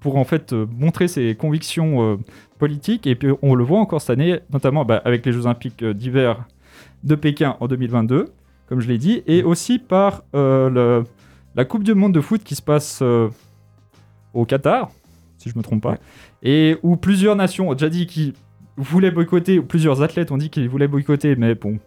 pour 0.00 0.16
en 0.16 0.24
fait 0.24 0.52
euh, 0.52 0.66
montrer 0.78 1.06
ses 1.08 1.34
convictions 1.34 2.02
euh, 2.02 2.16
politiques. 2.58 3.06
Et 3.06 3.14
puis 3.14 3.30
on 3.42 3.54
le 3.54 3.64
voit 3.64 3.78
encore 3.80 4.00
cette 4.00 4.10
année, 4.10 4.40
notamment 4.52 4.84
bah, 4.84 5.02
avec 5.04 5.24
les 5.26 5.32
Jeux 5.32 5.44
Olympiques 5.46 5.84
d'hiver 5.84 6.44
de 7.04 7.14
Pékin 7.14 7.56
en 7.60 7.68
2022, 7.68 8.26
comme 8.66 8.80
je 8.80 8.88
l'ai 8.88 8.98
dit, 8.98 9.22
et 9.26 9.42
aussi 9.42 9.78
par 9.78 10.22
le- 10.34 11.04
la 11.54 11.64
Coupe 11.64 11.84
du 11.84 11.94
Monde 11.94 12.12
de 12.12 12.20
foot 12.20 12.42
qui 12.44 12.54
se 12.54 12.62
passe 12.62 13.02
au 14.34 14.44
Qatar. 14.44 14.90
si 15.38 15.48
je 15.50 15.56
me 15.56 15.62
trompe 15.62 15.82
pas, 15.82 15.96
et 16.42 16.76
où 16.82 16.96
plusieurs 16.96 17.36
nations 17.36 17.68
ont 17.70 17.72
déjà 17.74 17.88
dit 17.88 18.06
qu'ils 18.06 18.32
voulaient 18.76 19.10
boycotter, 19.12 19.58
ou 19.60 19.62
plusieurs 19.62 20.02
athlètes 20.02 20.32
ont 20.32 20.36
dit 20.38 20.50
qu'ils 20.50 20.68
voulaient 20.68 20.88
boycotter, 20.88 21.36
mais 21.36 21.54
bon, 21.54 21.78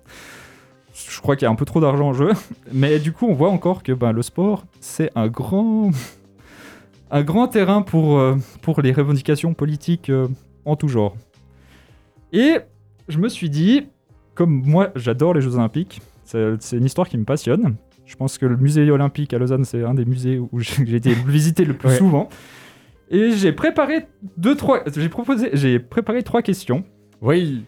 je 0.93 1.19
crois 1.21 1.35
qu'il 1.35 1.45
y 1.45 1.47
a 1.47 1.51
un 1.51 1.55
peu 1.55 1.65
trop 1.65 1.79
d'argent 1.79 2.09
en 2.09 2.13
jeu. 2.13 2.31
Mais 2.73 2.99
du 2.99 3.11
coup, 3.13 3.25
on 3.27 3.33
voit 3.33 3.49
encore 3.49 3.83
que 3.83 3.91
ben, 3.91 4.11
le 4.11 4.21
sport, 4.21 4.65
c'est 4.79 5.09
un 5.15 5.27
grand, 5.27 5.91
un 7.11 7.21
grand 7.23 7.47
terrain 7.47 7.81
pour, 7.81 8.19
euh, 8.19 8.35
pour 8.61 8.81
les 8.81 8.91
revendications 8.91 9.53
politiques 9.53 10.09
euh, 10.09 10.27
en 10.65 10.75
tout 10.75 10.87
genre. 10.87 11.15
Et 12.33 12.57
je 13.07 13.17
me 13.17 13.27
suis 13.29 13.49
dit, 13.49 13.87
comme 14.35 14.61
moi, 14.65 14.91
j'adore 14.95 15.33
les 15.33 15.41
Jeux 15.41 15.55
Olympiques, 15.55 16.01
c'est 16.23 16.77
une 16.77 16.85
histoire 16.85 17.09
qui 17.09 17.17
me 17.17 17.25
passionne. 17.25 17.75
Je 18.05 18.15
pense 18.15 18.37
que 18.37 18.45
le 18.45 18.57
musée 18.57 18.89
olympique 18.89 19.33
à 19.33 19.37
Lausanne, 19.37 19.65
c'est 19.65 19.83
un 19.83 19.93
des 19.93 20.05
musées 20.05 20.39
où 20.39 20.49
j'ai 20.59 20.95
été 20.95 21.13
visité 21.13 21.65
le 21.65 21.73
plus 21.73 21.89
Ouais. 21.89 21.97
souvent. 21.97 22.29
Et 23.09 23.31
j'ai 23.31 23.51
préparé 23.51 24.05
deux, 24.37 24.55
trois, 24.55 24.83
j'ai 24.95 25.09
proposé, 25.09 25.49
j'ai 25.53 25.79
préparé 25.79 26.23
trois 26.23 26.41
questions. 26.41 26.85
Oui. 27.21 27.65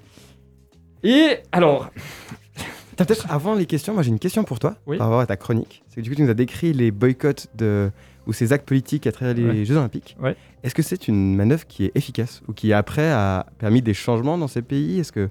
Et 1.03 1.37
alors, 1.51 1.91
peut-être 2.95 3.31
avant 3.31 3.55
les 3.55 3.65
questions, 3.65 3.93
moi 3.93 4.03
j'ai 4.03 4.09
une 4.09 4.19
question 4.19 4.43
pour 4.43 4.59
toi 4.59 4.75
Oui. 4.87 4.97
par 4.97 5.07
rapport 5.07 5.21
à 5.21 5.25
ta 5.25 5.37
chronique. 5.37 5.83
C'est 5.89 5.97
que 5.97 6.01
du 6.01 6.09
coup 6.09 6.15
tu 6.15 6.21
nous 6.23 6.29
as 6.29 6.33
décrit 6.33 6.73
les 6.73 6.91
boycotts 6.91 7.47
de 7.55 7.91
ou 8.25 8.31
ces 8.33 8.53
actes 8.53 8.65
politiques 8.67 9.05
à 9.07 9.11
travers 9.11 9.33
les 9.35 9.43
Ouais. 9.45 9.65
Jeux 9.65 9.75
Olympiques. 9.77 10.15
Ouais. 10.21 10.35
Est-ce 10.63 10.73
que 10.73 10.81
c'est 10.81 11.07
une 11.09 11.35
manœuvre 11.35 11.65
qui 11.67 11.85
est 11.85 11.91
efficace 11.95 12.41
ou 12.47 12.53
qui 12.53 12.71
après 12.71 13.11
a 13.11 13.45
permis 13.57 13.81
des 13.81 13.93
changements 13.93 14.37
dans 14.37 14.47
ces 14.47 14.61
pays? 14.61 14.99
Est-ce 14.99 15.11
que 15.11 15.29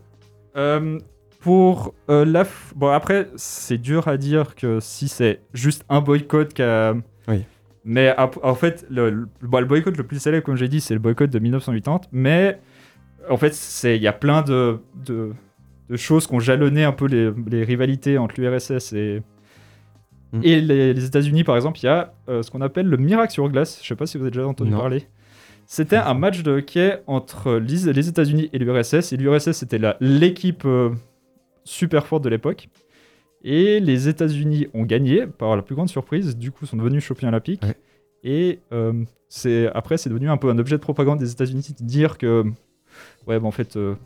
Euh, 0.56 0.98
pour 1.40 1.94
euh, 2.10 2.24
la. 2.26 2.44
f- 2.44 2.72
Bon, 2.76 2.88
après, 2.88 3.28
c'est 3.36 3.78
dur 3.78 4.08
à 4.08 4.16
dire 4.18 4.54
que 4.54 4.78
si 4.80 5.08
c'est 5.08 5.40
juste 5.54 5.84
un 5.88 6.00
boycott 6.02 6.52
qui 6.52 6.62
a. 6.62 6.94
Oui. 7.28 7.44
Mais 7.84 8.14
en 8.18 8.54
fait, 8.54 8.86
le, 8.90 9.10
le- 9.10 9.28
bon, 9.42 9.58
le 9.60 9.66
boycott 9.66 9.96
le 9.96 10.04
plus 10.06 10.20
célèbre, 10.20 10.44
comme 10.44 10.56
j'ai 10.56 10.68
dit, 10.68 10.80
c'est 10.82 10.94
le 10.94 11.00
boycott 11.00 11.30
de 11.30 11.38
1980. 11.38 12.02
Mais 12.12 12.60
en 13.30 13.36
fait, 13.38 13.56
il 13.84 14.02
y 14.02 14.06
a 14.06 14.12
plein 14.12 14.42
de, 14.42 14.78
de, 15.04 15.32
de 15.92 15.96
choses 15.96 16.26
qui 16.26 16.34
ont 16.34 16.40
jalonné 16.40 16.82
un 16.84 16.92
peu 16.92 17.06
les, 17.06 17.30
les 17.48 17.62
rivalités 17.64 18.18
entre 18.18 18.40
l'URSS 18.40 18.92
et, 18.94 19.22
Mm. 20.32 20.40
et 20.44 20.60
les, 20.62 20.94
les 20.94 21.04
États-Unis, 21.04 21.44
par 21.44 21.56
exemple. 21.56 21.78
Il 21.80 21.84
y 21.84 21.88
a 21.88 22.14
euh, 22.30 22.42
ce 22.42 22.50
qu'on 22.50 22.62
appelle 22.62 22.86
le 22.86 22.96
miracle 22.96 23.32
sur 23.34 23.46
glace. 23.50 23.80
Je 23.82 23.86
sais 23.88 23.94
pas 23.96 24.06
si 24.06 24.16
vous 24.16 24.24
avez 24.24 24.30
déjà 24.30 24.46
entendu 24.46 24.70
Non. 24.70 24.78
parler. 24.78 25.04
C'était 25.66 25.96
un 25.96 26.14
match 26.14 26.42
de 26.42 26.52
hockey 26.52 27.02
entre 27.06 27.52
les 27.58 28.08
États-Unis 28.08 28.48
et 28.52 28.58
l'URSS. 28.58 29.12
Et 29.12 29.18
l'URSS, 29.18 29.52
c'était 29.52 29.78
l'équipe 30.00 30.64
euh, 30.64 30.88
super 31.64 32.06
forte 32.06 32.24
de 32.24 32.30
l'époque. 32.30 32.70
Et 33.44 33.78
les 33.80 34.08
États-Unis 34.08 34.68
ont 34.72 34.84
gagné 34.84 35.26
par 35.26 35.54
la 35.54 35.60
plus 35.60 35.74
grande 35.74 35.90
surprise. 35.90 36.34
Du 36.38 36.50
coup, 36.50 36.64
sont 36.64 36.78
devenus 36.78 37.04
champions 37.04 37.28
olympiques. 37.28 37.62
Ouais. 37.62 37.76
Et 38.24 38.60
euh, 38.72 39.04
après, 39.74 39.98
c'est 39.98 40.08
devenu 40.08 40.30
un 40.30 40.38
peu 40.38 40.48
un 40.48 40.58
objet 40.58 40.76
de 40.76 40.82
propagande 40.82 41.18
des 41.18 41.30
États-Unis 41.30 41.74
de 41.78 41.84
dire 41.84 42.16
que, 42.16 42.44
ouais, 43.26 43.38
bah, 43.38 43.46
en 43.46 43.50
fait, 43.50 43.76
euh, 43.76 43.96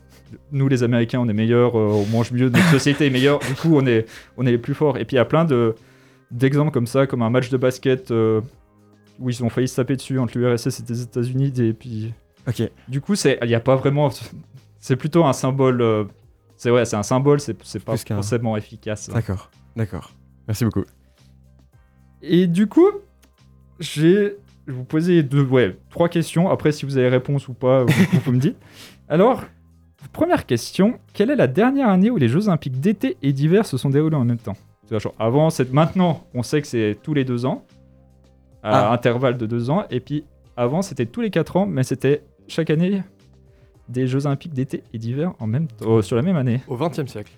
nous 0.51 0.67
les 0.67 0.83
Américains, 0.83 1.19
on 1.19 1.27
est 1.29 1.33
meilleurs, 1.33 1.77
euh, 1.77 1.87
on 1.91 2.05
mange 2.07 2.31
mieux, 2.31 2.49
notre 2.49 2.69
société 2.69 3.07
est 3.07 3.09
meilleure. 3.09 3.39
Du 3.39 3.53
coup, 3.53 3.75
on 3.75 3.85
est, 3.85 4.05
on 4.37 4.45
est 4.45 4.51
les 4.51 4.57
plus 4.57 4.73
forts. 4.73 4.97
Et 4.97 5.05
puis 5.05 5.15
il 5.15 5.17
y 5.17 5.21
a 5.21 5.25
plein 5.25 5.45
de 5.45 5.75
d'exemples 6.31 6.71
comme 6.71 6.87
ça, 6.87 7.07
comme 7.07 7.21
un 7.21 7.29
match 7.29 7.49
de 7.49 7.57
basket 7.57 8.11
euh, 8.11 8.41
où 9.19 9.29
ils 9.29 9.43
ont 9.43 9.49
failli 9.49 9.67
se 9.67 9.75
taper 9.77 9.95
dessus 9.95 10.19
entre 10.19 10.37
l'URSS 10.37 10.79
et 10.79 10.83
les 10.89 11.01
États-Unis. 11.03 11.53
Et 11.59 11.73
puis, 11.73 12.13
Ok. 12.47 12.61
du 12.87 12.99
coup, 13.01 13.13
il 13.15 13.47
n'y 13.47 13.55
a 13.55 13.59
pas 13.59 13.75
vraiment. 13.75 14.09
C'est 14.79 14.95
plutôt 14.95 15.23
un 15.25 15.33
symbole. 15.33 15.81
euh, 15.81 16.03
c'est 16.57 16.71
ouais, 16.71 16.85
c'est 16.85 16.95
un 16.97 17.03
symbole. 17.03 17.39
C'est 17.39 17.55
c'est 17.63 17.83
pas 17.83 17.95
forcément 17.97 18.57
efficace. 18.57 19.09
D'accord. 19.09 19.49
D'accord. 19.75 20.11
Merci 20.47 20.65
beaucoup. 20.65 20.83
Et 22.21 22.47
du 22.47 22.67
coup, 22.67 22.89
j'ai 23.79 24.35
je 24.65 24.71
vais 24.73 24.77
vous 24.77 24.83
poser 24.83 25.23
deux, 25.23 25.43
ouais, 25.43 25.77
trois 25.89 26.09
questions. 26.09 26.49
Après, 26.49 26.73
si 26.73 26.85
vous 26.85 26.97
avez 26.97 27.07
réponse 27.07 27.47
ou 27.47 27.53
pas, 27.53 27.85
vous, 27.85 27.93
vous 28.25 28.31
me 28.33 28.39
dites. 28.39 28.57
Alors, 29.07 29.43
première 30.13 30.45
question 30.45 30.99
quelle 31.13 31.29
est 31.31 31.35
la 31.35 31.47
dernière 31.47 31.89
année 31.89 32.09
où 32.09 32.17
les 32.17 32.27
Jeux 32.27 32.47
Olympiques 32.47 32.79
d'été 32.79 33.17
et 33.21 33.33
d'hiver 33.33 33.65
se 33.65 33.77
sont 33.77 33.89
déroulés 33.89 34.15
en 34.15 34.25
même 34.25 34.37
temps? 34.37 34.55
Genre, 34.89 35.13
Avant, 35.19 35.49
c'est 35.49 35.71
maintenant, 35.73 36.23
on 36.33 36.43
sait 36.43 36.61
que 36.61 36.67
c'est 36.67 36.97
tous 37.03 37.13
les 37.13 37.25
deux 37.25 37.45
ans, 37.45 37.65
à 38.63 38.89
Ah. 38.89 38.93
intervalle 38.93 39.37
de 39.37 39.45
deux 39.45 39.69
ans. 39.69 39.83
Et 39.89 39.99
puis, 39.99 40.23
avant, 40.55 40.81
c'était 40.81 41.05
tous 41.05 41.21
les 41.21 41.29
quatre 41.29 41.57
ans, 41.57 41.65
mais 41.65 41.83
c'était 41.83 42.23
chaque 42.47 42.69
année 42.69 43.01
des 43.89 44.07
Jeux 44.07 44.25
Olympiques 44.25 44.53
d'été 44.53 44.83
et 44.93 44.97
d'hiver 44.97 45.33
en 45.39 45.47
même 45.47 45.67
temps, 45.67 46.01
sur 46.01 46.15
la 46.15 46.21
même 46.21 46.35
année. 46.37 46.61
Au 46.67 46.77
XXe 46.77 47.05
siècle. 47.07 47.31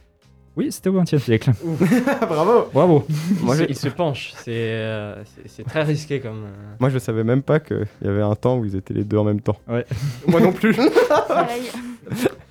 Oui, 0.56 0.72
c'était 0.72 0.90
au 0.90 1.00
XXe 1.02 1.18
siècle. 1.24 1.52
Bravo. 2.22 2.70
Bravo. 2.74 3.06
Moi 3.42 3.56
il, 3.56 3.60
je, 3.60 3.64
se, 3.66 3.70
il 3.70 3.76
se 3.76 3.90
penche. 3.90 4.34
C'est 4.38 4.52
euh, 4.74 5.24
très 5.68 5.84
risqué 5.84 6.20
comme. 6.20 6.46
euh, 6.46 6.76
moi 6.80 6.90
je 6.90 6.98
savais 7.00 7.24
même 7.24 7.42
pas 7.44 7.60
qu'il 7.60 7.88
y 8.04 8.08
avait 8.08 8.22
un 8.22 8.36
temps 8.36 8.58
où 8.58 8.66
ils 8.66 8.76
étaient 8.76 8.94
les 8.94 9.04
deux 9.04 9.18
en 9.18 9.24
même 9.24 9.42
temps. 9.42 9.58
Moi 10.28 10.42
non 10.42 10.52
plus. 10.52 10.76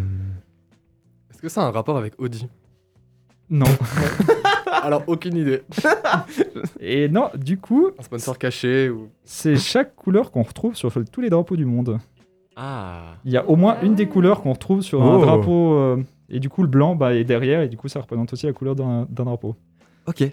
Est-ce 1.31 1.41
que 1.41 1.49
ça 1.49 1.63
a 1.63 1.67
un 1.67 1.71
rapport 1.71 1.97
avec 1.97 2.13
Audi? 2.19 2.47
Non. 3.49 3.65
Alors, 4.83 5.03
aucune 5.07 5.35
idée. 5.37 5.63
Et 6.79 7.09
non, 7.09 7.29
du 7.35 7.57
coup, 7.57 7.89
Un 7.97 8.03
sponsor 8.03 8.37
caché 8.37 8.89
ou. 8.89 9.09
c'est 9.23 9.57
chaque 9.57 9.95
couleur 9.95 10.31
qu'on 10.31 10.43
retrouve 10.43 10.75
sur 10.75 10.91
tous 11.11 11.21
les 11.21 11.29
drapeaux 11.29 11.55
du 11.57 11.65
monde. 11.65 11.97
Ah. 12.55 13.15
Il 13.25 13.31
y 13.31 13.37
a 13.37 13.47
au 13.49 13.55
moins 13.55 13.77
une 13.81 13.95
des 13.95 14.07
couleurs 14.07 14.41
qu'on 14.41 14.53
retrouve 14.53 14.81
sur 14.81 15.01
un 15.03 15.15
Oh. 15.17 15.21
drapeau. 15.25 15.73
euh, 15.73 16.03
et 16.29 16.39
du 16.39 16.49
coup, 16.49 16.61
le 16.61 16.67
blanc 16.67 16.95
bah, 16.95 17.15
est 17.15 17.23
derrière, 17.23 17.61
et 17.61 17.69
du 17.69 17.77
coup, 17.77 17.87
ça 17.87 18.01
représente 18.01 18.31
aussi 18.33 18.45
la 18.45 18.53
couleur 18.53 18.75
d'un 18.75 19.07
d'un 19.09 19.23
drapeau. 19.25 19.55
Ok. 20.07 20.23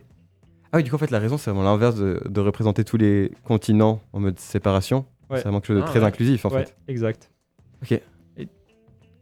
Ah 0.77 0.81
oui, 0.81 0.83
du 0.85 0.91
coup, 0.91 0.97
en 0.97 0.99
fait, 0.99 1.11
la 1.11 1.19
raison, 1.19 1.39
c'est 1.39 1.51
vraiment 1.51 1.65
l'inverse 1.65 1.97
de, 1.97 2.21
de 2.29 2.41
représenter 2.43 2.85
tous 2.85 2.99
les 2.99 3.31
continents 3.45 4.03
en 4.13 4.21
mode 4.21 4.39
séparation. 4.39 5.07
Ouais. 5.31 5.39
C'est 5.39 5.45
vraiment 5.45 5.61
quelque 5.61 5.69
chose 5.69 5.77
de 5.79 5.83
Ah, 5.83 5.87
très 5.87 6.01
ouais. 6.01 6.05
inclusif, 6.07 6.45
en 6.45 6.51
ouais, 6.51 6.67
fait. 6.67 6.77
exact. 6.87 7.31
Ok. 7.83 7.93
Et, 8.37 8.49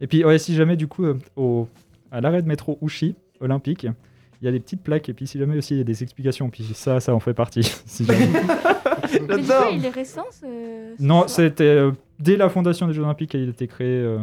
et 0.00 0.06
puis, 0.08 0.24
ouais, 0.24 0.38
si 0.38 0.54
jamais, 0.56 0.76
du 0.76 0.88
coup, 0.88 1.04
euh, 1.04 1.14
au, 1.36 1.68
à 2.10 2.20
l'arrêt 2.20 2.42
de 2.42 2.48
métro 2.48 2.76
Uchi, 2.82 3.14
olympique, 3.40 3.84
il 4.42 4.44
y 4.44 4.48
a 4.48 4.52
des 4.52 4.58
petites 4.60 4.82
plaques, 4.82 5.08
et 5.08 5.14
puis 5.14 5.26
si 5.28 5.38
jamais 5.38 5.56
aussi 5.56 5.74
il 5.74 5.78
y 5.78 5.80
a 5.80 5.84
des 5.84 6.02
explications, 6.02 6.50
puis 6.50 6.64
ça, 6.74 6.98
ça 7.00 7.14
en 7.14 7.20
fait 7.20 7.34
partie. 7.34 7.62
Si 7.86 8.04
jamais- 8.04 8.26
Mais 9.28 9.36
du 9.38 9.46
coup, 9.46 9.52
il 9.72 9.84
est 9.86 9.90
récent 9.90 10.24
ce. 10.32 10.40
ce 10.40 11.02
non, 11.02 11.28
c'était 11.28 11.62
euh, 11.64 11.92
dès 12.18 12.36
la 12.36 12.48
fondation 12.48 12.86
des 12.88 12.92
Jeux 12.94 13.02
Olympiques, 13.04 13.32
il 13.34 13.46
a 13.46 13.50
été 13.50 13.68
créé 13.68 13.86
euh, 14.02 14.18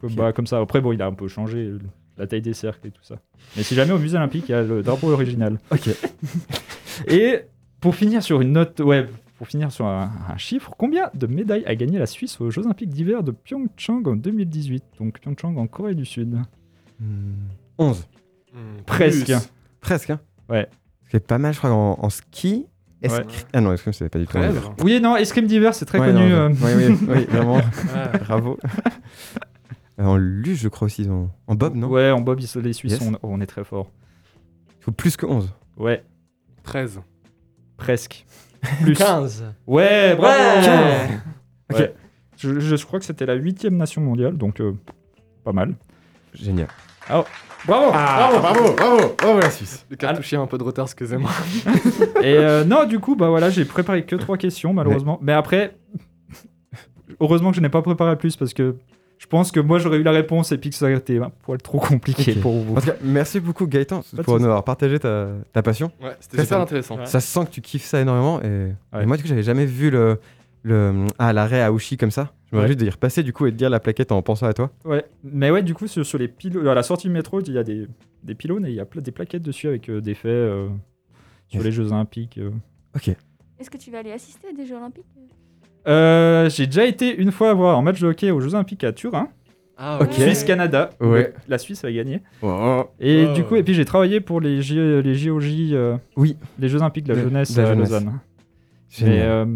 comme, 0.00 0.14
bah, 0.14 0.32
comme 0.32 0.46
ça. 0.46 0.58
Après, 0.58 0.80
bon, 0.80 0.92
il 0.92 1.00
a 1.02 1.06
un 1.06 1.12
peu 1.12 1.28
changé 1.28 1.70
la 2.20 2.26
taille 2.26 2.42
des 2.42 2.54
cercles 2.54 2.86
et 2.86 2.90
tout 2.90 3.02
ça. 3.02 3.16
Mais 3.56 3.62
si 3.64 3.74
jamais 3.74 3.92
au 3.92 3.98
musée 3.98 4.16
olympique, 4.16 4.44
il 4.48 4.52
y 4.52 4.54
a 4.54 4.62
le 4.62 4.82
drapeau 4.82 5.10
original. 5.10 5.58
Ok. 5.70 5.88
Et 7.08 7.40
pour 7.80 7.94
finir 7.94 8.22
sur 8.22 8.40
une 8.40 8.52
note, 8.52 8.80
ouais, 8.80 9.06
pour 9.38 9.46
finir 9.48 9.72
sur 9.72 9.86
un, 9.86 10.10
un 10.28 10.36
chiffre, 10.36 10.72
combien 10.76 11.10
de 11.14 11.26
médailles 11.26 11.64
a 11.66 11.74
gagné 11.74 11.98
la 11.98 12.06
Suisse 12.06 12.40
aux 12.40 12.50
Jeux 12.50 12.62
Olympiques 12.64 12.90
d'hiver 12.90 13.22
de 13.22 13.30
Pyeongchang 13.32 14.06
en 14.06 14.16
2018 14.16 14.84
Donc 14.98 15.18
Pyeongchang 15.20 15.56
en 15.56 15.66
Corée 15.66 15.94
du 15.94 16.04
Sud. 16.04 16.36
Hmm, 17.00 17.32
11. 17.78 18.06
Hmm, 18.52 18.56
Presque. 18.84 19.24
plus. 19.24 19.34
Presque, 19.80 20.10
hein 20.10 20.20
Ouais. 20.48 20.68
C'est 21.10 21.26
pas 21.26 21.38
mal, 21.38 21.54
je 21.54 21.58
crois, 21.58 21.70
en, 21.70 21.98
en 22.00 22.10
ski. 22.10 22.66
Ouais. 23.02 23.08
Ah 23.54 23.62
non, 23.62 23.72
escrime, 23.72 23.94
c'est 23.94 24.10
pas 24.10 24.18
du 24.18 24.26
tout. 24.26 24.36
Oui, 24.82 25.00
non, 25.00 25.16
Escrime 25.16 25.46
d'hiver, 25.46 25.74
c'est 25.74 25.86
très 25.86 25.98
Ouais, 25.98 26.08
connu. 26.12 26.28
non, 26.28 26.36
euh. 26.36 26.48
Oui, 26.50 26.70
oui, 26.76 26.98
oui, 27.08 27.24
vraiment. 27.30 27.54
Ouais. 27.56 28.18
Bravo. 28.26 28.58
Euh, 30.00 30.04
en 30.04 30.16
luge, 30.16 30.58
je 30.60 30.68
crois 30.68 30.86
aussi. 30.86 31.08
En, 31.08 31.30
en 31.46 31.54
bob, 31.54 31.74
non? 31.76 31.88
Ouais, 31.88 32.10
en 32.10 32.20
Bob, 32.20 32.40
ils- 32.40 32.60
les 32.62 32.72
Suisses, 32.72 32.92
Yes. 32.92 33.02
on, 33.02 33.12
oh, 33.14 33.18
on 33.22 33.40
est 33.40 33.46
très 33.46 33.64
fort. 33.64 33.90
Il 34.80 34.84
faut 34.84 34.92
plus 34.92 35.16
que 35.16 35.26
11. 35.26 35.52
Ouais, 35.76 36.02
13. 36.62 37.00
presque. 37.76 38.24
Plus. 38.82 38.94
15. 38.94 39.44
Ouais, 39.66 40.14
bravo 40.16 40.38
Ouais. 40.38 41.08
Ok. 41.72 41.78
Ouais. 41.78 41.94
Je, 42.36 42.58
je 42.60 42.84
crois 42.86 42.98
que 42.98 43.04
c'était 43.04 43.26
la 43.26 43.34
huitième 43.34 43.76
nation 43.76 44.00
mondiale, 44.02 44.36
donc 44.36 44.60
euh, 44.60 44.72
pas 45.44 45.52
mal. 45.52 45.74
Génial. 46.34 46.68
Bravo 47.08 47.26
bravo, 47.66 47.90
bravo, 48.38 48.72
bravo, 48.74 49.14
bravo 49.18 49.40
la 49.40 49.50
Suisse. 49.50 49.84
Le 49.90 49.96
cartouchier 49.96 50.38
a 50.38 50.40
un 50.40 50.46
peu 50.46 50.56
de 50.58 50.62
retard, 50.62 50.84
excusez-moi. 50.86 51.30
Et 52.22 52.34
euh, 52.36 52.64
non, 52.64 52.84
du 52.86 52.98
coup, 53.00 53.16
bah 53.16 53.28
voilà, 53.28 53.50
j'ai 53.50 53.64
préparé 53.66 54.04
que 54.06 54.16
trois 54.16 54.36
questions, 54.38 54.72
malheureusement. 54.72 55.18
Mais 55.22 55.32
après, 55.32 55.76
heureusement 57.20 57.50
que 57.50 57.56
je 57.56 57.60
n'ai 57.62 57.68
pas 57.68 57.82
préparé 57.82 58.16
plus 58.16 58.36
parce 58.36 58.54
que 58.54 58.76
je 59.22 59.26
pense 59.26 59.52
que 59.52 59.60
moi 59.60 59.78
j'aurais 59.78 59.98
eu 59.98 60.02
la 60.02 60.12
réponse 60.12 60.50
et 60.50 60.56
puis 60.56 60.70
que 60.70 60.76
ça 60.76 60.86
aurait 60.86 60.94
été 60.96 61.18
un 61.18 61.28
poil 61.28 61.60
trop 61.60 61.78
compliqué 61.78 62.34
pour 62.36 62.52
vous. 62.54 62.74
En 62.76 62.80
tout 62.80 62.86
cas, 62.86 62.96
merci 63.02 63.38
beaucoup 63.38 63.66
Gaëtan 63.66 64.00
pour 64.24 64.38
nous 64.38 64.46
avoir 64.46 64.64
partagé 64.64 64.98
ta, 64.98 65.28
ta 65.52 65.62
passion. 65.62 65.92
Ouais, 66.02 66.16
c'était 66.20 66.42
super 66.42 66.60
intéressant. 66.62 66.96
Ouais. 66.98 67.04
Ça 67.04 67.20
se 67.20 67.26
sent 67.28 67.44
que 67.44 67.50
tu 67.50 67.60
kiffes 67.60 67.84
ça 67.84 68.00
énormément. 68.00 68.40
Et, 68.42 68.72
Ouais. 68.94 69.02
et 69.02 69.06
moi, 69.06 69.18
du 69.18 69.22
coup, 69.22 69.28
j'avais 69.28 69.42
jamais 69.42 69.66
vu 69.66 69.90
le, 69.90 70.18
le 70.62 71.04
ah, 71.18 71.34
l'arrêt 71.34 71.60
à 71.60 71.70
Ushi 71.70 71.98
comme 71.98 72.10
ça. 72.10 72.32
Je 72.50 72.56
me 72.56 72.60
Ouais. 72.60 72.66
réjouis 72.66 72.76
de 72.76 72.86
y 72.86 72.90
repasser 72.90 73.22
du 73.22 73.34
coup 73.34 73.44
et 73.46 73.52
de 73.52 73.58
lire 73.58 73.68
la 73.68 73.78
plaquette 73.78 74.10
en 74.10 74.22
pensant 74.22 74.46
à 74.46 74.54
toi. 74.54 74.70
Ouais, 74.86 75.04
mais 75.22 75.50
ouais, 75.50 75.62
du 75.62 75.74
coup, 75.74 75.86
sur, 75.86 76.04
sur 76.06 76.16
les 76.18 76.26
pylônes, 76.28 76.66
à 76.66 76.74
la 76.74 76.82
sortie 76.82 77.06
du 77.08 77.12
métro, 77.12 77.40
il 77.42 77.52
y 77.52 77.58
a 77.58 77.62
des, 77.62 77.86
des 78.24 78.34
pylônes 78.34 78.64
et 78.64 78.70
il 78.70 78.74
y 78.74 78.80
a 78.80 78.86
pla- 78.86 79.02
des 79.02 79.12
plaquettes 79.12 79.42
dessus 79.42 79.68
avec 79.68 79.90
euh, 79.90 80.00
des 80.00 80.14
faits 80.14 80.30
euh, 80.30 80.68
sur 81.48 81.58
Yes. 81.58 81.64
les 81.66 81.72
Jeux 81.72 81.92
Olympiques. 81.92 82.38
euh. 82.38 82.50
Ok. 82.96 83.08
Est-ce 83.58 83.68
que 83.68 83.76
tu 83.76 83.90
vas 83.90 83.98
aller 83.98 84.12
assister 84.12 84.48
à 84.48 84.52
des 84.56 84.64
Jeux 84.66 84.76
Olympiques? 84.76 85.04
Euh, 85.88 86.48
j'ai 86.50 86.66
déjà 86.66 86.84
été 86.84 87.14
une 87.16 87.32
fois 87.32 87.54
voir 87.54 87.78
un 87.78 87.82
match 87.82 88.00
de 88.00 88.06
hockey 88.08 88.30
aux 88.30 88.40
Jeux 88.40 88.54
Olympiques 88.54 88.84
à 88.84 88.92
Turin, 88.92 89.28
Ah, 89.82 89.98
Ok. 90.02 90.12
Suisse-Canada. 90.12 90.90
Ouais. 91.00 91.32
La 91.48 91.56
Suisse 91.56 91.82
a 91.84 91.90
gagné. 91.92 92.20
Oh. 92.42 92.84
Et 93.00 93.26
Oh. 93.30 93.32
du 93.34 93.44
coup, 93.44 93.56
et 93.56 93.62
puis 93.62 93.72
j'ai 93.72 93.86
travaillé 93.86 94.20
pour 94.20 94.38
les, 94.42 94.60
J- 94.60 94.74
les 95.02 95.14
JOJ, 95.14 95.72
euh, 95.72 95.96
Oui. 96.16 96.36
les 96.58 96.68
Jeux 96.68 96.80
Olympiques 96.80 97.04
de 97.06 97.14
la 97.14 97.18
De- 97.18 97.24
jeunesse 97.24 97.54
de 97.54 97.62
la 97.62 97.68
à 97.68 97.70
jeunesse. 97.74 97.88
Lausanne. 97.90 98.18
Mais 99.00 99.22
euh, 99.22 99.46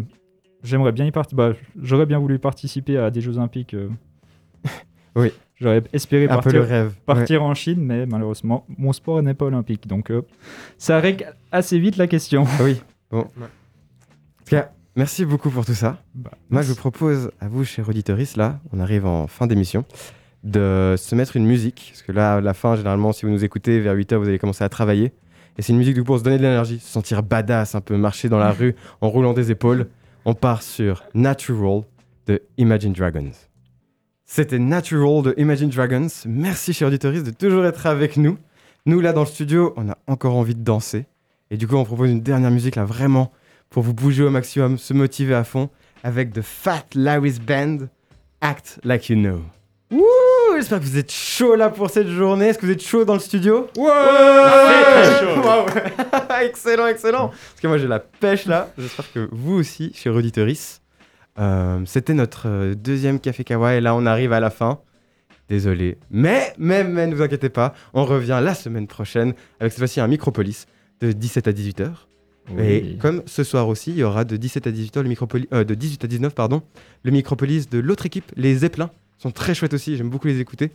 j'aimerais 0.63 0.91
bien 0.93 1.05
y 1.05 1.11
participer. 1.11 1.37
Bah, 1.37 1.53
j'aurais 1.79 2.07
bien 2.07 2.17
voulu 2.17 2.39
participer 2.39 2.97
à 2.97 3.11
des 3.11 3.21
Jeux 3.21 3.37
Olympiques. 3.37 3.75
euh. 3.75 3.89
Oui. 5.15 5.31
J'aurais 5.57 5.83
espéré 5.93 6.27
un 6.27 6.39
peu 6.39 6.51
le 6.51 6.59
partir, 6.59 6.63
rêve. 6.75 6.91
partir 7.05 7.43
en 7.43 7.53
Chine, 7.53 7.79
mais 7.81 8.05
malheureusement, 8.07 8.65
mon 8.77 8.91
sport 8.93 9.21
n'est 9.21 9.33
pas 9.35 9.45
olympique. 9.45 9.87
Donc, 9.87 10.09
euh, 10.11 10.23
ça 10.77 10.99
règle 10.99 11.33
assez 11.51 11.77
vite 11.79 11.95
la 11.97 12.07
question. 12.07 12.43
Ah 12.59 12.63
oui. 12.63 12.81
Bon. 13.11 13.27
Merci 14.95 15.25
beaucoup 15.25 15.49
pour 15.49 15.65
tout 15.65 15.73
ça. 15.73 15.97
Bah, 16.13 16.31
Moi, 16.49 16.61
je 16.61 16.69
vous 16.69 16.75
propose 16.75 17.31
à 17.39 17.47
vous, 17.47 17.63
chers 17.63 17.87
auditeurs, 17.89 18.17
là, 18.35 18.59
on 18.71 18.79
arrive 18.79 19.05
en 19.05 19.27
fin 19.27 19.47
d'émission, 19.47 19.85
de 20.43 20.95
se 20.97 21.15
mettre 21.15 21.35
une 21.35 21.45
musique. 21.45 21.89
Parce 21.91 22.01
que 22.01 22.11
là, 22.11 22.35
à 22.35 22.41
la 22.41 22.53
fin, 22.53 22.75
généralement, 22.75 23.11
si 23.11 23.25
vous 23.25 23.31
nous 23.31 23.43
écoutez, 23.43 23.79
vers 23.79 23.95
8h, 23.95 24.15
vous 24.15 24.27
allez 24.27 24.39
commencer 24.39 24.63
à 24.63 24.69
travailler. 24.69 25.13
Et 25.57 25.61
c'est 25.61 25.71
une 25.71 25.77
musique 25.77 25.95
du 25.95 26.01
coup, 26.01 26.07
pour 26.07 26.19
se 26.19 26.23
donner 26.23 26.37
de 26.37 26.43
l'énergie, 26.43 26.79
se 26.79 26.91
sentir 26.91 27.23
badass, 27.23 27.75
un 27.75 27.81
peu 27.81 27.97
marcher 27.97 28.29
dans 28.29 28.39
la 28.39 28.51
rue 28.51 28.75
en 29.01 29.09
roulant 29.09 29.33
des 29.33 29.51
épaules. 29.51 29.87
On 30.25 30.33
part 30.33 30.61
sur 30.61 31.03
Natural 31.13 31.83
de 32.27 32.41
Imagine 32.57 32.93
Dragons. 32.93 33.31
C'était 34.25 34.59
Natural 34.59 35.21
de 35.21 35.33
Imagine 35.37 35.69
Dragons. 35.69 36.07
Merci, 36.25 36.73
chers 36.73 36.87
auditeurs, 36.87 37.13
de 37.13 37.29
toujours 37.31 37.65
être 37.65 37.85
avec 37.85 38.17
nous. 38.17 38.37
Nous, 38.85 38.99
là, 38.99 39.13
dans 39.13 39.21
le 39.21 39.27
studio, 39.27 39.73
on 39.77 39.89
a 39.89 39.97
encore 40.07 40.35
envie 40.35 40.55
de 40.55 40.63
danser. 40.63 41.05
Et 41.51 41.57
du 41.57 41.67
coup, 41.67 41.75
on 41.75 41.85
propose 41.85 42.09
une 42.09 42.21
dernière 42.21 42.51
musique, 42.51 42.75
là, 42.75 42.85
vraiment, 42.85 43.31
pour 43.75 43.83
vous 43.83 43.93
bouger 43.93 44.23
au 44.23 44.29
maximum, 44.29 44.77
se 44.77 44.93
motiver 44.93 45.35
à 45.35 45.43
fond, 45.43 45.69
avec 46.01 46.31
The 46.31 46.41
Fat 46.41 46.85
Larry's 46.95 47.41
Band, 47.41 47.89
Act 48.39 48.79
Like 48.85 49.09
You 49.09 49.17
Know. 49.17 49.41
Wouh 49.91 50.01
J'espère 50.55 50.79
que 50.79 50.85
vous 50.85 50.97
êtes 50.97 51.11
chaud 51.11 51.57
là 51.57 51.69
pour 51.69 51.89
cette 51.89 52.07
journée. 52.07 52.45
Est-ce 52.45 52.57
que 52.57 52.65
vous 52.65 52.71
êtes 52.71 52.81
chaud 52.81 53.03
dans 53.03 53.15
le 53.15 53.19
studio? 53.19 53.67
Ouais 53.75 53.91
très 53.91 55.19
chaud. 55.19 55.41
Waouh. 55.41 55.65
Excellent, 56.45 56.87
excellent 56.87 57.27
Parce 57.27 57.59
que 57.61 57.67
moi 57.67 57.77
j'ai 57.77 57.87
la 57.87 57.99
pêche 57.99 58.45
là. 58.45 58.69
J'espère 58.77 59.11
que 59.11 59.27
vous 59.33 59.55
aussi, 59.55 59.91
chez 59.93 60.09
Auditoris. 60.09 60.81
Euh, 61.37 61.81
C'était 61.85 62.13
notre 62.13 62.47
euh, 62.47 62.75
deuxième 62.75 63.19
Café 63.19 63.43
Kawa 63.43 63.73
et 63.73 63.81
là 63.81 63.93
on 63.93 64.05
arrive 64.05 64.31
à 64.31 64.39
la 64.39 64.51
fin. 64.51 64.79
Désolé. 65.49 65.97
Mais, 66.09 66.53
mais, 66.57 66.85
mais, 66.85 67.07
ne 67.07 67.13
vous 67.13 67.23
inquiétez 67.23 67.49
pas. 67.49 67.73
On 67.93 68.05
revient 68.05 68.39
la 68.41 68.53
semaine 68.53 68.87
prochaine 68.87 69.33
avec 69.59 69.73
cette 69.73 69.79
fois-ci 69.79 69.99
un 69.99 70.07
Micropolis 70.07 70.65
de 71.01 71.11
17 71.11 71.49
à 71.49 71.51
18h. 72.53 72.61
Et 72.61 72.97
comme 72.97 73.23
ce 73.25 73.43
soir 73.43 73.67
aussi, 73.67 73.91
il 73.91 73.97
y 73.97 74.03
aura 74.03 74.25
de 74.25 74.37
17 74.37 74.67
à 74.67 74.71
18h 74.71 75.01
le 75.01 75.09
Micropolis, 75.09 75.47
euh, 75.53 75.63
de 75.63 75.73
18 75.73 76.03
à 76.03 76.07
19 76.07 76.35
pardon, 76.35 76.61
le 77.03 77.11
Micropolis 77.11 77.69
de 77.69 77.79
l'autre 77.79 78.05
équipe, 78.05 78.31
les 78.35 78.55
Zeppelins, 78.55 78.91
sont 79.17 79.31
très 79.31 79.55
chouettes 79.55 79.73
aussi. 79.73 79.97
J'aime 79.97 80.09
beaucoup 80.09 80.27
les 80.27 80.39
écouter. 80.39 80.71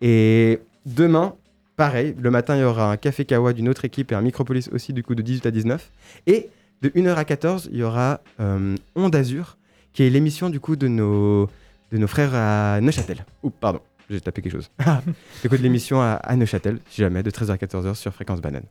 Et 0.00 0.60
demain, 0.86 1.34
pareil, 1.76 2.14
le 2.20 2.30
matin, 2.30 2.56
il 2.56 2.60
y 2.60 2.64
aura 2.64 2.92
un 2.92 2.96
café 2.96 3.24
kawa 3.24 3.52
d'une 3.52 3.68
autre 3.68 3.84
équipe 3.84 4.12
et 4.12 4.14
un 4.14 4.22
Micropolis 4.22 4.68
aussi 4.72 4.92
du 4.92 5.02
coup 5.02 5.14
de 5.14 5.22
18 5.22 5.46
à 5.46 5.50
19. 5.50 5.90
Et 6.26 6.48
de 6.82 6.88
1h 6.90 7.14
à 7.14 7.24
14, 7.24 7.68
il 7.72 7.78
y 7.78 7.82
aura 7.82 8.20
euh, 8.40 8.76
Onde 8.94 9.14
Azur, 9.14 9.56
qui 9.92 10.02
est 10.02 10.10
l'émission 10.10 10.50
du 10.50 10.60
coup 10.60 10.76
de 10.76 10.88
nos 10.88 11.48
de 11.92 11.98
nos 11.98 12.06
frères 12.06 12.34
à 12.34 12.80
Neuchâtel. 12.80 13.24
Oups, 13.42 13.56
pardon, 13.60 13.80
j'ai 14.10 14.20
tapé 14.20 14.42
quelque 14.42 14.52
chose. 14.52 14.70
Écoute 15.44 15.60
l'émission 15.60 16.00
à, 16.00 16.14
à 16.14 16.34
Neuchâtel, 16.34 16.80
si 16.90 17.02
jamais, 17.02 17.22
de 17.22 17.30
13h 17.30 17.52
à 17.52 17.56
14h 17.56 17.94
sur 17.94 18.12
Fréquence 18.12 18.40
Banane. 18.40 18.64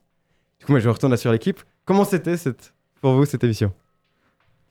Du 0.63 0.67
coup, 0.67 0.71
moi, 0.71 0.79
je 0.79 0.87
retourne 0.87 1.11
là 1.11 1.17
sur 1.17 1.29
l'équipe. 1.29 1.59
Comment 1.83 2.05
c'était 2.05 2.37
cette, 2.37 2.73
pour 3.01 3.11
vous 3.15 3.25
cette 3.25 3.43
émission? 3.43 3.73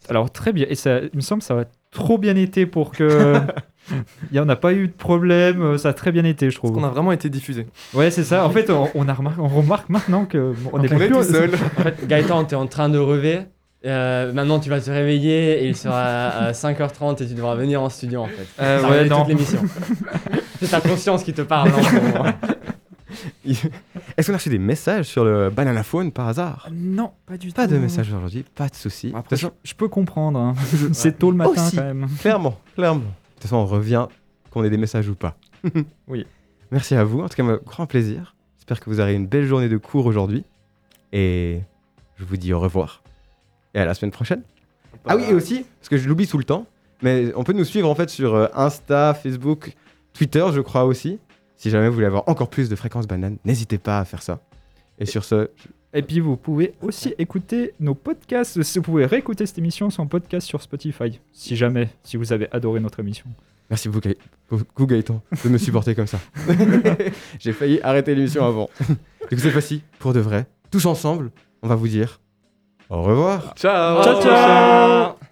Alors, 0.09 0.31
très 0.31 0.55
bien. 0.55 0.65
Et 0.71 0.75
ça, 0.75 1.01
il 1.01 1.11
me 1.17 1.21
semble 1.21 1.43
que 1.43 1.47
ça 1.47 1.55
va 1.55 1.65
trop 1.91 2.17
bien 2.17 2.35
été 2.35 2.65
pour 2.65 2.93
que. 2.93 3.35
Il 3.91 4.35
n'y 4.35 4.39
en 4.39 4.49
a 4.49 4.55
pas 4.57 4.73
eu 4.73 4.87
de 4.87 4.93
problème. 4.93 5.61
euh, 5.61 5.77
Ça 5.77 5.89
a 5.89 5.93
très 5.93 6.13
bien 6.13 6.25
été, 6.25 6.49
je 6.51 6.57
trouve. 6.57 6.75
On 6.79 6.85
a 6.85 6.89
vraiment 6.89 7.11
été 7.13 7.29
diffusé. 7.29 7.67
Ouais, 7.93 8.11
c'est 8.13 8.23
ça. 8.25 8.47
En 8.47 8.51
fait, 8.51 8.71
on, 8.71 8.89
on 8.95 9.09
a 9.09 9.13
remarqué, 9.13 9.41
on 9.41 9.49
remarque 9.49 9.89
maintenant 9.91 10.25
que 10.25 10.53
bon, 10.57 10.71
on 10.73 10.79
On 10.81 10.83
est 10.83 10.89
plus 10.89 11.11
tout 11.11 11.23
seul. 11.25 11.51
En 11.79 11.83
fait, 11.83 12.07
Gaëtan, 12.07 12.45
t'es 12.45 12.55
en 12.57 12.67
train 12.69 12.89
de 12.89 12.99
rêver. 12.99 13.41
Euh, 13.85 14.33
maintenant, 14.33 14.61
tu 14.61 14.71
vas 14.71 14.81
te 14.81 14.89
réveiller 14.89 15.65
et 15.65 15.67
il 15.67 15.77
sera 15.77 16.01
à 16.29 16.53
5h30 16.53 17.23
et 17.23 17.27
tu 17.27 17.35
devras 17.35 17.57
venir 17.57 17.83
en 17.83 17.89
studio 17.89 18.21
en 18.23 18.29
fait. 18.29 18.47
Euh, 18.61 18.81
Ça 18.81 18.89
ouais, 18.89 19.05
non. 19.09 19.19
toute 19.19 19.29
l'émission. 19.29 19.61
C'est 20.63 20.69
ta 20.71 20.81
conscience 20.81 21.25
qui 21.25 21.33
te 21.33 21.43
parle 21.43 21.71
moment. 21.71 22.27
Est-ce 24.17 24.27
qu'on 24.29 24.35
a 24.35 24.37
reçu 24.37 24.49
des 24.51 24.59
messages 24.59 25.07
sur 25.07 25.25
le 25.25 25.51
Banana 25.51 25.83
Phone 25.83 26.13
par 26.13 26.29
hasard? 26.29 26.69
Non, 26.73 27.13
pas 27.27 27.37
du 27.37 27.49
tout. 27.49 27.55
Pas 27.55 27.67
de 27.67 27.77
messages 27.79 28.09
aujourd'hui, 28.13 28.45
pas 28.55 28.69
de 28.69 28.75
soucis. 28.75 29.13
Après, 29.15 29.37
je, 29.37 29.43
façon, 29.43 29.55
je 29.65 29.75
peux 29.75 29.89
comprendre. 29.89 30.39
hein. 30.39 30.55
C'est 30.93 31.19
tôt 31.19 31.31
le 31.31 31.37
matin 31.37 31.51
Aussi. 31.67 31.77
quand 31.77 31.83
même. 31.83 32.07
clairement, 32.21 32.59
clairement. 32.75 33.01
De 33.01 33.05
toute 33.35 33.43
façon, 33.43 33.57
on 33.57 33.67
revient 33.67 34.07
qu'on 34.51 34.63
ait 34.65 34.71
des 34.71 34.77
messages 34.77 35.09
ou 35.09 35.15
pas. 35.15 35.37
Oui. 36.09 36.27
Merci 36.71 36.95
à 36.95 37.05
vous. 37.05 37.21
En 37.21 37.29
tout 37.29 37.37
cas, 37.37 37.43
un 37.45 37.57
grand 37.65 37.87
plaisir. 37.87 38.35
J'espère 38.59 38.81
que 38.81 38.89
vous 38.89 39.01
aurez 39.01 39.15
une 39.15 39.27
belle 39.27 39.45
journée 39.47 39.69
de 39.69 39.77
cours 39.77 40.07
aujourd'hui. 40.07 40.45
Et 41.13 41.61
je 42.17 42.25
vous 42.25 42.37
dis 42.37 42.53
au 42.53 42.61
revoir. 42.61 43.03
Et 43.75 43.79
à 43.81 43.85
la 43.85 43.95
semaine 43.95 44.11
prochaine. 44.13 44.43
Ah 45.07 45.17
oui, 45.17 45.25
et 45.29 45.35
aussi, 45.35 45.65
parce 45.81 45.89
que 45.89 45.97
je 45.97 46.09
l'oublie 46.09 46.27
tout 46.29 46.39
le 46.39 46.45
temps, 46.45 46.67
mais 47.03 47.33
on 47.35 47.43
peut 47.45 47.53
nous 47.55 47.65
suivre 47.65 47.89
en 47.89 47.95
fait 47.95 48.09
sur 48.09 48.35
euh, 48.35 48.47
Insta, 48.55 49.15
Facebook, 49.15 49.75
Twitter, 50.13 50.45
je 50.53 50.61
crois 50.61 50.85
aussi. 50.85 51.19
Si 51.63 51.71
jamais 51.71 51.87
vous 51.87 51.95
voulez 51.95 52.07
avoir 52.07 52.25
encore 52.29 52.51
plus 52.51 52.69
de 52.69 52.75
fréquences 52.75 53.07
bananes, 53.07 53.37
n'hésitez 53.45 53.79
pas 53.79 54.01
à 54.01 54.05
faire 54.05 54.21
ça. 54.21 54.41
Et 54.99 55.07
sur 55.07 55.23
ce, 55.23 55.49
Et 55.95 56.03
puis, 56.03 56.19
vous 56.19 56.37
pouvez 56.37 56.75
aussi 56.83 57.15
écouter 57.19 57.73
nos 57.79 57.95
podcasts. 57.95 58.59
Vous 58.77 58.83
pouvez 58.83 59.07
réécouter 59.07 59.47
cette 59.47 59.59
émission 59.59 59.89
sans 59.89 60.09
podcast 60.09 60.45
sur 60.45 60.61
Spotify. 60.61 61.21
Si 61.31 61.55
jamais, 61.55 61.89
si 62.03 62.17
vous 62.17 62.33
avez 62.33 62.49
adoré 62.51 62.81
notre 62.81 62.99
émission. 62.99 63.27
merci 63.71 63.89
beaucoup, 63.89 64.09
Gaë- 64.09 64.17
beaucoup, 64.51 64.87
Gaëtan 64.87 65.23
de 65.45 65.49
me 65.51 65.57
supporter 65.57 65.95
comme 65.95 66.09
ça. 66.09 66.19
J'ai 67.39 67.53
failli 67.53 67.81
arrêter 67.83 68.17
l'émission 68.17 68.45
avant. 68.45 68.69
Du 69.31 69.37
coup, 69.37 69.43
cette 69.45 69.53
fois-ci, 69.53 69.83
pour 70.01 70.13
de 70.13 70.19
vrai, 70.21 70.47
tous 70.73 70.85
ensemble, 70.85 71.31
on 71.63 71.69
va 71.69 71.77
vous 71.77 71.87
dire 71.89 72.21
au 72.91 73.03
revoir. 73.03 73.55
Ciao 73.57 74.03
Ciao, 74.03 74.21
ciao 74.21 75.32